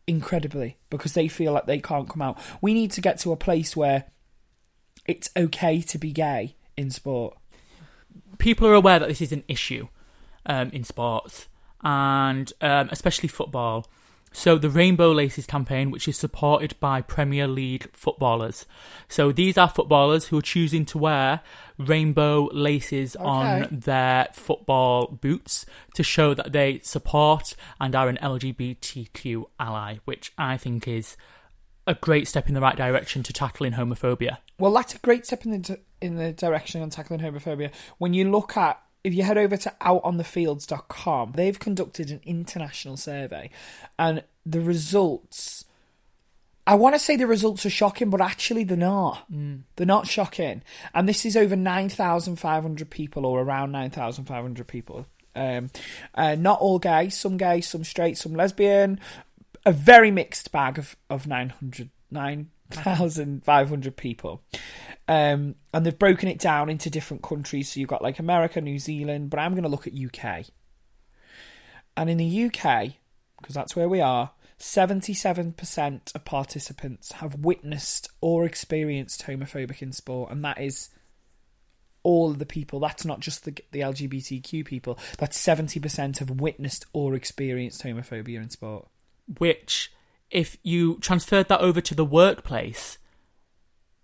incredibly 0.07 0.77
because 0.91 1.15
they 1.15 1.27
feel 1.27 1.53
like 1.53 1.67
they 1.67 1.81
can't 1.81 2.09
come 2.09 2.23
out 2.23 2.39
we 2.61 2.75
need 2.75 2.93
to 2.93 3.01
get 3.01 3.19
to 3.19 3.33
a 3.33 3.37
place 3.37 3.77
where 3.77 4.05
it's 5.07 5.31
okay 5.37 5.81
to 5.81 5.99
be 5.99 6.13
gay 6.13 6.55
in 6.77 6.91
sport 6.91 7.37
people 8.39 8.69
are 8.69 8.75
aware 8.75 9.01
that 9.01 9.09
this 9.09 9.21
is 9.21 9.33
an 9.33 9.43
issue 9.49 9.89
um, 10.47 10.71
in 10.71 10.85
sports 10.85 11.49
and 11.83 12.53
um, 12.61 12.89
especially 12.91 13.29
football. 13.29 13.87
So 14.33 14.59
the 14.59 14.69
Rainbow 14.69 15.13
Laces 15.13 15.47
campaign, 15.47 15.91
which 15.91 16.07
is 16.09 16.19
supported 16.19 16.79
by 16.79 17.01
Premier 17.01 17.49
League 17.49 17.89
footballers. 17.95 18.67
So 19.09 19.33
these 19.33 19.57
are 19.57 19.69
footballers 19.69 20.27
who 20.27 20.39
are 20.39 20.43
choosing 20.43 20.85
to 20.87 20.99
wear 20.99 21.41
rainbow 21.79 22.51
laces 22.53 23.17
on 23.17 23.69
their 23.71 24.29
football 24.35 25.07
boots 25.07 25.65
to 25.95 26.03
show 26.03 26.35
that 26.35 26.53
they 26.53 26.81
support 26.81 27.55
and 27.81 27.95
are 27.95 28.09
an 28.09 28.19
LGBTQ 28.21 29.45
ally, 29.59 29.99
which 30.05 30.33
I 30.37 30.59
think 30.59 30.87
is 30.87 31.17
a 31.87 31.95
great 31.95 32.29
step 32.29 32.49
in 32.49 32.55
the 32.55 32.61
right 32.61 32.77
direction 32.77 33.23
to 33.23 33.33
tackling 33.33 33.73
homophobia. 33.73 34.39
well 34.59 34.73
that's 34.73 34.95
a 34.95 34.99
great 34.99 35.25
step 35.25 35.45
in 35.45 35.63
the 35.63 35.79
in 36.01 36.17
the 36.17 36.33
direction 36.33 36.83
on 36.83 36.91
tackling 36.91 37.21
homophobia 37.21 37.71
when 37.99 38.13
you 38.13 38.29
look 38.29 38.57
at 38.57 38.81
if 39.07 39.15
you 39.15 39.23
head 39.23 39.39
over 39.39 39.57
to 39.57 39.73
outonthefields.com 39.81 41.33
they've 41.33 41.59
conducted 41.59 42.11
an 42.11 42.21
international 42.25 42.97
survey 42.97 43.49
and 43.99 44.23
the 44.45 44.61
results 44.61 45.65
I 46.69 46.75
want 46.75 46.97
to 46.97 46.99
say 46.99 47.15
the 47.15 47.29
results 47.29 47.65
are 47.65 47.71
shocking, 47.71 48.11
but 48.11 48.21
actually 48.21 48.65
they're 48.65 48.77
not. 48.77 49.25
They're 49.77 49.87
not 49.87 50.09
shocking. 50.09 50.63
And 50.93 51.09
this 51.09 51.25
is 51.25 51.37
over 51.37 51.55
9,500 51.55 52.91
people, 52.91 53.25
or 53.25 53.41
around 53.41 53.71
9,500 53.71 54.67
people. 54.67 55.07
Um, 55.37 55.71
uh, 56.15 56.35
not 56.35 56.59
all 56.59 56.81
gay, 56.81 57.11
some 57.11 57.37
gay, 57.37 57.61
some 57.61 57.85
straight, 57.85 58.19
some 58.19 58.35
lesbian. 58.35 58.99
A 59.65 59.71
very 59.71 60.11
mixed 60.11 60.51
bag 60.51 60.77
of, 60.77 60.97
of 61.09 61.29
900, 61.29 61.91
9,500 62.75 63.97
people. 63.97 64.43
Um, 65.09 65.55
and 65.73 65.87
they've 65.87 65.99
broken 65.99 66.29
it 66.29 66.39
down 66.39 66.69
into 66.69 66.91
different 66.91 67.23
countries. 67.23 67.73
So 67.73 67.81
you've 67.81 67.89
got 67.89 68.03
like 68.03 68.19
America, 68.19 68.61
New 68.61 68.79
Zealand, 68.79 69.31
but 69.31 69.39
I'm 69.39 69.53
going 69.53 69.63
to 69.63 69.69
look 69.69 69.87
at 69.87 69.95
UK. 69.95 70.47
And 71.97 72.11
in 72.11 72.19
the 72.19 72.45
UK, 72.47 72.95
because 73.41 73.55
that's 73.55 73.77
where 73.77 73.89
we 73.89 74.01
are, 74.01 74.33
77% 74.59 76.15
of 76.15 76.25
participants 76.25 77.13
have 77.13 77.37
witnessed 77.37 78.09
or 78.21 78.45
experienced 78.45 79.27
homophobic 79.27 79.83
in 79.83 79.93
sport, 79.93 80.33
and 80.33 80.45
that 80.45 80.61
is 80.61 80.91
all 82.03 82.31
of 82.31 82.39
the 82.39 82.47
people. 82.47 82.81
That's 82.81 83.05
not 83.05 83.21
just 83.21 83.45
the, 83.45 83.57
the 83.73 83.81
LGBTQ 83.81 84.65
people. 84.65 84.99
That's 85.19 85.43
70% 85.43 86.19
have 86.19 86.31
witnessed 86.31 86.87
or 86.93 87.15
experienced 87.15 87.83
homophobia 87.83 88.41
in 88.43 88.51
sport. 88.51 88.87
which 89.39 89.93
if 90.31 90.57
you 90.63 90.99
transferred 91.01 91.49
that 91.49 91.61
over 91.61 91.81
to 91.81 91.95
the 91.95 92.05
workplace, 92.05 92.99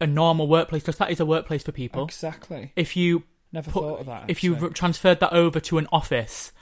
a 0.00 0.06
normal 0.06 0.48
workplace, 0.48 0.82
because 0.82 0.98
that 0.98 1.10
is 1.10 1.20
a 1.20 1.26
workplace 1.26 1.62
for 1.62 1.72
people. 1.72 2.04
Exactly. 2.04 2.72
If 2.76 2.96
you 2.96 3.24
Never 3.52 3.70
put- 3.70 3.82
thought 3.82 4.00
of 4.00 4.06
that. 4.06 4.24
if 4.28 4.42
you 4.42 4.54
actually. 4.54 4.70
transferred 4.70 5.20
that 5.20 5.32
over 5.32 5.60
to 5.60 5.78
an 5.78 5.86
office, 5.92 6.52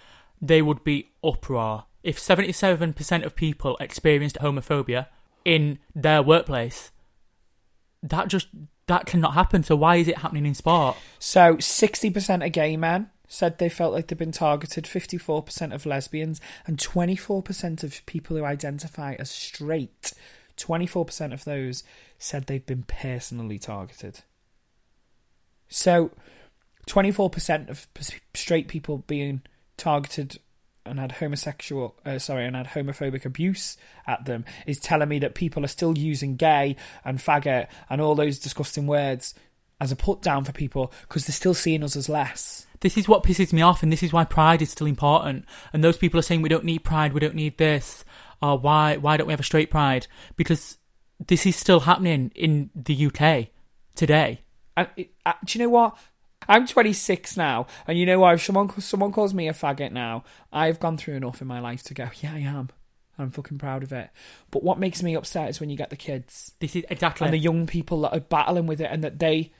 they 0.40 0.62
would 0.62 0.82
be 0.84 1.10
uproar. 1.22 1.84
If 2.02 2.18
seventy-seven 2.18 2.94
percent 2.94 3.24
of 3.24 3.36
people 3.36 3.76
experienced 3.78 4.36
homophobia 4.40 5.06
in 5.44 5.78
their 5.94 6.22
workplace, 6.22 6.90
that 8.02 8.28
just 8.28 8.48
that 8.86 9.04
cannot 9.06 9.34
happen. 9.34 9.62
So 9.62 9.76
why 9.76 9.96
is 9.96 10.08
it 10.08 10.18
happening 10.18 10.46
in 10.46 10.54
sport? 10.54 10.96
So 11.18 11.56
60% 11.56 12.44
of 12.44 12.50
gay 12.52 12.76
men 12.76 13.10
said 13.30 13.58
they 13.58 13.68
felt 13.68 13.94
like 13.94 14.08
they've 14.08 14.18
been 14.18 14.32
targeted, 14.32 14.84
54% 14.84 15.72
of 15.72 15.86
lesbians, 15.86 16.40
and 16.66 16.76
24% 16.76 17.84
of 17.84 18.04
people 18.04 18.36
who 18.36 18.44
identify 18.44 19.14
as 19.14 19.30
straight, 19.30 20.12
24% 20.56 21.32
of 21.32 21.44
those 21.44 21.84
said 22.18 22.46
they've 22.46 22.66
been 22.66 22.82
personally 22.82 23.58
targeted. 23.58 24.20
So 25.68 26.10
24% 26.88 27.70
of 27.70 27.86
straight 28.34 28.66
people 28.66 29.04
being 29.06 29.42
targeted 29.76 30.38
and 30.84 30.98
had 30.98 31.12
homosexual, 31.12 31.94
uh, 32.04 32.18
sorry, 32.18 32.46
and 32.46 32.56
had 32.56 32.66
homophobic 32.68 33.24
abuse 33.24 33.76
at 34.08 34.24
them 34.24 34.44
is 34.66 34.80
telling 34.80 35.08
me 35.08 35.20
that 35.20 35.36
people 35.36 35.64
are 35.64 35.68
still 35.68 35.96
using 35.96 36.34
gay 36.34 36.74
and 37.04 37.18
faggot 37.18 37.68
and 37.88 38.00
all 38.00 38.16
those 38.16 38.40
disgusting 38.40 38.88
words 38.88 39.34
as 39.80 39.92
a 39.92 39.96
put 39.96 40.20
down 40.20 40.42
for 40.42 40.52
people 40.52 40.92
because 41.02 41.26
they're 41.26 41.32
still 41.32 41.54
seeing 41.54 41.84
us 41.84 41.94
as 41.94 42.08
less. 42.08 42.66
This 42.80 42.96
is 42.96 43.08
what 43.08 43.22
pisses 43.22 43.52
me 43.52 43.62
off, 43.62 43.82
and 43.82 43.92
this 43.92 44.02
is 44.02 44.12
why 44.12 44.24
pride 44.24 44.62
is 44.62 44.70
still 44.70 44.86
important. 44.86 45.44
And 45.72 45.84
those 45.84 45.98
people 45.98 46.18
are 46.18 46.22
saying 46.22 46.42
we 46.42 46.48
don't 46.48 46.64
need 46.64 46.84
pride, 46.84 47.12
we 47.12 47.20
don't 47.20 47.34
need 47.34 47.58
this, 47.58 48.04
or 48.40 48.58
why 48.58 48.96
why 48.96 49.16
don't 49.16 49.26
we 49.26 49.32
have 49.32 49.40
a 49.40 49.44
straight 49.44 49.70
pride? 49.70 50.06
Because 50.36 50.78
this 51.24 51.44
is 51.44 51.56
still 51.56 51.80
happening 51.80 52.32
in 52.34 52.70
the 52.74 53.06
UK 53.06 53.48
today. 53.94 54.40
And 54.76 54.88
it, 54.96 55.12
uh, 55.26 55.34
do 55.44 55.58
you 55.58 55.64
know 55.64 55.70
what? 55.70 55.96
I'm 56.48 56.66
26 56.66 57.36
now, 57.36 57.66
and 57.86 57.98
you 57.98 58.06
know 58.06 58.20
what? 58.20 58.34
If 58.34 58.42
someone 58.42 58.80
someone 58.80 59.12
calls 59.12 59.34
me 59.34 59.48
a 59.48 59.52
faggot 59.52 59.92
now, 59.92 60.24
I've 60.52 60.80
gone 60.80 60.96
through 60.96 61.16
enough 61.16 61.42
in 61.42 61.48
my 61.48 61.60
life 61.60 61.82
to 61.84 61.94
go, 61.94 62.08
yeah, 62.22 62.32
I 62.34 62.38
am. 62.38 62.70
I'm 63.18 63.30
fucking 63.30 63.58
proud 63.58 63.82
of 63.82 63.92
it. 63.92 64.08
But 64.50 64.62
what 64.62 64.78
makes 64.78 65.02
me 65.02 65.14
upset 65.14 65.50
is 65.50 65.60
when 65.60 65.68
you 65.68 65.76
get 65.76 65.90
the 65.90 65.96
kids 65.96 66.52
This 66.58 66.74
is 66.74 66.84
exactly. 66.88 67.26
and 67.26 67.34
the 67.34 67.38
young 67.38 67.66
people 67.66 68.00
that 68.00 68.14
are 68.14 68.20
battling 68.20 68.66
with 68.66 68.80
it, 68.80 68.88
and 68.90 69.04
that 69.04 69.18
they 69.18 69.52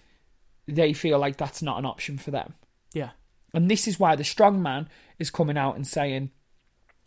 they 0.67 0.95
feel 0.95 1.19
like 1.19 1.37
that's 1.37 1.63
not 1.63 1.79
an 1.79 1.85
option 1.85 2.17
for 2.17 2.31
them. 2.31 2.55
Yeah. 2.93 3.11
And 3.53 3.71
this 3.71 3.89
is 3.89 3.99
why 3.99 4.15
the 4.17 4.25
strong 4.25 4.63
man 4.63 4.89
is 5.19 5.31
coming 5.31 5.59
out 5.59 5.75
and 5.77 5.87
saying, 5.87 6.31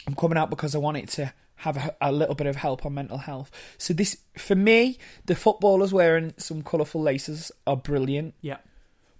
I'm 0.06 0.16
coming 0.16 0.38
out 0.38 0.50
because 0.50 0.76
I 0.76 0.80
want 0.80 0.98
it 0.98 1.08
to 1.10 1.34
have 1.56 1.78
a, 1.78 1.96
a 2.02 2.12
little 2.12 2.36
bit 2.36 2.48
of 2.48 2.58
help 2.58 2.86
on 2.86 2.94
mental 2.94 3.20
health. 3.20 3.50
So 3.78 3.94
this, 3.94 4.18
for 4.38 4.56
me, 4.56 4.98
the 5.26 5.36
footballers 5.36 5.94
wearing 5.94 6.34
some 6.38 6.62
colourful 6.62 7.02
laces 7.02 7.52
are 7.66 7.78
brilliant, 7.78 8.34
Yeah. 8.42 8.58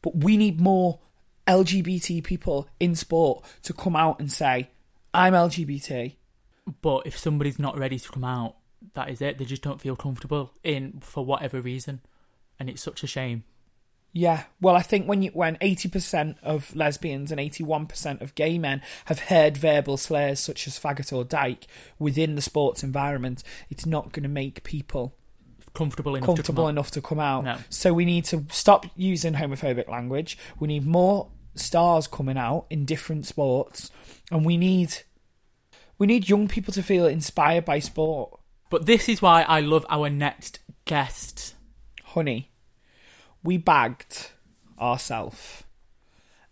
but 0.02 0.18
we 0.18 0.36
need 0.36 0.60
more 0.60 1.00
LGBT 1.48 2.24
people 2.24 2.68
in 2.80 2.96
sport 2.96 3.46
to 3.64 3.74
come 3.74 3.96
out 3.96 4.20
and 4.20 4.32
say, 4.32 4.70
I'm 5.14 5.34
LGBT. 5.34 6.16
But 6.82 7.06
if 7.06 7.18
somebody's 7.18 7.60
not 7.60 7.78
ready 7.78 8.00
to 8.00 8.10
come 8.10 8.24
out, 8.24 8.56
that 8.96 9.10
is 9.10 9.22
it. 9.22 9.38
They 9.38 9.46
just 9.46 9.62
don't 9.62 9.80
feel 9.82 9.96
comfortable 9.96 10.54
in 10.64 11.00
for 11.02 11.24
whatever 11.26 11.62
reason, 11.62 12.02
and 12.60 12.70
it's 12.70 12.82
such 12.82 13.04
a 13.04 13.08
shame. 13.08 13.44
Yeah, 14.16 14.44
well, 14.62 14.76
I 14.76 14.84
think 14.84 15.08
when 15.08 15.24
you 15.24 15.32
when 15.32 15.58
eighty 15.60 15.90
percent 15.90 16.38
of 16.44 16.76
lesbians 16.76 17.32
and 17.32 17.40
eighty 17.40 17.64
one 17.64 17.88
percent 17.88 18.22
of 18.22 18.36
gay 18.36 18.60
men 18.60 18.84
have 19.06 19.18
heard 19.20 19.58
verbal 19.58 19.98
slurs 19.98 20.40
such 20.40 20.68
as 20.68 20.80
faggot 20.80 21.12
or 21.12 21.24
dyke 21.24 21.66
within 21.98 22.36
the 22.36 22.42
sports 22.42 22.84
environment, 22.84 23.44
it's 23.72 23.88
not 23.88 24.12
going 24.12 24.22
to 24.24 24.30
make 24.30 24.64
people 24.64 25.16
Comfortable 25.74 26.16
enough. 26.16 26.28
comfortable 26.28 26.54
to 26.54 26.62
come 26.62 26.66
out. 26.68 26.70
enough 26.70 26.92
to 26.92 27.02
come 27.02 27.20
out. 27.20 27.44
No. 27.44 27.58
So 27.70 27.92
we 27.94 28.06
need 28.06 28.26
to 28.26 28.46
stop 28.52 28.86
using 28.96 29.34
homophobic 29.34 29.90
language. 29.90 30.38
We 30.60 30.68
need 30.68 30.86
more 30.86 31.32
stars 31.56 32.06
coming 32.06 32.38
out 32.38 32.68
in 32.70 32.86
different 32.86 33.26
sports, 33.26 33.90
and 34.30 34.46
we 34.46 34.58
need 34.58 34.96
we 35.98 36.06
need 36.06 36.30
young 36.30 36.48
people 36.48 36.72
to 36.76 36.84
feel 36.84 37.08
inspired 37.08 37.66
by 37.66 37.80
sport. 37.80 38.40
But 38.70 38.86
this 38.86 39.10
is 39.10 39.24
why 39.24 39.42
I 39.42 39.62
love 39.62 39.88
our 39.90 40.12
next 40.12 40.60
guest. 40.86 41.56
Honey, 42.04 42.52
we 43.44 43.58
bagged 43.58 44.32
ourselves 44.80 45.64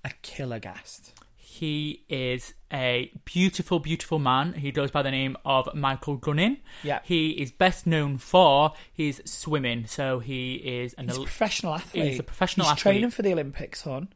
a 0.04 0.12
killer 0.22 0.60
guest. 0.60 1.14
He 1.36 2.06
is 2.10 2.54
a 2.74 3.12
beautiful, 3.24 3.80
beautiful 3.80 4.18
man. 4.18 4.54
He 4.54 4.72
goes 4.72 4.89
by 4.89 5.04
the 5.04 5.12
name 5.12 5.38
of 5.46 5.70
Michael 5.76 6.16
Gunning. 6.16 6.58
Yeah. 6.82 7.02
He 7.04 7.32
is 7.32 7.52
best 7.52 7.86
known 7.86 8.18
for 8.18 8.74
his 8.92 9.22
swimming. 9.26 9.86
So 9.86 10.20
he 10.20 10.56
is 10.56 10.94
an 10.96 11.08
He's 11.10 11.18
a 11.18 11.22
professional 11.22 11.76
athlete. 11.76 12.06
He's 12.12 12.20
a 12.20 12.24
professional 12.24 12.66
He's 12.66 12.72
athlete. 12.72 12.82
training 12.82 13.10
for 13.12 13.22
the 13.22 13.34
Olympics, 13.34 13.84
hon. 13.84 14.10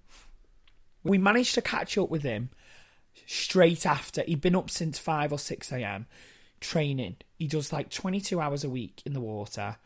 We 1.04 1.20
managed 1.20 1.54
to 1.56 1.62
catch 1.62 1.98
up 2.00 2.10
with 2.10 2.24
him 2.24 2.50
straight 3.28 3.86
after. 3.86 4.24
He'd 4.24 4.42
been 4.42 4.56
up 4.56 4.72
since 4.72 4.98
5 4.98 5.32
or 5.34 5.38
6 5.38 5.72
a.m. 5.72 6.08
training. 6.60 7.18
He 7.38 7.48
does 7.48 7.72
like 7.72 7.90
22 7.92 8.40
hours 8.40 8.64
a 8.64 8.70
week 8.70 9.04
in 9.06 9.14
the 9.14 9.22
water. 9.22 9.78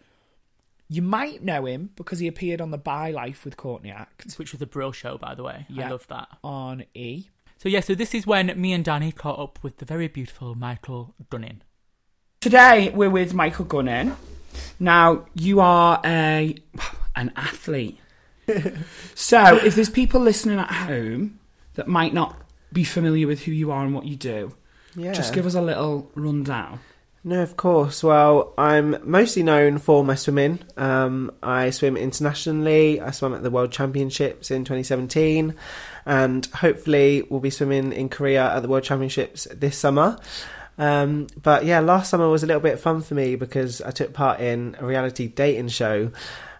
You 0.91 1.01
might 1.03 1.43
know 1.43 1.65
him 1.65 1.91
because 1.95 2.17
he 2.19 2.27
appeared 2.27 2.61
on 2.61 2.71
the 2.71 2.77
Bi 2.77 3.11
Life 3.11 3.45
with 3.45 3.55
Courtney 3.57 3.91
Act 3.91 4.33
which 4.33 4.51
was 4.51 4.61
a 4.61 4.65
Brill 4.65 4.91
show, 4.91 5.17
by 5.17 5.35
the 5.35 5.43
way. 5.43 5.65
I 5.77 5.87
love 5.89 6.07
that. 6.07 6.27
on 6.43 6.83
E. 6.95 7.27
So 7.57 7.69
yeah, 7.69 7.81
so 7.81 7.93
this 7.93 8.15
is 8.15 8.25
when 8.25 8.59
me 8.59 8.73
and 8.73 8.83
Danny 8.83 9.11
caught 9.11 9.37
up 9.39 9.59
with 9.61 9.77
the 9.77 9.85
very 9.85 10.07
beautiful 10.07 10.55
Michael 10.55 11.13
Gunning. 11.29 11.61
Today 12.41 12.89
we're 12.95 13.09
with 13.09 13.33
Michael 13.33 13.65
Gunning. 13.65 14.15
Now 14.79 15.25
you 15.35 15.59
are 15.59 16.01
a 16.05 16.55
an 17.15 17.31
athlete. 17.35 17.99
so 19.15 19.57
if 19.57 19.75
there's 19.75 19.89
people 19.89 20.21
listening 20.21 20.57
at 20.59 20.71
home 20.71 21.39
that 21.75 21.87
might 21.87 22.13
not 22.13 22.35
be 22.73 22.83
familiar 22.83 23.27
with 23.27 23.41
who 23.43 23.51
you 23.51 23.71
are 23.71 23.83
and 23.83 23.93
what 23.93 24.05
you 24.05 24.15
do, 24.15 24.55
Yeah. 24.95 25.13
just 25.13 25.33
give 25.33 25.45
us 25.45 25.53
a 25.55 25.61
little 25.61 26.09
rundown. 26.15 26.79
No, 27.23 27.41
of 27.41 27.57
course. 27.57 28.01
Well, 28.01 28.53
I'm 28.57 28.95
mostly 29.03 29.43
known 29.43 29.77
for 29.77 30.05
my 30.05 30.15
swimming. 30.15 30.59
Um, 30.77 31.31
I 31.43 31.69
swim 31.71 31.97
internationally. 31.97 33.01
I 33.01 33.11
swam 33.11 33.33
at 33.33 33.43
the 33.43 33.51
World 33.51 33.73
Championships 33.73 34.51
in 34.51 34.63
2017, 34.63 35.53
and 36.05 36.45
hopefully 36.47 37.23
we'll 37.29 37.41
be 37.41 37.49
swimming 37.49 37.91
in 37.91 38.07
Korea 38.07 38.55
at 38.55 38.61
the 38.61 38.69
World 38.69 38.85
Championships 38.85 39.47
this 39.53 39.77
summer. 39.77 40.17
Um, 40.77 41.27
but 41.41 41.65
yeah, 41.65 41.81
last 41.81 42.09
summer 42.09 42.29
was 42.29 42.43
a 42.43 42.47
little 42.47 42.61
bit 42.61 42.79
fun 42.79 43.01
for 43.01 43.15
me 43.15 43.35
because 43.35 43.81
I 43.81 43.91
took 43.91 44.13
part 44.13 44.39
in 44.39 44.77
a 44.79 44.85
reality 44.85 45.27
dating 45.27 45.67
show. 45.67 46.11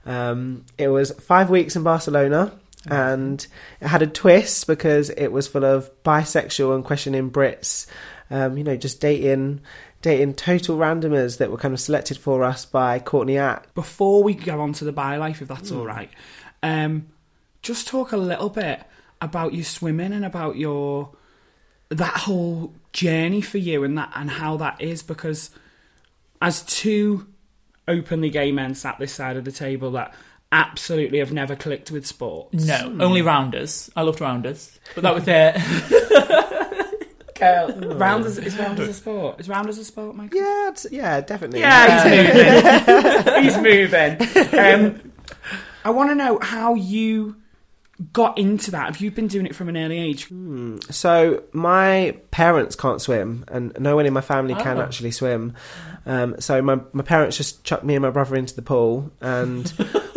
Um, 0.05 0.65
it 0.77 0.89
was 0.89 1.11
five 1.11 1.49
weeks 1.49 1.77
in 1.77 1.83
Barcelona. 1.83 2.51
And 2.89 3.45
it 3.81 3.87
had 3.87 4.01
a 4.01 4.07
twist 4.07 4.65
because 4.65 5.09
it 5.09 5.27
was 5.27 5.49
full 5.49 5.65
of 5.65 5.91
bisexual 6.03 6.73
and 6.73 6.85
questioning 6.85 7.29
Brits, 7.29 7.87
um, 8.31 8.57
you 8.57 8.63
know, 8.63 8.77
just 8.77 9.01
dating 9.01 9.59
dating 10.01 10.35
total 10.35 10.77
randomers 10.77 11.37
that 11.37 11.51
were 11.51 11.57
kind 11.57 11.73
of 11.73 11.79
selected 11.79 12.17
for 12.17 12.43
us 12.43 12.65
by 12.65 12.99
Courtney 12.99 13.37
Act. 13.37 13.73
Before 13.75 14.23
we 14.23 14.33
go 14.33 14.61
on 14.61 14.73
to 14.73 14.85
the 14.85 14.91
Bi 14.91 15.17
Life, 15.17 15.41
if 15.41 15.47
that's 15.47 15.71
all 15.71 15.85
right, 15.85 16.09
um, 16.63 17.07
just 17.61 17.87
talk 17.87 18.11
a 18.11 18.17
little 18.17 18.49
bit 18.49 18.81
about 19.21 19.53
your 19.53 19.65
swimming 19.65 20.13
and 20.13 20.25
about 20.25 20.55
your 20.55 21.11
that 21.89 22.17
whole 22.17 22.73
journey 22.93 23.41
for 23.41 23.57
you 23.57 23.83
and 23.83 23.97
that 23.97 24.11
and 24.15 24.29
how 24.29 24.57
that 24.57 24.79
is 24.79 25.01
because 25.01 25.49
as 26.41 26.63
two 26.63 27.27
openly 27.87 28.29
gay 28.29 28.51
men 28.51 28.75
sat 28.75 28.97
this 28.99 29.11
side 29.11 29.35
of 29.35 29.43
the 29.43 29.51
table 29.51 29.91
that 29.91 30.13
absolutely 30.51 31.19
have 31.19 31.33
never 31.33 31.55
clicked 31.55 31.91
with 31.91 32.05
sports. 32.05 32.65
No, 32.65 32.97
only 32.99 33.21
rounders. 33.21 33.89
I 33.95 34.01
loved 34.03 34.21
rounders, 34.21 34.79
but 34.95 35.03
that 35.03 35.13
was 35.13 35.25
it. 35.27 35.55
Uh, 37.41 37.71
rounders 37.95 38.37
is 38.37 38.57
rounders 38.57 38.87
a 38.89 38.93
sport? 38.93 39.39
Is 39.39 39.47
round 39.49 39.69
as 39.69 39.77
a 39.77 39.85
sport, 39.85 40.15
Mike? 40.15 40.33
Yeah, 40.33 40.67
it's- 40.69 40.87
yeah, 40.91 41.21
definitely. 41.21 41.59
Yeah, 41.61 43.39
he's 43.41 43.57
moving. 43.57 44.17
he's 44.23 44.53
moving. 44.53 44.59
Um, 44.59 45.11
I 45.85 45.89
want 45.91 46.09
to 46.09 46.15
know 46.15 46.39
how 46.41 46.73
you 46.75 47.35
got 48.13 48.37
into 48.37 48.71
that. 48.71 48.85
Have 48.85 48.97
you 49.01 49.11
been 49.11 49.27
doing 49.27 49.45
it 49.45 49.55
from 49.55 49.69
an 49.69 49.75
early 49.77 49.99
age? 49.99 50.27
So 50.89 51.43
my 51.53 52.17
parents 52.31 52.75
can't 52.75 53.01
swim, 53.01 53.45
and 53.49 53.73
no 53.79 53.95
one 53.95 54.05
in 54.05 54.13
my 54.13 54.21
family 54.21 54.55
can 54.55 54.77
Oh. 54.77 54.81
actually 54.81 55.11
swim. 55.11 55.53
Um, 56.09 56.41
so 56.41 56.59
my 56.63 56.79
my 56.91 57.03
parents 57.03 57.37
just 57.37 57.63
chucked 57.63 57.83
me 57.83 57.93
and 57.93 58.01
my 58.01 58.09
brother 58.09 58.35
into 58.35 58.55
the 58.55 58.63
pool, 58.63 59.11
and 59.21 59.71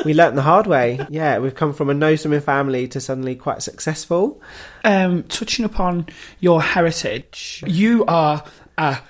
we 0.07 0.14
learnt 0.14 0.36
the 0.36 0.43
hard 0.43 0.66
way. 0.66 1.07
Yeah, 1.11 1.38
we've 1.38 1.55
come 1.55 1.74
from 1.74 1.90
a 1.90 1.95
no 1.95 2.16
swimming 2.16 2.40
family 2.40 2.88
to 2.88 3.01
suddenly 3.01 3.36
quite 3.36 3.62
successful. 3.62 4.40
Um, 4.84 5.24
touching 5.24 5.66
upon 5.66 6.07
your 6.40 6.62
heritage, 6.62 7.62
you 7.66 8.07
are 8.07 8.43
a 8.78 9.01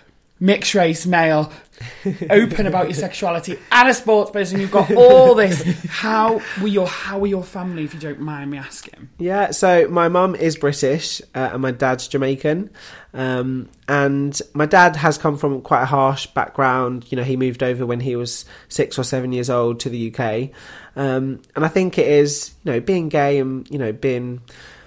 mixed 0.41 0.75
race 0.75 1.07
male, 1.07 1.53
open 2.31 2.67
about 2.67 2.87
your 2.87 2.95
sexuality, 2.95 3.59
and 3.71 3.89
a 3.89 3.95
sports 3.95 4.31
person. 4.31 4.61
You've 4.61 4.71
got 4.71 4.93
all 4.95 5.35
this. 5.35 5.63
How 5.87 6.41
were 6.61 6.69
your 6.69 6.87
How 6.87 7.19
were 7.19 7.27
your 7.27 7.45
family, 7.45 7.85
if 7.85 7.95
you 7.95 8.01
don't 8.01 8.21
mind 8.21 8.51
me 8.51 8.59
asking? 8.59 9.09
Yeah, 9.19 9.51
so 9.51 9.89
my 9.89 10.09
mum 10.09 10.35
is 10.35 10.57
British 10.57 11.21
uh, 11.35 11.51
and 11.53 11.63
my 11.63 11.71
dad's 11.71 12.09
Jamaican. 12.09 12.71
Um, 13.15 13.69
and 13.89 14.41
my 14.55 14.67
dad 14.67 14.97
has 14.97 15.19
come 15.19 15.37
from 15.37 15.61
quite 15.61 15.83
a 15.83 15.87
harsh 15.87 16.27
background. 16.29 17.11
You 17.11 17.17
know, 17.17 17.25
he 17.25 17.37
moved 17.37 17.63
over 17.63 17.85
when 17.85 18.01
he 18.01 18.17
was 18.17 18.45
six 18.69 18.99
or 18.99 19.05
seven 19.05 19.33
years 19.33 19.51
old 19.51 19.81
to 19.81 19.91
the 19.91 20.15
UK. 20.15 20.51
Um, 20.97 21.43
and 21.55 21.65
I 21.65 21.69
think 21.69 21.99
it 21.99 22.07
is, 22.07 22.55
you 22.65 22.73
know, 22.73 22.81
being 22.81 23.09
gay 23.09 23.39
and, 23.39 23.69
you 23.71 23.79
know, 23.79 23.93
being 23.93 24.41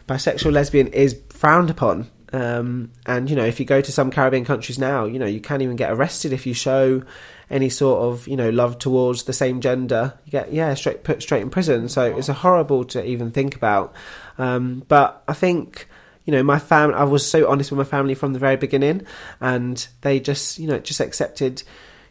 bisexual, 0.07 0.53
lesbian 0.53 0.87
is 0.87 1.19
frowned 1.29 1.69
upon. 1.69 2.09
Um, 2.35 2.91
and, 3.05 3.29
you 3.29 3.35
know, 3.37 3.45
if 3.45 3.61
you 3.61 3.65
go 3.65 3.79
to 3.79 3.91
some 3.93 4.11
Caribbean 4.11 4.43
countries 4.43 4.77
now, 4.77 5.05
you 5.05 5.19
know, 5.19 5.25
you 5.25 5.39
can't 5.39 5.61
even 5.61 5.77
get 5.77 5.89
arrested 5.89 6.33
if 6.33 6.45
you 6.45 6.53
show 6.53 7.01
any 7.49 7.69
sort 7.69 8.01
of, 8.01 8.27
you 8.27 8.35
know, 8.35 8.49
love 8.49 8.77
towards 8.77 9.23
the 9.23 9.31
same 9.31 9.61
gender. 9.61 10.13
You 10.25 10.31
get, 10.33 10.51
yeah, 10.51 10.73
straight 10.73 11.05
put 11.05 11.21
straight 11.21 11.41
in 11.41 11.49
prison. 11.49 11.87
So 11.87 12.13
it's 12.17 12.27
a 12.27 12.33
horrible 12.33 12.83
to 12.85 13.05
even 13.05 13.31
think 13.31 13.55
about. 13.55 13.93
Um, 14.37 14.83
but 14.89 15.23
I 15.29 15.33
think, 15.33 15.87
you 16.25 16.33
know, 16.33 16.43
my 16.43 16.59
family, 16.59 16.95
I 16.95 17.05
was 17.05 17.25
so 17.25 17.49
honest 17.49 17.71
with 17.71 17.77
my 17.77 17.85
family 17.85 18.15
from 18.15 18.33
the 18.33 18.39
very 18.39 18.57
beginning 18.57 19.05
and 19.39 19.87
they 20.01 20.19
just, 20.19 20.59
you 20.59 20.67
know, 20.67 20.79
just 20.79 20.99
accepted, 20.99 21.63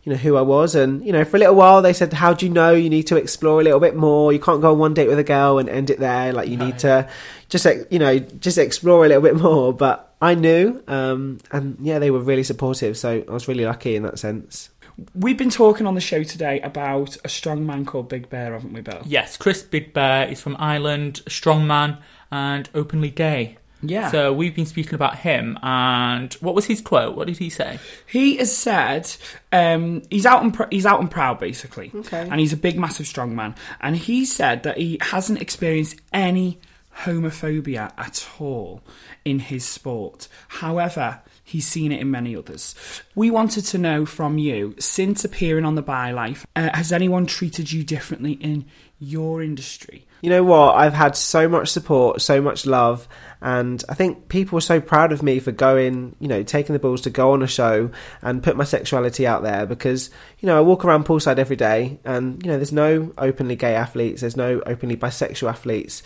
you 0.05 0.13
know, 0.13 0.19
who 0.19 0.37
I 0.37 0.43
was. 0.43 0.75
And, 0.75 1.05
you 1.05 1.13
know, 1.13 1.27
for 1.27 1.37
a 1.37 1.41
little 1.41 1.57
while 1.57 1.83
they 1.83 1.93
said, 1.93 2.15
how 2.15 2.33
do 2.33 2.47
you 2.47 2.53
know? 2.53 2.73
You 2.73 2.89
need 2.89 3.09
to 3.09 3.17
explore 3.17 3.61
a 3.61 3.65
little 3.65 3.81
bit 3.81 3.95
more. 3.95 4.33
You 4.33 4.41
can't 4.41 4.63
go 4.63 4.73
on 4.73 4.79
one 4.79 4.95
date 4.95 5.09
with 5.09 5.19
a 5.19 5.25
girl 5.25 5.59
and 5.59 5.69
end 5.69 5.91
it 5.91 5.99
there. 5.99 6.33
Like 6.33 6.49
you 6.49 6.57
need 6.57 6.79
to 6.79 7.11
just, 7.51 7.67
you 7.91 7.99
know, 7.99 8.19
just 8.19 8.57
explore 8.57 9.05
a 9.05 9.09
little 9.09 9.23
bit 9.23 9.37
more. 9.43 9.75
But 9.75 10.14
I 10.25 10.35
knew, 10.35 10.83
um, 10.89 11.39
and 11.53 11.77
yeah, 11.81 11.99
they 11.99 12.11
were 12.11 12.21
really 12.21 12.43
supportive. 12.45 12.97
So 12.97 13.23
I 13.29 13.33
was 13.33 13.47
really 13.49 13.65
lucky 13.65 13.95
in 13.97 14.03
that 14.05 14.19
sense. 14.19 14.71
We've 15.15 15.37
been 15.37 15.51
talking 15.51 15.87
on 15.87 15.95
the 15.95 16.01
show 16.01 16.23
today 16.23 16.61
about 16.61 17.17
a 17.25 17.29
strong 17.29 17.67
man 17.67 17.85
called 17.85 18.09
Big 18.09 18.31
Bear, 18.31 18.53
haven't 18.53 18.73
we, 18.73 18.81
Bill? 18.81 19.03
yes, 19.05 19.37
Chris 19.37 19.63
Big 19.63 19.93
Bear 19.93 20.29
is 20.29 20.41
from 20.41 20.57
Ireland, 20.59 21.21
a 21.27 21.31
strong 21.31 21.67
man, 21.67 21.99
and 22.31 22.69
openly 22.75 23.11
gay. 23.11 23.59
Yeah. 23.83 24.11
So 24.11 24.33
we've 24.33 24.55
been 24.55 24.65
speaking 24.67 24.95
about 24.95 25.19
him, 25.19 25.59
and 25.63 26.33
what 26.35 26.55
was 26.55 26.65
his 26.65 26.81
quote? 26.81 27.17
What 27.17 27.27
did 27.27 27.37
he 27.39 27.51
say? 27.51 27.79
He 28.07 28.37
has 28.39 28.57
said 28.57 29.11
um, 29.53 30.03
he's 30.11 30.25
out 30.25 30.43
and 30.43 30.55
pr- 30.55 30.71
he's 30.71 30.87
out 30.87 31.01
and 31.01 31.11
proud 31.11 31.39
basically, 31.39 31.91
Okay. 31.95 32.27
and 32.31 32.41
he's 32.41 32.53
a 32.55 32.57
big, 32.57 32.79
massive, 32.79 33.07
strong 33.07 33.35
man. 33.37 33.55
And 33.83 33.95
he 33.97 34.25
said 34.25 34.63
that 34.63 34.79
he 34.79 34.97
hasn't 35.03 35.43
experienced 35.43 35.97
any 36.15 36.61
homophobia 37.01 37.93
at 37.99 38.27
all 38.39 38.83
in 39.25 39.39
his 39.39 39.65
sport. 39.65 40.29
However, 40.49 41.21
he's 41.43 41.67
seen 41.67 41.93
it 41.93 42.01
in 42.01 42.11
many 42.11 42.35
others. 42.37 42.75
We 43.15 43.31
wanted 43.31 43.65
to 43.67 43.79
know 43.79 44.07
from 44.07 44.39
you, 44.39 44.75
since 44.79 45.25
appearing 45.25 45.65
on 45.65 45.75
the 45.75 45.83
BioLife, 45.83 46.45
uh, 46.57 46.71
has 46.73 46.93
anyone 46.93 47.27
treated 47.27 47.73
you 47.73 47.85
differently 47.85 48.33
in 48.33 48.65
your 48.99 49.43
industry? 49.43 50.07
You 50.23 50.31
know 50.31 50.45
what? 50.45 50.77
I've 50.77 50.95
had 50.95 51.17
so 51.17 51.49
much 51.49 51.69
support, 51.69 52.23
so 52.23 52.41
much 52.41 52.65
love, 52.65 53.07
and 53.43 53.85
I 53.91 53.95
think 53.95 54.29
people 54.29 54.57
are 54.57 54.63
so 54.63 54.81
proud 54.81 55.13
of 55.13 55.23
me 55.23 55.39
for 55.39 55.53
going, 55.53 56.17
you 56.19 56.29
know, 56.29 56.43
taking 56.43 56.73
the 56.73 56.79
balls 56.79 57.03
to 57.03 57.11
go 57.11 57.33
on 57.33 57.43
a 57.43 57.47
show 57.47 57.91
and 58.23 58.43
put 58.43 58.57
my 58.57 58.65
sexuality 58.65 59.27
out 59.27 59.43
there 59.43 59.67
because, 59.67 60.09
you 60.39 60.47
know, 60.47 60.57
I 60.57 60.63
walk 60.63 60.83
around 60.83 61.05
poolside 61.05 61.37
every 61.37 61.57
day 61.57 61.99
and, 62.07 62.43
you 62.43 62.51
know, 62.51 62.57
there's 62.57 62.73
no 62.73 63.13
openly 63.19 63.55
gay 63.55 63.75
athletes, 63.75 64.23
there's 64.23 64.37
no 64.37 64.63
openly 64.65 64.97
bisexual 64.97 65.51
athletes. 65.51 66.03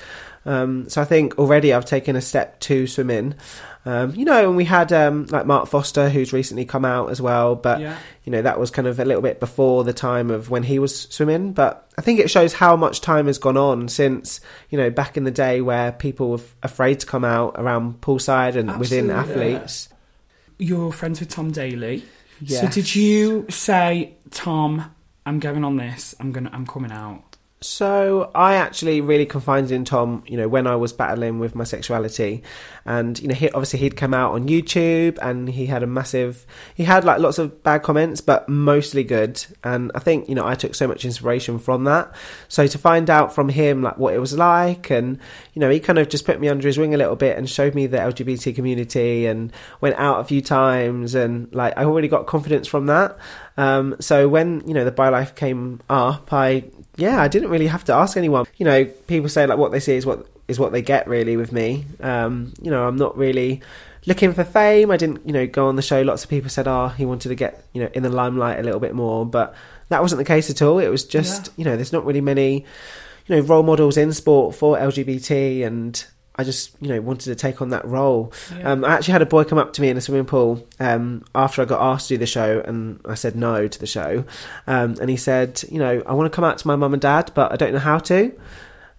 Um, 0.47 0.89
so 0.89 1.03
I 1.03 1.05
think 1.05 1.39
already 1.39 1.72
I've 1.74 1.84
taken 1.84 2.16
a 2.16 2.20
step 2.20 2.59
to 2.61 2.86
swim 2.86 3.11
in. 3.11 3.34
Um, 3.84 4.14
you 4.14 4.24
know, 4.24 4.49
and 4.49 4.57
we 4.57 4.64
had 4.64 4.93
um, 4.93 5.26
like 5.26 5.47
Mark 5.47 5.66
Foster, 5.68 6.09
who's 6.11 6.32
recently 6.32 6.64
come 6.66 6.84
out 6.84 7.11
as 7.11 7.20
well, 7.22 7.55
but 7.55 7.80
Yeah. 7.80 7.97
you 8.24 8.32
know 8.32 8.43
that 8.43 8.59
was 8.61 8.70
kind 8.70 8.86
of 8.86 9.01
a 9.01 9.05
little 9.05 9.22
bit 9.22 9.41
before 9.41 9.82
the 9.84 9.93
time 9.95 10.30
of 10.30 10.51
when 10.51 10.62
he 10.62 10.78
was 10.78 11.03
swimming. 11.09 11.53
But 11.53 11.89
I 11.97 12.03
think 12.03 12.20
it 12.20 12.28
shows 12.30 12.53
how 12.53 12.76
much 12.76 13.01
time 13.01 13.26
has 13.26 13.39
gone 13.39 13.57
on 13.57 13.89
since 13.89 14.41
you 14.68 14.76
know 14.78 14.91
back 14.91 15.16
in 15.16 15.24
the 15.24 15.30
day 15.30 15.61
where 15.62 15.93
people 15.93 16.30
were 16.30 16.41
afraid 16.62 17.01
to 17.01 17.07
come 17.07 17.24
out 17.24 17.55
around 17.57 18.01
poolside 18.03 18.57
and 18.57 18.78
within 18.78 19.11
Absolutely. 19.11 19.55
athletes. 19.55 19.89
You're 20.59 20.93
friends 20.93 21.20
with 21.20 21.28
Tom 21.30 21.51
Daley. 21.53 22.05
So 22.47 22.68
did 22.68 22.95
you 22.95 23.47
say, 23.49 24.14
Tom, 24.30 24.95
I'm 25.26 25.39
going 25.41 25.64
on 25.64 25.76
this, 25.76 26.14
I'm 26.20 26.32
gonna 26.32 26.51
I'm 26.53 26.66
coming 26.66 26.93
out? 26.93 27.27
So 27.61 28.30
I 28.36 28.54
actually 28.54 29.00
really 29.00 29.26
confided 29.26 29.72
in 29.72 29.84
Tom, 29.84 30.22
you 30.28 30.36
know, 30.36 30.46
when 30.46 30.68
I 30.68 30.76
was 30.76 30.92
battling 30.92 31.40
with 31.40 31.56
my 31.56 31.64
sexuality, 31.64 32.44
and 32.84 33.18
you 33.20 33.26
know, 33.26 33.34
he, 33.34 33.50
obviously 33.50 33.80
he'd 33.80 33.96
come 33.96 34.14
out 34.14 34.34
on 34.34 34.46
YouTube, 34.46 35.18
and 35.20 35.48
he 35.48 35.66
had 35.66 35.82
a 35.82 35.86
massive, 35.86 36.46
he 36.76 36.84
had 36.84 37.04
like 37.04 37.18
lots 37.18 37.36
of 37.36 37.64
bad 37.64 37.82
comments, 37.82 38.20
but 38.20 38.48
mostly 38.48 39.02
good, 39.02 39.44
and 39.64 39.90
I 39.96 39.98
think 39.98 40.28
you 40.28 40.36
know 40.36 40.46
I 40.46 40.54
took 40.54 40.76
so 40.76 40.86
much 40.86 41.04
inspiration 41.04 41.59
from 41.59 41.82
that. 41.82 42.14
So 42.46 42.68
to 42.68 42.78
find 42.78 43.11
out 43.11 43.34
from 43.34 43.48
him 43.48 43.82
like 43.82 43.98
what 43.98 44.14
it 44.14 44.20
was 44.20 44.38
like, 44.38 44.90
and 44.90 45.18
you 45.52 45.61
know, 45.61 45.68
he 45.68 45.80
kind 45.80 45.98
of 45.98 46.09
just 46.09 46.26
put 46.26 46.40
me 46.40 46.48
under 46.48 46.64
his 46.64 46.78
wing 46.78 46.94
a 46.94 46.98
little 46.98 47.16
bit 47.16 47.36
and 47.36 47.50
showed 47.50 47.74
me 47.74 47.88
the 47.88 47.98
LGBT 47.98 48.54
community, 48.54 49.26
and 49.26 49.52
went 49.80 49.96
out 49.96 50.20
a 50.20 50.24
few 50.24 50.40
times, 50.40 51.16
and 51.16 51.52
like 51.52 51.76
I 51.76 51.82
already 51.82 52.06
got 52.06 52.28
confidence 52.28 52.68
from 52.68 52.86
that. 52.86 53.18
Um, 53.59 53.96
so 53.98 54.28
when 54.28 54.62
you 54.66 54.72
know 54.72 54.84
the 54.84 54.92
BioLife 54.92 55.34
came 55.34 55.80
up, 55.90 56.32
I 56.32 56.64
yeah, 56.96 57.20
I 57.20 57.28
didn't 57.28 57.50
really 57.50 57.66
have 57.66 57.84
to 57.84 57.92
ask 57.92 58.16
anyone. 58.16 58.46
You 58.56 58.64
know, 58.64 58.84
people 58.84 59.28
say 59.28 59.46
like 59.46 59.59
what 59.59 59.72
they 59.72 59.80
see 59.80 59.96
is 59.96 60.06
what 60.06 60.26
is 60.46 60.61
what 60.61 60.72
they 60.72 60.80
get 60.80 61.09
really 61.09 61.36
with 61.36 61.52
me. 61.52 61.84
Um, 62.00 62.54
you 62.62 62.70
know, 62.70 62.86
I'm 62.86 62.96
not 62.96 63.18
really 63.18 63.61
looking 64.06 64.32
for 64.32 64.44
fame. 64.44 64.92
I 64.92 64.96
didn't, 64.96 65.26
you 65.26 65.32
know, 65.32 65.46
go 65.46 65.66
on 65.66 65.74
the 65.74 65.82
show. 65.82 66.00
Lots 66.02 66.22
of 66.22 66.30
people 66.30 66.48
said, 66.48 66.68
"Oh, 66.68 66.88
he 66.88 67.04
wanted 67.04 67.30
to 67.30 67.34
get 67.34 67.64
you 67.72 67.82
know 67.82 67.90
in 67.92 68.04
the 68.04 68.11
limelight 68.11 68.61
a 68.61 68.62
little 68.62 68.80
bit 68.80 68.94
more," 68.94 69.26
but 69.26 69.56
that 69.88 70.02
wasn't 70.02 70.18
the 70.18 70.24
case 70.24 70.48
at 70.50 70.62
all. 70.62 70.78
It 70.78 70.88
was 70.88 71.04
just 71.04 71.50
you 71.56 71.64
know, 71.64 71.74
there's 71.74 71.92
not 71.92 72.06
really 72.06 72.20
many 72.20 72.64
you 73.26 73.36
know 73.36 73.40
role 73.42 73.64
models 73.64 73.96
in 73.96 74.12
sport 74.12 74.54
for 74.54 74.78
LGBT, 74.78 75.66
and 75.66 76.04
I 76.39 76.45
just 76.45 76.74
you 76.80 76.89
know 76.89 77.01
wanted 77.01 77.24
to 77.24 77.34
take 77.34 77.61
on 77.61 77.70
that 77.70 77.84
role. 77.84 78.32
Um, 78.62 78.84
I 78.84 78.95
actually 78.95 79.12
had 79.12 79.22
a 79.22 79.26
boy 79.26 79.43
come 79.45 79.59
up 79.59 79.72
to 79.74 79.82
me 79.82 79.89
in 79.89 79.97
a 79.97 80.01
swimming 80.01 80.24
pool 80.24 80.64
um, 80.78 81.24
after 81.34 81.61
I 81.61 81.64
got 81.64 81.82
asked 81.82 82.09
to 82.09 82.14
do 82.14 82.18
the 82.18 82.26
show, 82.26 82.62
and 82.64 83.01
I 83.05 83.14
said 83.14 83.34
no 83.34 83.66
to 83.66 83.78
the 83.78 83.86
show, 83.86 84.24
um, 84.68 84.97
and 85.01 85.11
he 85.11 85.16
said, 85.16 85.62
you 85.68 85.78
know, 85.78 86.03
I 86.07 86.14
want 86.14 86.32
to 86.32 86.34
come 86.34 86.45
out 86.45 86.57
to 86.59 86.66
my 86.66 86.76
mum 86.76 86.95
and 86.95 87.03
dad, 87.03 87.32
but 87.34 87.53
I 87.53 87.57
don't 87.57 87.72
know 87.72 87.80
how 87.80 87.99
to. 87.99 88.32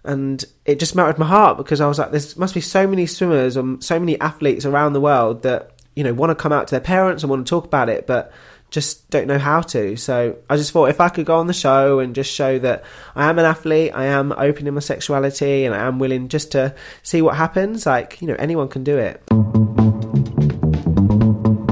And 0.04 0.42
it 0.64 0.78
just 0.78 0.94
melted 0.94 1.18
my 1.18 1.26
heart 1.26 1.58
because 1.58 1.80
I 1.80 1.86
was 1.86 1.98
like, 1.98 2.10
there 2.10 2.20
must 2.36 2.54
be 2.54 2.60
so 2.62 2.86
many 2.86 3.04
swimmers 3.04 3.56
and 3.56 3.82
so 3.84 3.98
many 3.98 4.18
athletes 4.20 4.64
around 4.64 4.92
the 4.92 5.00
world 5.00 5.42
that 5.42 5.72
you 5.96 6.04
know 6.04 6.12
want 6.12 6.30
to 6.30 6.34
come 6.34 6.52
out 6.52 6.68
to 6.68 6.72
their 6.72 6.80
parents 6.80 7.22
and 7.22 7.30
want 7.30 7.46
to 7.46 7.50
talk 7.50 7.64
about 7.64 7.88
it, 7.88 8.06
but 8.06 8.32
just 8.70 9.10
don't 9.10 9.26
know 9.26 9.38
how 9.38 9.60
to. 9.60 9.96
So 9.96 10.36
I 10.48 10.56
just 10.56 10.72
thought 10.72 10.88
if 10.88 11.00
I 11.00 11.08
could 11.08 11.26
go 11.26 11.36
on 11.38 11.46
the 11.46 11.52
show 11.52 11.98
and 11.98 12.14
just 12.14 12.32
show 12.32 12.58
that 12.60 12.84
I 13.14 13.28
am 13.28 13.38
an 13.38 13.44
athlete, 13.44 13.92
I 13.94 14.06
am 14.06 14.32
open 14.32 14.66
in 14.66 14.74
my 14.74 14.80
sexuality, 14.80 15.64
and 15.64 15.74
I 15.74 15.86
am 15.86 15.98
willing 15.98 16.28
just 16.28 16.52
to 16.52 16.74
see 17.02 17.22
what 17.22 17.36
happens, 17.36 17.86
like, 17.86 18.20
you 18.20 18.28
know, 18.28 18.36
anyone 18.38 18.68
can 18.68 18.84
do 18.84 18.96
it. 18.98 19.20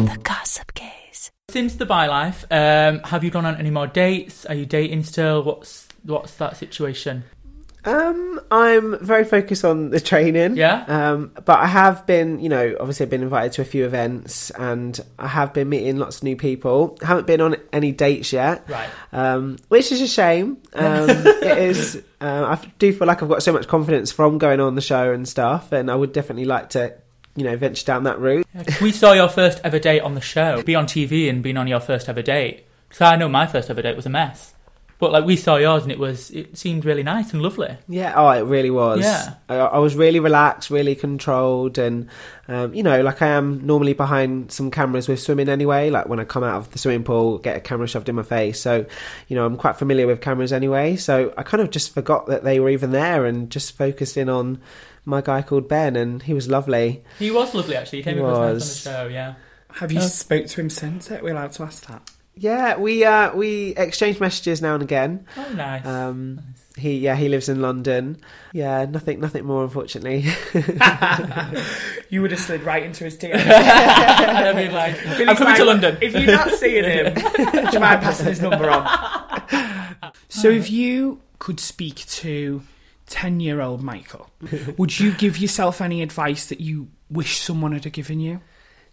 The 0.04 0.18
Gossip 0.22 0.74
Gays. 0.74 1.30
Since 1.50 1.76
the 1.76 1.86
Bi 1.86 2.06
Life, 2.06 2.44
um, 2.50 3.00
have 3.04 3.24
you 3.24 3.30
gone 3.30 3.46
on 3.46 3.56
any 3.56 3.70
more 3.70 3.86
dates? 3.86 4.44
Are 4.46 4.54
you 4.54 4.66
dating 4.66 5.04
still? 5.04 5.42
What's 5.42 5.86
what's 6.04 6.34
that 6.34 6.56
situation? 6.56 7.24
Um, 7.88 8.40
I'm 8.50 8.98
very 9.04 9.24
focused 9.24 9.64
on 9.64 9.90
the 9.90 10.00
training. 10.00 10.56
Yeah? 10.56 10.84
Um, 10.86 11.32
but 11.44 11.58
I 11.58 11.66
have 11.66 12.06
been, 12.06 12.38
you 12.38 12.48
know, 12.48 12.76
obviously 12.78 13.04
I've 13.04 13.10
been 13.10 13.22
invited 13.22 13.52
to 13.52 13.62
a 13.62 13.64
few 13.64 13.86
events 13.86 14.50
and 14.50 14.98
I 15.18 15.28
have 15.28 15.54
been 15.54 15.68
meeting 15.68 15.96
lots 15.96 16.18
of 16.18 16.22
new 16.24 16.36
people. 16.36 16.98
Haven't 17.02 17.26
been 17.26 17.40
on 17.40 17.56
any 17.72 17.92
dates 17.92 18.32
yet. 18.32 18.68
Right. 18.68 18.90
Um, 19.12 19.56
which 19.68 19.90
is 19.90 20.02
a 20.02 20.08
shame. 20.08 20.58
Um, 20.74 21.08
it 21.08 21.58
is. 21.58 22.02
Uh, 22.20 22.58
I 22.58 22.66
do 22.78 22.92
feel 22.92 23.06
like 23.06 23.22
I've 23.22 23.28
got 23.28 23.42
so 23.42 23.52
much 23.52 23.68
confidence 23.68 24.12
from 24.12 24.38
going 24.38 24.60
on 24.60 24.74
the 24.74 24.80
show 24.80 25.12
and 25.12 25.26
stuff, 25.28 25.72
and 25.72 25.90
I 25.90 25.94
would 25.94 26.12
definitely 26.12 26.44
like 26.44 26.70
to, 26.70 26.94
you 27.36 27.44
know, 27.44 27.56
venture 27.56 27.86
down 27.86 28.04
that 28.04 28.18
route. 28.18 28.46
we 28.82 28.92
saw 28.92 29.12
your 29.12 29.28
first 29.28 29.60
ever 29.64 29.78
date 29.78 30.00
on 30.00 30.14
the 30.14 30.20
show. 30.20 30.62
Be 30.62 30.74
on 30.74 30.86
TV 30.86 31.30
and 31.30 31.42
being 31.42 31.56
on 31.56 31.68
your 31.68 31.80
first 31.80 32.08
ever 32.08 32.22
date. 32.22 32.66
So 32.90 33.04
I 33.04 33.16
know 33.16 33.28
my 33.28 33.46
first 33.46 33.70
ever 33.70 33.82
date 33.82 33.96
was 33.96 34.06
a 34.06 34.10
mess, 34.10 34.54
but 34.98 35.12
like 35.12 35.24
we 35.24 35.36
saw 35.36 35.56
yours 35.56 35.84
and 35.84 35.92
it 35.92 35.98
was 35.98 36.30
it 36.32 36.58
seemed 36.58 36.84
really 36.84 37.02
nice 37.02 37.32
and 37.32 37.40
lovely. 37.40 37.76
Yeah, 37.88 38.14
oh, 38.16 38.28
it 38.30 38.42
really 38.42 38.70
was. 38.70 39.00
Yeah. 39.00 39.34
I, 39.48 39.54
I 39.56 39.78
was 39.78 39.94
really 39.94 40.20
relaxed, 40.20 40.70
really 40.70 40.94
controlled, 40.94 41.78
and 41.78 42.08
um, 42.48 42.74
you 42.74 42.82
know, 42.82 43.00
like 43.02 43.22
I 43.22 43.28
am 43.28 43.64
normally 43.66 43.92
behind 43.92 44.50
some 44.50 44.70
cameras 44.70 45.08
with 45.08 45.20
swimming 45.20 45.48
anyway. 45.48 45.90
Like 45.90 46.08
when 46.08 46.18
I 46.18 46.24
come 46.24 46.42
out 46.42 46.56
of 46.56 46.70
the 46.72 46.78
swimming 46.78 47.04
pool, 47.04 47.38
get 47.38 47.56
a 47.56 47.60
camera 47.60 47.86
shoved 47.86 48.08
in 48.08 48.16
my 48.16 48.22
face. 48.22 48.60
So, 48.60 48.86
you 49.28 49.36
know, 49.36 49.46
I'm 49.46 49.56
quite 49.56 49.76
familiar 49.76 50.06
with 50.06 50.20
cameras 50.20 50.52
anyway. 50.52 50.96
So 50.96 51.32
I 51.36 51.42
kind 51.42 51.62
of 51.62 51.70
just 51.70 51.94
forgot 51.94 52.26
that 52.26 52.42
they 52.44 52.58
were 52.58 52.70
even 52.70 52.90
there 52.90 53.24
and 53.24 53.50
just 53.50 53.76
focused 53.76 54.16
in 54.16 54.28
on 54.28 54.60
my 55.04 55.20
guy 55.20 55.42
called 55.42 55.68
Ben, 55.68 55.94
and 55.96 56.22
he 56.22 56.34
was 56.34 56.48
lovely. 56.48 57.02
He 57.18 57.30
was 57.30 57.54
lovely 57.54 57.76
actually. 57.76 57.98
He 57.98 58.02
came 58.04 58.16
He 58.16 58.20
across 58.20 58.38
nice 58.38 58.86
on 58.86 58.92
the 58.92 58.98
show. 58.98 59.14
Yeah. 59.14 59.34
Have 59.74 59.92
you 59.92 60.00
Uh, 60.00 60.02
spoke 60.02 60.46
to 60.46 60.60
him 60.60 60.70
since? 60.70 61.10
Are 61.10 61.22
we 61.22 61.30
allowed 61.30 61.52
to 61.52 61.62
ask 61.62 61.86
that? 61.86 62.02
Yeah, 62.38 62.76
we 62.76 63.04
uh, 63.04 63.34
we 63.34 63.74
exchange 63.76 64.20
messages 64.20 64.62
now 64.62 64.74
and 64.74 64.82
again. 64.82 65.26
Oh, 65.36 65.52
nice. 65.54 65.84
Um, 65.84 66.40
he 66.76 66.98
yeah 66.98 67.16
he 67.16 67.28
lives 67.28 67.48
in 67.48 67.60
London. 67.60 68.18
Yeah, 68.52 68.84
nothing 68.86 69.20
nothing 69.20 69.44
more 69.44 69.64
unfortunately. 69.64 70.24
You 72.10 72.22
would 72.22 72.30
have 72.30 72.40
slid 72.40 72.62
right 72.62 72.82
into 72.82 73.04
his 73.04 73.18
DM. 73.18 73.34
I 73.34 74.52
mean, 74.54 74.72
like, 74.72 74.96
I'm 75.06 75.36
coming 75.36 75.56
to 75.56 75.64
London. 75.66 75.98
If 76.00 76.14
you're 76.14 76.24
not 76.24 76.50
seeing 76.52 76.84
him, 76.84 77.12
do 77.12 77.70
you 77.70 77.80
mind 77.80 78.00
passing 78.00 78.26
his 78.26 78.40
number 78.40 78.70
on? 78.70 80.14
So, 80.28 80.48
if 80.48 80.70
you 80.70 81.20
could 81.38 81.60
speak 81.60 82.06
to 82.06 82.62
10 83.08 83.40
year 83.40 83.60
old 83.60 83.82
Michael, 83.82 84.30
would 84.78 84.98
you 84.98 85.12
give 85.12 85.36
yourself 85.36 85.82
any 85.82 86.00
advice 86.00 86.46
that 86.46 86.60
you 86.60 86.88
wish 87.10 87.40
someone 87.40 87.72
had 87.72 87.92
given 87.92 88.20
you? 88.20 88.40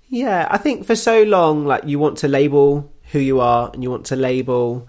Yeah, 0.09 0.47
I 0.51 0.57
think 0.57 0.85
for 0.85 0.95
so 0.95 1.23
long, 1.23 1.65
like 1.65 1.85
you 1.85 1.99
want 1.99 2.17
to 2.17 2.27
label 2.27 2.91
who 3.11 3.19
you 3.19 3.39
are 3.39 3.69
and 3.73 3.83
you 3.83 3.89
want 3.89 4.05
to 4.07 4.15
label, 4.15 4.87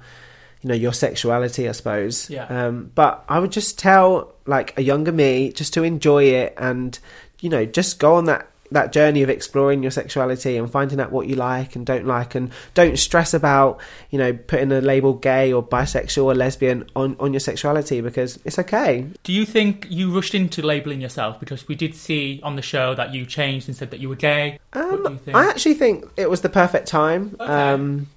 you 0.62 0.68
know, 0.68 0.74
your 0.74 0.92
sexuality, 0.92 1.68
I 1.68 1.72
suppose. 1.72 2.30
Yeah. 2.30 2.46
Um, 2.46 2.90
but 2.94 3.24
I 3.28 3.38
would 3.38 3.52
just 3.52 3.78
tell 3.78 4.34
like 4.46 4.76
a 4.78 4.82
younger 4.82 5.12
me 5.12 5.52
just 5.52 5.74
to 5.74 5.82
enjoy 5.82 6.24
it 6.24 6.54
and, 6.56 6.98
you 7.40 7.50
know, 7.50 7.64
just 7.64 7.98
go 7.98 8.14
on 8.14 8.24
that 8.24 8.50
that 8.70 8.92
journey 8.92 9.22
of 9.22 9.30
exploring 9.30 9.82
your 9.82 9.90
sexuality 9.92 10.56
and 10.56 10.70
finding 10.70 10.98
out 11.00 11.12
what 11.12 11.26
you 11.28 11.36
like 11.36 11.76
and 11.76 11.86
don't 11.86 12.06
like 12.06 12.34
and 12.34 12.50
don't 12.74 12.98
stress 12.98 13.32
about 13.34 13.80
you 14.10 14.18
know 14.18 14.32
putting 14.32 14.72
a 14.72 14.80
label 14.80 15.12
gay 15.14 15.52
or 15.52 15.62
bisexual 15.62 16.24
or 16.24 16.34
lesbian 16.34 16.84
on 16.96 17.16
on 17.20 17.32
your 17.32 17.40
sexuality 17.40 18.00
because 18.00 18.38
it's 18.44 18.58
okay 18.58 19.06
Do 19.22 19.32
you 19.32 19.46
think 19.46 19.86
you 19.88 20.12
rushed 20.14 20.34
into 20.34 20.62
labeling 20.62 21.00
yourself 21.00 21.38
because 21.38 21.68
we 21.68 21.74
did 21.74 21.94
see 21.94 22.40
on 22.42 22.56
the 22.56 22.62
show 22.62 22.94
that 22.94 23.14
you 23.14 23.24
changed 23.26 23.68
and 23.68 23.76
said 23.76 23.90
that 23.90 24.00
you 24.00 24.08
were 24.08 24.16
gay? 24.16 24.58
do 24.72 24.80
you 24.80 25.06
Um. 25.06 25.20
I 25.34 25.46
actually 25.48 25.74
think 25.74 26.04
it 26.16 26.28
was 26.28 26.40
the 26.40 26.48
perfect 26.48 26.86
time. 26.88 27.36
Okay. 27.40 27.52
Um, 27.52 28.08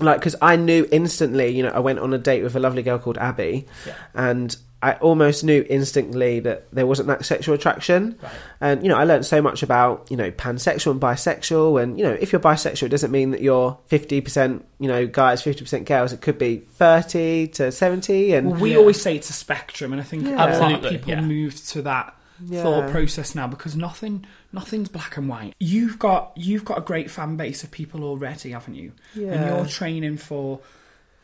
like, 0.00 0.18
because 0.18 0.34
I 0.40 0.56
knew 0.56 0.88
instantly, 0.90 1.48
you 1.48 1.62
know, 1.62 1.68
I 1.68 1.78
went 1.80 1.98
on 1.98 2.14
a 2.14 2.18
date 2.18 2.42
with 2.42 2.56
a 2.56 2.58
lovely 2.58 2.82
girl 2.82 2.98
called 2.98 3.18
Abby, 3.18 3.66
Yeah. 3.86 3.92
and 4.14 4.56
I 4.82 4.94
almost 4.94 5.44
knew 5.44 5.64
instantly 5.68 6.40
that 6.40 6.66
there 6.72 6.86
wasn't 6.86 7.08
that 7.08 7.24
sexual 7.26 7.54
attraction. 7.54 8.16
Right. 8.22 8.32
And, 8.62 8.82
you 8.82 8.88
know, 8.88 8.96
I 8.96 9.04
learned 9.04 9.26
so 9.26 9.42
much 9.42 9.62
about, 9.62 10.06
you 10.10 10.16
know, 10.16 10.30
pansexual 10.30 10.92
and 10.92 11.00
bisexual. 11.00 11.82
And, 11.82 11.98
you 11.98 12.04
know, 12.04 12.12
if 12.18 12.32
you're 12.32 12.40
bisexual, 12.40 12.84
it 12.84 12.88
doesn't 12.88 13.10
mean 13.10 13.30
that 13.32 13.42
you're 13.42 13.76
50%, 13.90 14.62
you 14.78 14.88
know, 14.88 15.06
guys, 15.06 15.42
50% 15.42 15.84
girls. 15.84 16.14
It 16.14 16.22
could 16.22 16.38
be 16.38 16.58
30 16.58 17.48
to 17.48 17.70
70. 17.70 18.32
And, 18.32 18.52
Well, 18.52 18.60
we 18.60 18.70
Yeah. 18.72 18.78
always 18.78 19.00
say 19.00 19.16
it's 19.16 19.28
a 19.28 19.34
spectrum, 19.34 19.92
and 19.92 20.00
I 20.00 20.04
think 20.04 20.24
Yeah. 20.26 20.30
a 20.30 20.36
lot 20.36 20.48
of 20.48 20.54
Absolutely, 20.62 20.90
people 20.98 21.10
yeah. 21.10 21.20
move 21.20 21.62
to 21.66 21.82
that 21.82 22.14
Yeah. 22.48 22.62
thought 22.62 22.90
process 22.90 23.34
now 23.34 23.46
because 23.46 23.76
nothing, 23.76 24.24
nothing's 24.50 24.88
black 24.88 25.18
and 25.18 25.28
white. 25.28 25.54
You've 25.60 25.98
got 25.98 26.32
you've 26.36 26.64
got 26.64 26.78
a 26.78 26.80
great 26.80 27.10
fan 27.10 27.36
base 27.36 27.62
of 27.62 27.70
people 27.70 28.02
already, 28.02 28.52
haven't 28.52 28.76
you? 28.76 28.92
And 29.14 29.24
Yeah. 29.26 29.56
you're 29.58 29.66
training 29.66 30.16
for 30.16 30.60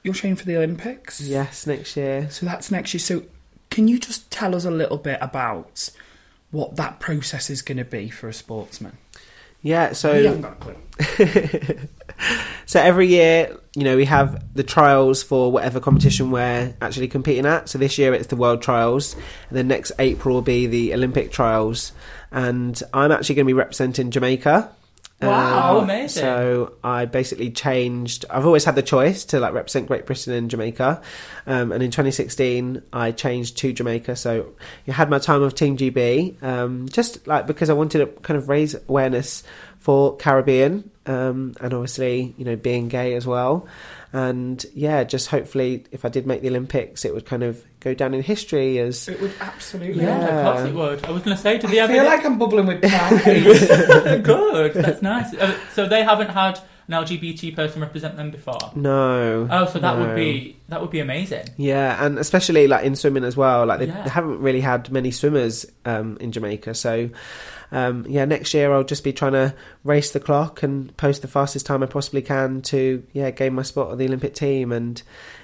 you're 0.02 0.12
training 0.14 0.36
for 0.36 0.44
the 0.44 0.56
Olympics. 0.56 1.20
yes, 1.22 1.66
next 1.66 1.96
year. 1.96 2.28
So 2.30 2.44
that's 2.44 2.70
next 2.70 2.92
year. 2.94 3.00
So 3.00 3.22
can 3.76 3.88
you 3.88 3.98
just 3.98 4.30
tell 4.30 4.54
us 4.54 4.64
a 4.64 4.70
little 4.70 4.96
bit 4.96 5.18
about 5.20 5.90
what 6.50 6.76
that 6.76 6.98
process 6.98 7.50
is 7.50 7.60
going 7.60 7.76
to 7.76 7.84
be 7.84 8.08
for 8.08 8.26
a 8.26 8.32
sportsman? 8.32 8.96
Yeah, 9.60 9.92
so 9.92 10.14
We 10.14 10.24
haven't 10.24 10.40
got 10.40 10.52
a 10.52 11.76
clue. 11.76 11.88
so 12.66 12.80
every 12.80 13.08
year, 13.08 13.54
you 13.74 13.84
know, 13.84 13.98
we 13.98 14.06
have 14.06 14.42
the 14.54 14.62
trials 14.62 15.22
for 15.22 15.52
whatever 15.52 15.78
competition 15.78 16.30
we're 16.30 16.74
actually 16.80 17.08
competing 17.08 17.44
at. 17.44 17.68
So 17.68 17.76
this 17.76 17.98
year 17.98 18.14
it's 18.14 18.28
the 18.28 18.36
World 18.36 18.62
Trials, 18.62 19.12
and 19.12 19.58
then 19.58 19.68
next 19.68 19.92
April 19.98 20.36
will 20.36 20.40
be 20.40 20.66
the 20.66 20.94
Olympic 20.94 21.30
Trials. 21.30 21.92
And 22.32 22.82
I'm 22.94 23.12
actually 23.12 23.34
going 23.34 23.44
to 23.44 23.50
be 23.50 23.58
representing 23.58 24.10
Jamaica. 24.10 24.70
Wow, 25.22 25.78
Um, 25.78 25.84
amazing. 25.84 26.22
So 26.22 26.72
I 26.84 27.06
basically 27.06 27.50
changed. 27.50 28.26
I've 28.28 28.44
always 28.44 28.64
had 28.64 28.74
the 28.74 28.82
choice 28.82 29.24
to 29.26 29.40
like 29.40 29.54
represent 29.54 29.86
Great 29.86 30.04
Britain 30.04 30.34
and 30.34 30.50
Jamaica, 30.50 31.00
um, 31.46 31.72
and 31.72 31.82
in 31.82 31.90
2016 31.90 32.82
I 32.92 33.12
changed 33.12 33.56
to 33.58 33.72
Jamaica. 33.72 34.16
So 34.16 34.52
I 34.86 34.92
had 34.92 35.08
my 35.08 35.18
time 35.18 35.42
of 35.42 35.54
Team 35.54 35.76
GB, 35.78 36.42
um, 36.42 36.86
just 36.88 37.26
like 37.26 37.46
because 37.46 37.70
I 37.70 37.72
wanted 37.72 37.98
to 38.00 38.06
kind 38.20 38.36
of 38.36 38.48
raise 38.50 38.74
awareness 38.88 39.42
for 39.78 40.16
Caribbean, 40.16 40.90
um, 41.06 41.54
and 41.60 41.72
obviously 41.74 42.34
you 42.36 42.44
know 42.44 42.56
being 42.56 42.88
gay 42.88 43.14
as 43.14 43.26
well. 43.26 43.66
And 44.12 44.64
yeah, 44.74 45.04
just 45.04 45.28
hopefully 45.28 45.84
if 45.90 46.04
I 46.04 46.08
did 46.08 46.26
make 46.26 46.40
the 46.40 46.48
Olympics, 46.48 47.04
it 47.04 47.12
would 47.12 47.26
kind 47.26 47.42
of 47.42 47.62
go 47.80 47.92
down 47.92 48.14
in 48.14 48.22
history 48.22 48.78
as 48.78 49.08
It 49.08 49.20
would 49.20 49.32
absolutely. 49.40 50.04
Yeah, 50.04 50.18
Yeah. 50.20 50.38
of 50.38 50.54
course 50.56 50.68
it 50.68 50.74
would. 50.74 51.04
I 51.04 51.10
was 51.10 51.22
going 51.22 51.36
to 51.36 51.42
say, 51.42 51.58
do 51.58 51.66
they 51.66 51.82
I 51.82 51.86
feel 51.86 52.00
any- 52.00 52.08
like 52.08 52.24
I'm 52.24 52.38
bubbling 52.38 52.66
with 52.66 52.80
pride. 52.80 54.22
Good, 54.24 54.74
that's 54.74 55.02
nice. 55.02 55.34
Uh, 55.34 55.58
so 55.74 55.86
they 55.86 56.02
haven't 56.02 56.30
had 56.30 56.58
an 56.88 56.94
LGBT 56.94 57.54
person 57.56 57.82
represent 57.82 58.16
them 58.16 58.30
before. 58.30 58.58
no. 58.76 59.48
Oh, 59.50 59.66
so 59.66 59.80
that 59.80 59.98
no. 59.98 60.06
would 60.06 60.14
be 60.16 60.56
that 60.68 60.80
would 60.80 60.90
be 60.90 61.00
amazing. 61.00 61.44
Yeah, 61.58 62.02
and 62.02 62.18
especially 62.18 62.68
like 62.68 62.84
in 62.84 62.96
swimming 62.96 63.24
as 63.24 63.36
well. 63.36 63.66
Like 63.66 63.80
they, 63.80 63.86
Yeah. 63.86 64.04
they 64.04 64.10
haven't 64.10 64.38
really 64.40 64.60
had 64.60 64.90
many 64.90 65.10
swimmers 65.10 65.66
um, 65.84 66.16
in 66.20 66.32
Jamaica, 66.32 66.74
so 66.74 67.10
um, 67.72 68.06
yeah, 68.08 68.24
next 68.24 68.54
year 68.54 68.72
I'll 68.72 68.84
just 68.84 69.04
be 69.04 69.12
trying 69.12 69.32
to 69.32 69.54
race 69.84 70.12
the 70.12 70.20
clock 70.20 70.62
and 70.62 70.96
post 70.96 71.22
the 71.22 71.28
fastest 71.28 71.66
time 71.66 71.82
I 71.82 71.86
possibly 71.86 72.22
can 72.22 72.62
to 72.62 73.04
yeah 73.12 73.30
gain 73.30 73.54
my 73.54 73.62
spot 73.62 73.90
on 73.90 73.98
the 73.98 74.06
Olympic 74.06 74.34
team. 74.34 74.72
And 74.72 75.02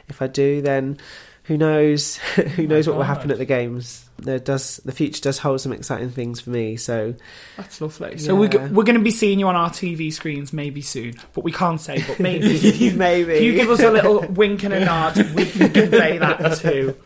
if 0.08 0.22
I 0.22 0.26
do, 0.26 0.62
then 0.62 0.98
who 1.44 1.56
knows? 1.56 2.16
who 2.56 2.66
knows 2.66 2.86
what 2.86 2.96
will 2.96 3.04
happen 3.04 3.30
at 3.30 3.38
the 3.38 3.44
games? 3.44 4.08
There 4.22 4.38
does 4.38 4.78
the 4.78 4.92
future 4.92 5.20
does 5.20 5.38
hold 5.38 5.60
some 5.60 5.72
exciting 5.72 6.10
things 6.10 6.40
for 6.40 6.50
me. 6.50 6.76
So 6.76 7.14
That's 7.56 7.80
lovely. 7.80 8.18
So 8.18 8.34
we're, 8.34 8.48
we're 8.48 8.84
going 8.84 8.98
to 8.98 9.04
be 9.04 9.10
seeing 9.10 9.38
you 9.38 9.48
on 9.48 9.56
our 9.56 9.70
TV 9.70 10.12
screens 10.12 10.52
maybe 10.52 10.80
soon, 10.80 11.14
but 11.34 11.44
we 11.44 11.52
can't 11.52 11.80
say. 11.80 12.02
But 12.06 12.20
maybe, 12.20 12.48
you, 12.48 12.92
maybe 12.94 13.32
if 13.32 13.42
you 13.42 13.54
give 13.54 13.70
us 13.70 13.80
a 13.80 13.90
little 13.90 14.26
wink 14.28 14.62
and 14.62 14.74
a 14.74 14.84
nod, 14.84 15.16
we 15.34 15.46
can 15.46 15.72
convey 15.72 16.18
that 16.18 16.58
to 16.58 16.96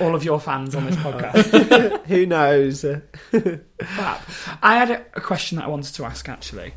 all 0.00 0.14
of 0.14 0.24
your 0.24 0.40
fans 0.40 0.74
on 0.74 0.86
this 0.86 0.96
podcast. 0.96 2.04
who 2.06 2.26
knows? 2.26 2.84
I 2.84 4.76
had 4.76 4.90
a, 4.90 5.04
a 5.14 5.20
question 5.20 5.56
that 5.58 5.64
I 5.64 5.68
wanted 5.68 5.94
to 5.94 6.04
ask 6.04 6.28
actually. 6.28 6.74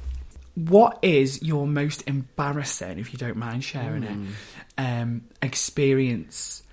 What 0.55 0.99
is 1.01 1.43
your 1.43 1.67
most 1.67 2.03
embarrassing, 2.07 2.97
if 2.97 3.11
you 3.11 3.19
don't 3.19 3.35
mind 3.35 3.63
sharing 3.63 4.03
it, 4.03 4.17
um, 4.77 5.25
experience 5.41 6.63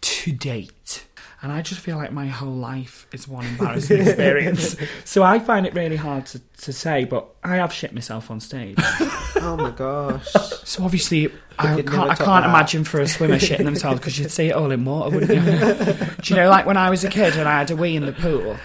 to 0.00 0.32
date? 0.32 1.04
And 1.40 1.52
I 1.52 1.62
just 1.62 1.80
feel 1.80 1.96
like 1.96 2.10
my 2.10 2.26
whole 2.26 2.54
life 2.54 3.06
is 3.12 3.28
one 3.28 3.46
embarrassing 3.46 4.00
experience. 4.00 4.74
so 5.04 5.22
I 5.22 5.38
find 5.38 5.66
it 5.66 5.74
really 5.74 5.94
hard 5.94 6.26
to, 6.26 6.40
to 6.62 6.72
say, 6.72 7.04
but 7.04 7.28
I 7.44 7.56
have 7.56 7.72
shit 7.72 7.94
myself 7.94 8.28
on 8.28 8.40
stage. 8.40 8.76
oh 8.80 9.56
my 9.56 9.70
gosh! 9.70 10.28
So 10.64 10.82
obviously, 10.82 11.30
I 11.56 11.76
could 11.76 11.86
can't, 11.86 11.98
never 11.98 12.10
I 12.10 12.14
top 12.16 12.26
can't 12.26 12.44
that. 12.44 12.50
imagine 12.50 12.82
for 12.82 13.00
a 13.00 13.06
swimmer 13.06 13.36
shitting 13.36 13.64
themselves 13.64 14.00
because 14.00 14.18
you'd 14.18 14.32
see 14.32 14.48
it 14.48 14.52
all 14.52 14.72
in 14.72 14.84
water, 14.84 15.16
wouldn't 15.16 15.32
you? 15.32 16.06
Do 16.22 16.34
you 16.34 16.36
know, 16.40 16.50
like 16.50 16.66
when 16.66 16.76
I 16.76 16.90
was 16.90 17.04
a 17.04 17.08
kid 17.08 17.36
and 17.36 17.48
I 17.48 17.58
had 17.58 17.70
a 17.70 17.76
wee 17.76 17.94
in 17.94 18.04
the 18.04 18.12
pool, 18.12 18.56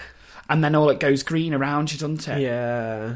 and 0.48 0.64
then 0.64 0.74
all 0.74 0.90
it 0.90 0.98
goes 0.98 1.22
green 1.22 1.54
around 1.54 1.92
you, 1.92 1.98
doesn't 1.98 2.26
it? 2.26 2.40
Yeah. 2.40 3.14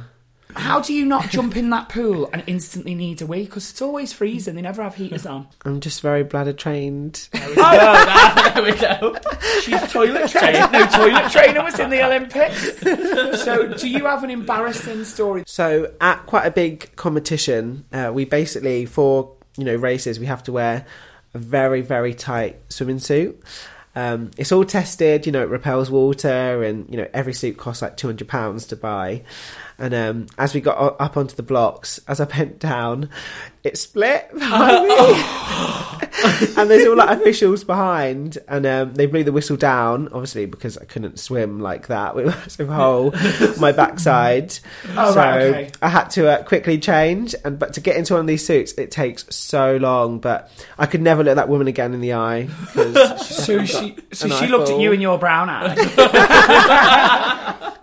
How 0.56 0.80
do 0.80 0.92
you 0.94 1.04
not 1.04 1.28
jump 1.28 1.56
in 1.56 1.70
that 1.70 1.88
pool 1.88 2.28
and 2.32 2.42
instantly 2.46 2.94
need 2.94 3.20
a 3.22 3.26
wee? 3.26 3.44
Because 3.44 3.70
it's 3.70 3.82
always 3.82 4.12
freezing. 4.12 4.54
They 4.54 4.62
never 4.62 4.82
have 4.82 4.94
heaters 4.94 5.26
on. 5.26 5.46
I'm 5.64 5.80
just 5.80 6.00
very 6.00 6.24
bladder 6.24 6.52
trained. 6.52 7.28
there 7.32 8.62
we 8.62 8.72
go. 8.72 9.16
She's 9.62 9.92
toilet 9.92 10.30
trained. 10.30 10.72
No 10.72 10.86
toilet 10.86 11.30
trainer 11.30 11.62
was 11.62 11.78
in 11.78 11.90
the 11.90 12.04
Olympics. 12.04 12.78
So, 13.44 13.72
do 13.74 13.88
you 13.88 14.06
have 14.06 14.24
an 14.24 14.30
embarrassing 14.30 15.04
story? 15.04 15.44
So 15.46 15.92
at 16.00 16.26
quite 16.26 16.46
a 16.46 16.50
big 16.50 16.94
competition, 16.96 17.84
uh, 17.92 18.10
we 18.12 18.24
basically 18.24 18.86
for 18.86 19.34
you 19.56 19.64
know 19.64 19.76
races 19.76 20.18
we 20.18 20.26
have 20.26 20.42
to 20.44 20.52
wear 20.52 20.86
a 21.34 21.38
very 21.38 21.80
very 21.82 22.14
tight 22.14 22.60
swimming 22.68 22.98
suit. 22.98 23.42
Um, 23.94 24.30
it's 24.36 24.52
all 24.52 24.64
tested, 24.64 25.26
you 25.26 25.32
know, 25.32 25.42
it 25.42 25.48
repels 25.48 25.90
water, 25.90 26.62
and 26.62 26.88
you 26.88 26.96
know 26.96 27.08
every 27.12 27.32
suit 27.32 27.56
costs 27.56 27.82
like 27.82 27.96
two 27.96 28.06
hundred 28.06 28.28
pounds 28.28 28.66
to 28.66 28.76
buy. 28.76 29.22
And 29.78 29.94
um, 29.94 30.26
as 30.36 30.54
we 30.54 30.60
got 30.60 30.96
up 31.00 31.16
onto 31.16 31.36
the 31.36 31.42
blocks, 31.42 32.00
as 32.08 32.20
I 32.20 32.24
bent 32.24 32.58
down, 32.58 33.10
it 33.62 33.78
split 33.78 34.32
behind 34.34 34.88
me. 34.88 34.94
and 36.56 36.68
there's 36.68 36.86
all 36.86 36.96
like 36.96 37.18
officials 37.20 37.62
behind, 37.64 38.38
and 38.48 38.66
um, 38.66 38.94
they 38.94 39.06
blew 39.06 39.22
the 39.22 39.30
whistle 39.32 39.56
down, 39.56 40.08
obviously 40.08 40.46
because 40.46 40.76
I 40.76 40.84
couldn't 40.84 41.18
swim 41.20 41.60
like 41.60 41.86
that 41.88 42.14
with 42.16 42.26
a 42.26 42.30
massive 42.30 42.68
hole 42.68 43.12
my 43.60 43.72
backside. 43.72 44.58
Oh, 44.96 45.12
so 45.12 45.16
right, 45.16 45.40
okay. 45.42 45.70
I 45.80 45.88
had 45.88 46.08
to 46.10 46.28
uh, 46.28 46.42
quickly 46.42 46.78
change, 46.78 47.34
and 47.44 47.58
but 47.58 47.74
to 47.74 47.80
get 47.80 47.96
into 47.96 48.14
one 48.14 48.20
of 48.20 48.26
these 48.26 48.44
suits, 48.44 48.72
it 48.72 48.90
takes 48.90 49.26
so 49.34 49.76
long. 49.76 50.18
But 50.18 50.50
I 50.78 50.86
could 50.86 51.02
never 51.02 51.22
look 51.22 51.36
that 51.36 51.48
woman 51.48 51.68
again 51.68 51.94
in 51.94 52.00
the 52.00 52.14
eye. 52.14 52.48
So 53.18 53.64
she, 53.64 53.96
so 54.12 54.28
she 54.28 54.46
looked 54.48 54.70
at 54.70 54.80
you 54.80 54.92
in 54.92 55.00
your 55.00 55.18
brown 55.18 55.48
eye, 55.50 55.74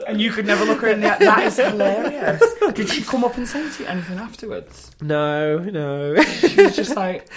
and 0.08 0.22
you 0.22 0.32
could 0.32 0.45
never 0.45 0.66
look 0.66 0.82
her 0.82 0.88
in 0.89 1.01
the 1.01 1.14
eye. 1.14 1.18
That 1.20 1.43
is 1.47 1.58
hilarious. 1.58 2.41
Did 2.74 2.89
she 2.89 3.03
come 3.03 3.24
up 3.24 3.38
and 3.38 3.47
say 3.47 3.70
to 3.70 3.84
you 3.84 3.89
anything 3.89 4.18
afterwards? 4.18 4.91
no, 5.01 5.60
no. 5.60 6.16
She 6.24 6.62
was 6.64 6.76
just 6.76 6.95
like, 6.95 7.28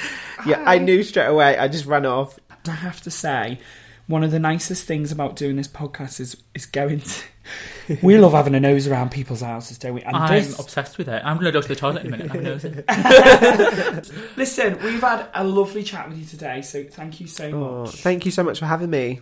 yeah, 0.47 0.63
I 0.67 0.79
knew 0.79 1.03
straight 1.03 1.27
away. 1.27 1.57
I 1.59 1.69
just 1.69 1.87
ran 1.87 2.07
off. 2.07 2.39
I 2.67 2.73
have 2.73 3.01
to 3.03 3.11
say, 3.11 3.59
one 4.09 4.23
of 4.25 4.31
the 4.31 4.39
nicest 4.39 4.85
things 4.87 5.11
about 5.13 5.37
doing 5.37 5.57
this 5.57 5.69
podcast 5.69 6.21
is 6.21 6.37
is 6.55 6.67
going 6.67 7.01
to. 7.01 7.23
We 8.03 8.19
love 8.19 8.33
having 8.33 8.55
a 8.55 8.61
nose 8.61 8.87
around 8.87 9.11
people's 9.11 9.41
houses, 9.41 9.79
don't 9.79 9.95
we? 9.95 10.03
And 10.03 10.15
I'm 10.15 10.35
this, 10.35 10.59
obsessed 10.59 10.99
with 10.99 11.09
it. 11.09 11.23
I'm 11.25 11.37
going 11.39 11.47
to 11.47 11.53
go 11.53 11.63
to 11.63 11.69
the 11.69 11.75
toilet 11.77 12.05
in 12.05 12.13
a 12.13 12.17
minute. 12.19 12.31
I'm 12.31 12.43
nosy. 12.43 12.83
listen, 14.37 14.79
we've 14.85 15.01
had 15.01 15.29
a 15.33 15.45
lovely 15.45 15.83
chat 15.83 16.11
with 16.11 16.19
you 16.19 16.27
today, 16.27 16.61
so 16.61 16.85
thank 16.85 17.21
you 17.21 17.27
so 17.27 17.47
Oh, 17.51 17.83
much. 17.85 17.95
thank 18.03 18.27
you 18.27 18.31
so 18.31 18.43
much 18.43 18.59
for 18.59 18.67
having 18.67 18.91
me. 18.91 19.21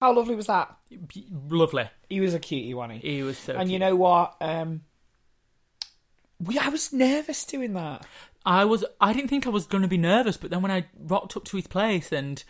How 0.00 0.14
lovely 0.14 0.34
was 0.34 0.46
that? 0.46 0.76
Lovely. 1.48 1.88
He 2.08 2.20
was 2.20 2.34
a 2.34 2.38
cutie, 2.38 2.74
wasn't 2.74 3.00
he? 3.00 3.16
He 3.16 3.22
was 3.22 3.38
so. 3.38 3.54
And 3.54 3.70
you 3.70 3.78
know 3.78 3.96
what? 3.96 4.36
Um, 4.40 4.82
we, 6.38 6.58
I 6.58 6.68
was 6.68 6.92
nervous 6.92 7.44
doing 7.44 7.72
that. 7.74 8.06
I 8.44 8.64
was. 8.64 8.84
I 9.00 9.12
didn't 9.12 9.28
think 9.28 9.46
I 9.46 9.50
was 9.50 9.66
going 9.66 9.82
to 9.82 9.88
be 9.88 9.96
nervous, 9.96 10.36
but 10.36 10.50
then 10.50 10.62
when 10.62 10.70
I 10.70 10.86
rocked 10.98 11.36
up 11.36 11.44
to 11.46 11.56
his 11.56 11.66
place 11.66 12.12
and 12.12 12.44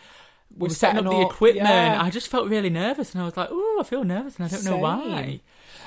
we 0.54 0.68
We're 0.68 0.74
setting 0.74 0.98
up 0.98 1.04
setting 1.04 1.20
the 1.20 1.26
equipment, 1.26 1.66
yeah. 1.68 2.02
I 2.02 2.10
just 2.10 2.28
felt 2.28 2.48
really 2.48 2.70
nervous, 2.70 3.12
and 3.12 3.22
I 3.22 3.24
was 3.24 3.36
like, 3.36 3.48
"Oh, 3.50 3.78
I 3.80 3.84
feel 3.84 4.04
nervous, 4.04 4.36
and 4.36 4.44
I 4.44 4.48
don't 4.48 4.64
know 4.64 4.78
why." 4.78 5.40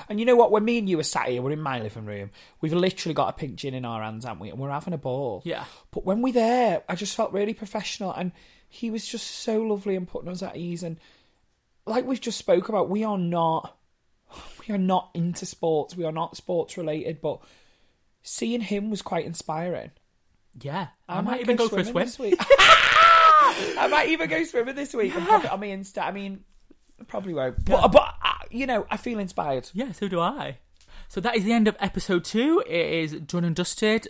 And 0.08 0.18
you 0.18 0.26
know 0.26 0.36
what? 0.36 0.50
When 0.50 0.64
me 0.64 0.78
and 0.78 0.88
you 0.88 0.96
were 0.96 1.02
sat 1.02 1.28
here, 1.28 1.42
we're 1.42 1.52
in 1.52 1.60
my 1.60 1.78
living 1.78 2.06
room. 2.06 2.30
We've 2.60 2.72
literally 2.72 3.14
got 3.14 3.28
a 3.28 3.32
pink 3.32 3.56
gin 3.56 3.74
in 3.74 3.84
our 3.84 4.02
hands, 4.02 4.24
haven't 4.24 4.40
we? 4.40 4.50
And 4.50 4.58
we're 4.58 4.70
having 4.70 4.94
a 4.94 4.98
ball. 4.98 5.42
Yeah. 5.44 5.64
But 5.90 6.04
when 6.04 6.22
we're 6.22 6.32
there, 6.32 6.82
I 6.88 6.94
just 6.94 7.14
felt 7.14 7.32
really 7.32 7.54
professional, 7.54 8.12
and 8.12 8.32
he 8.68 8.90
was 8.90 9.06
just 9.06 9.26
so 9.26 9.62
lovely 9.62 9.94
and 9.94 10.08
putting 10.08 10.30
us 10.30 10.42
at 10.42 10.56
ease. 10.56 10.82
And 10.82 10.96
like 11.90 12.06
we've 12.06 12.20
just 12.20 12.38
spoke 12.38 12.68
about, 12.68 12.88
we 12.88 13.04
are 13.04 13.18
not, 13.18 13.76
we 14.66 14.74
are 14.74 14.78
not 14.78 15.10
into 15.14 15.44
sports. 15.44 15.96
We 15.96 16.04
are 16.04 16.12
not 16.12 16.36
sports 16.36 16.78
related, 16.78 17.20
but 17.20 17.40
seeing 18.22 18.60
him 18.60 18.90
was 18.90 19.02
quite 19.02 19.26
inspiring. 19.26 19.90
Yeah, 20.60 20.88
I, 21.08 21.20
might, 21.20 21.40
even 21.40 21.56
go, 21.56 21.68
for 21.68 21.78
a 21.78 21.84
swim. 21.84 22.04
this 22.04 22.18
week. 22.18 22.36
I 22.40 23.88
might 23.90 24.08
even 24.08 24.28
go 24.28 24.42
swimming 24.44 24.74
this 24.74 24.94
week 24.94 25.14
and 25.14 25.26
pop 25.26 25.44
it 25.44 25.50
on 25.50 25.60
my 25.60 25.66
Insta. 25.66 26.02
I 26.02 26.10
mean, 26.10 26.44
I 27.00 27.04
probably 27.04 27.34
won't, 27.34 27.64
but, 27.64 27.88
but 27.92 28.14
uh, 28.22 28.32
you 28.50 28.66
know, 28.66 28.86
I 28.90 28.96
feel 28.96 29.18
inspired. 29.18 29.70
Yeah, 29.72 29.92
so 29.92 30.08
do 30.08 30.20
I. 30.20 30.58
So 31.08 31.20
that 31.20 31.36
is 31.36 31.44
the 31.44 31.52
end 31.52 31.68
of 31.68 31.76
episode 31.80 32.24
two. 32.24 32.62
It 32.66 32.86
is 32.86 33.12
done 33.12 33.44
and 33.44 33.54
dusted. 33.54 34.08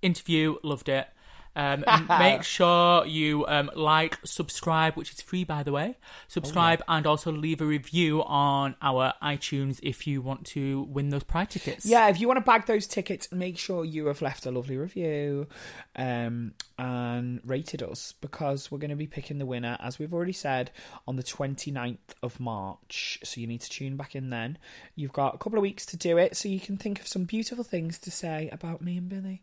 Interview, 0.00 0.56
loved 0.62 0.88
it. 0.88 1.08
Um, 1.54 1.84
make 2.18 2.42
sure 2.42 3.04
you 3.06 3.46
um, 3.46 3.70
like, 3.74 4.18
subscribe, 4.24 4.94
which 4.94 5.12
is 5.12 5.20
free 5.20 5.44
by 5.44 5.62
the 5.62 5.72
way. 5.72 5.96
Subscribe 6.28 6.82
and 6.88 7.06
also 7.06 7.30
leave 7.30 7.60
a 7.60 7.64
review 7.64 8.22
on 8.24 8.74
our 8.80 9.12
iTunes 9.22 9.78
if 9.82 10.06
you 10.06 10.22
want 10.22 10.46
to 10.46 10.82
win 10.82 11.10
those 11.10 11.24
prize 11.24 11.48
tickets. 11.48 11.84
Yeah, 11.86 12.08
if 12.08 12.20
you 12.20 12.26
want 12.26 12.38
to 12.38 12.44
bag 12.44 12.66
those 12.66 12.86
tickets, 12.86 13.30
make 13.32 13.58
sure 13.58 13.84
you 13.84 14.06
have 14.06 14.22
left 14.22 14.46
a 14.46 14.50
lovely 14.50 14.76
review 14.76 15.46
um, 15.96 16.54
and 16.78 17.40
rated 17.44 17.82
us 17.82 18.14
because 18.20 18.70
we're 18.70 18.78
going 18.78 18.90
to 18.90 18.96
be 18.96 19.06
picking 19.06 19.38
the 19.38 19.46
winner, 19.46 19.76
as 19.80 19.98
we've 19.98 20.12
already 20.14 20.32
said, 20.32 20.70
on 21.06 21.16
the 21.16 21.22
29th 21.22 21.98
of 22.22 22.40
March. 22.40 23.18
So 23.24 23.40
you 23.40 23.46
need 23.46 23.60
to 23.60 23.70
tune 23.70 23.96
back 23.96 24.14
in 24.14 24.30
then. 24.30 24.58
You've 24.94 25.12
got 25.12 25.34
a 25.34 25.38
couple 25.38 25.58
of 25.58 25.62
weeks 25.62 25.86
to 25.86 25.96
do 25.96 26.18
it 26.18 26.36
so 26.36 26.48
you 26.48 26.60
can 26.60 26.76
think 26.76 27.00
of 27.00 27.06
some 27.06 27.24
beautiful 27.24 27.64
things 27.64 27.98
to 28.00 28.10
say 28.10 28.48
about 28.52 28.82
me 28.82 28.96
and 28.96 29.08
Billy. 29.08 29.42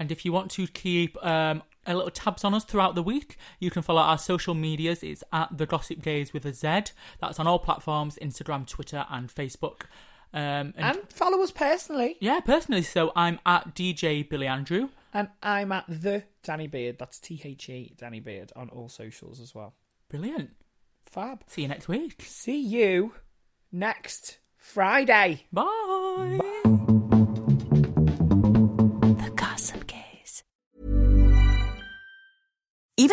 And 0.00 0.10
if 0.10 0.24
you 0.24 0.32
want 0.32 0.50
to 0.52 0.66
keep 0.66 1.16
um, 1.24 1.62
a 1.86 1.94
little 1.94 2.10
tabs 2.10 2.42
on 2.42 2.54
us 2.54 2.64
throughout 2.64 2.94
the 2.96 3.02
week, 3.02 3.36
you 3.60 3.70
can 3.70 3.82
follow 3.82 4.00
our 4.00 4.18
social 4.18 4.54
medias. 4.54 5.02
It's 5.02 5.22
at 5.32 5.56
the 5.56 5.66
Gossip 5.66 6.00
Gayz 6.00 6.32
with 6.32 6.44
a 6.46 6.52
Z. 6.52 6.92
That's 7.20 7.38
on 7.38 7.46
all 7.46 7.58
platforms: 7.60 8.18
Instagram, 8.20 8.66
Twitter, 8.66 9.04
and 9.10 9.28
Facebook. 9.32 9.82
Um, 10.32 10.72
and, 10.76 10.96
And 10.96 10.98
follow 11.12 11.42
us 11.42 11.50
personally. 11.50 12.16
yeah, 12.20 12.40
personally, 12.40 12.82
so 12.82 13.12
I'm 13.14 13.40
at 13.44 13.74
DJ 13.74 14.28
Billy 14.28 14.46
Andrew. 14.46 14.88
And 15.12 15.28
I'm 15.42 15.72
at 15.72 15.84
the 15.88 16.22
Danny 16.44 16.66
Beard. 16.68 16.96
That's 16.98 17.18
T 17.20 17.40
H 17.44 17.68
E 17.68 17.94
Danny 17.98 18.20
Beard 18.20 18.52
on 18.56 18.68
all 18.70 18.88
socials 18.88 19.38
as 19.40 19.54
well. 19.54 19.74
Brilliant. 20.08 20.50
Fab. 21.02 21.42
See 21.46 21.62
you 21.62 21.68
next 21.68 21.88
week. 21.88 22.22
See 22.26 22.60
you 22.60 23.12
next 23.72 24.38
Friday. 24.56 25.46
Bye. 25.52 26.38
The 26.64 26.99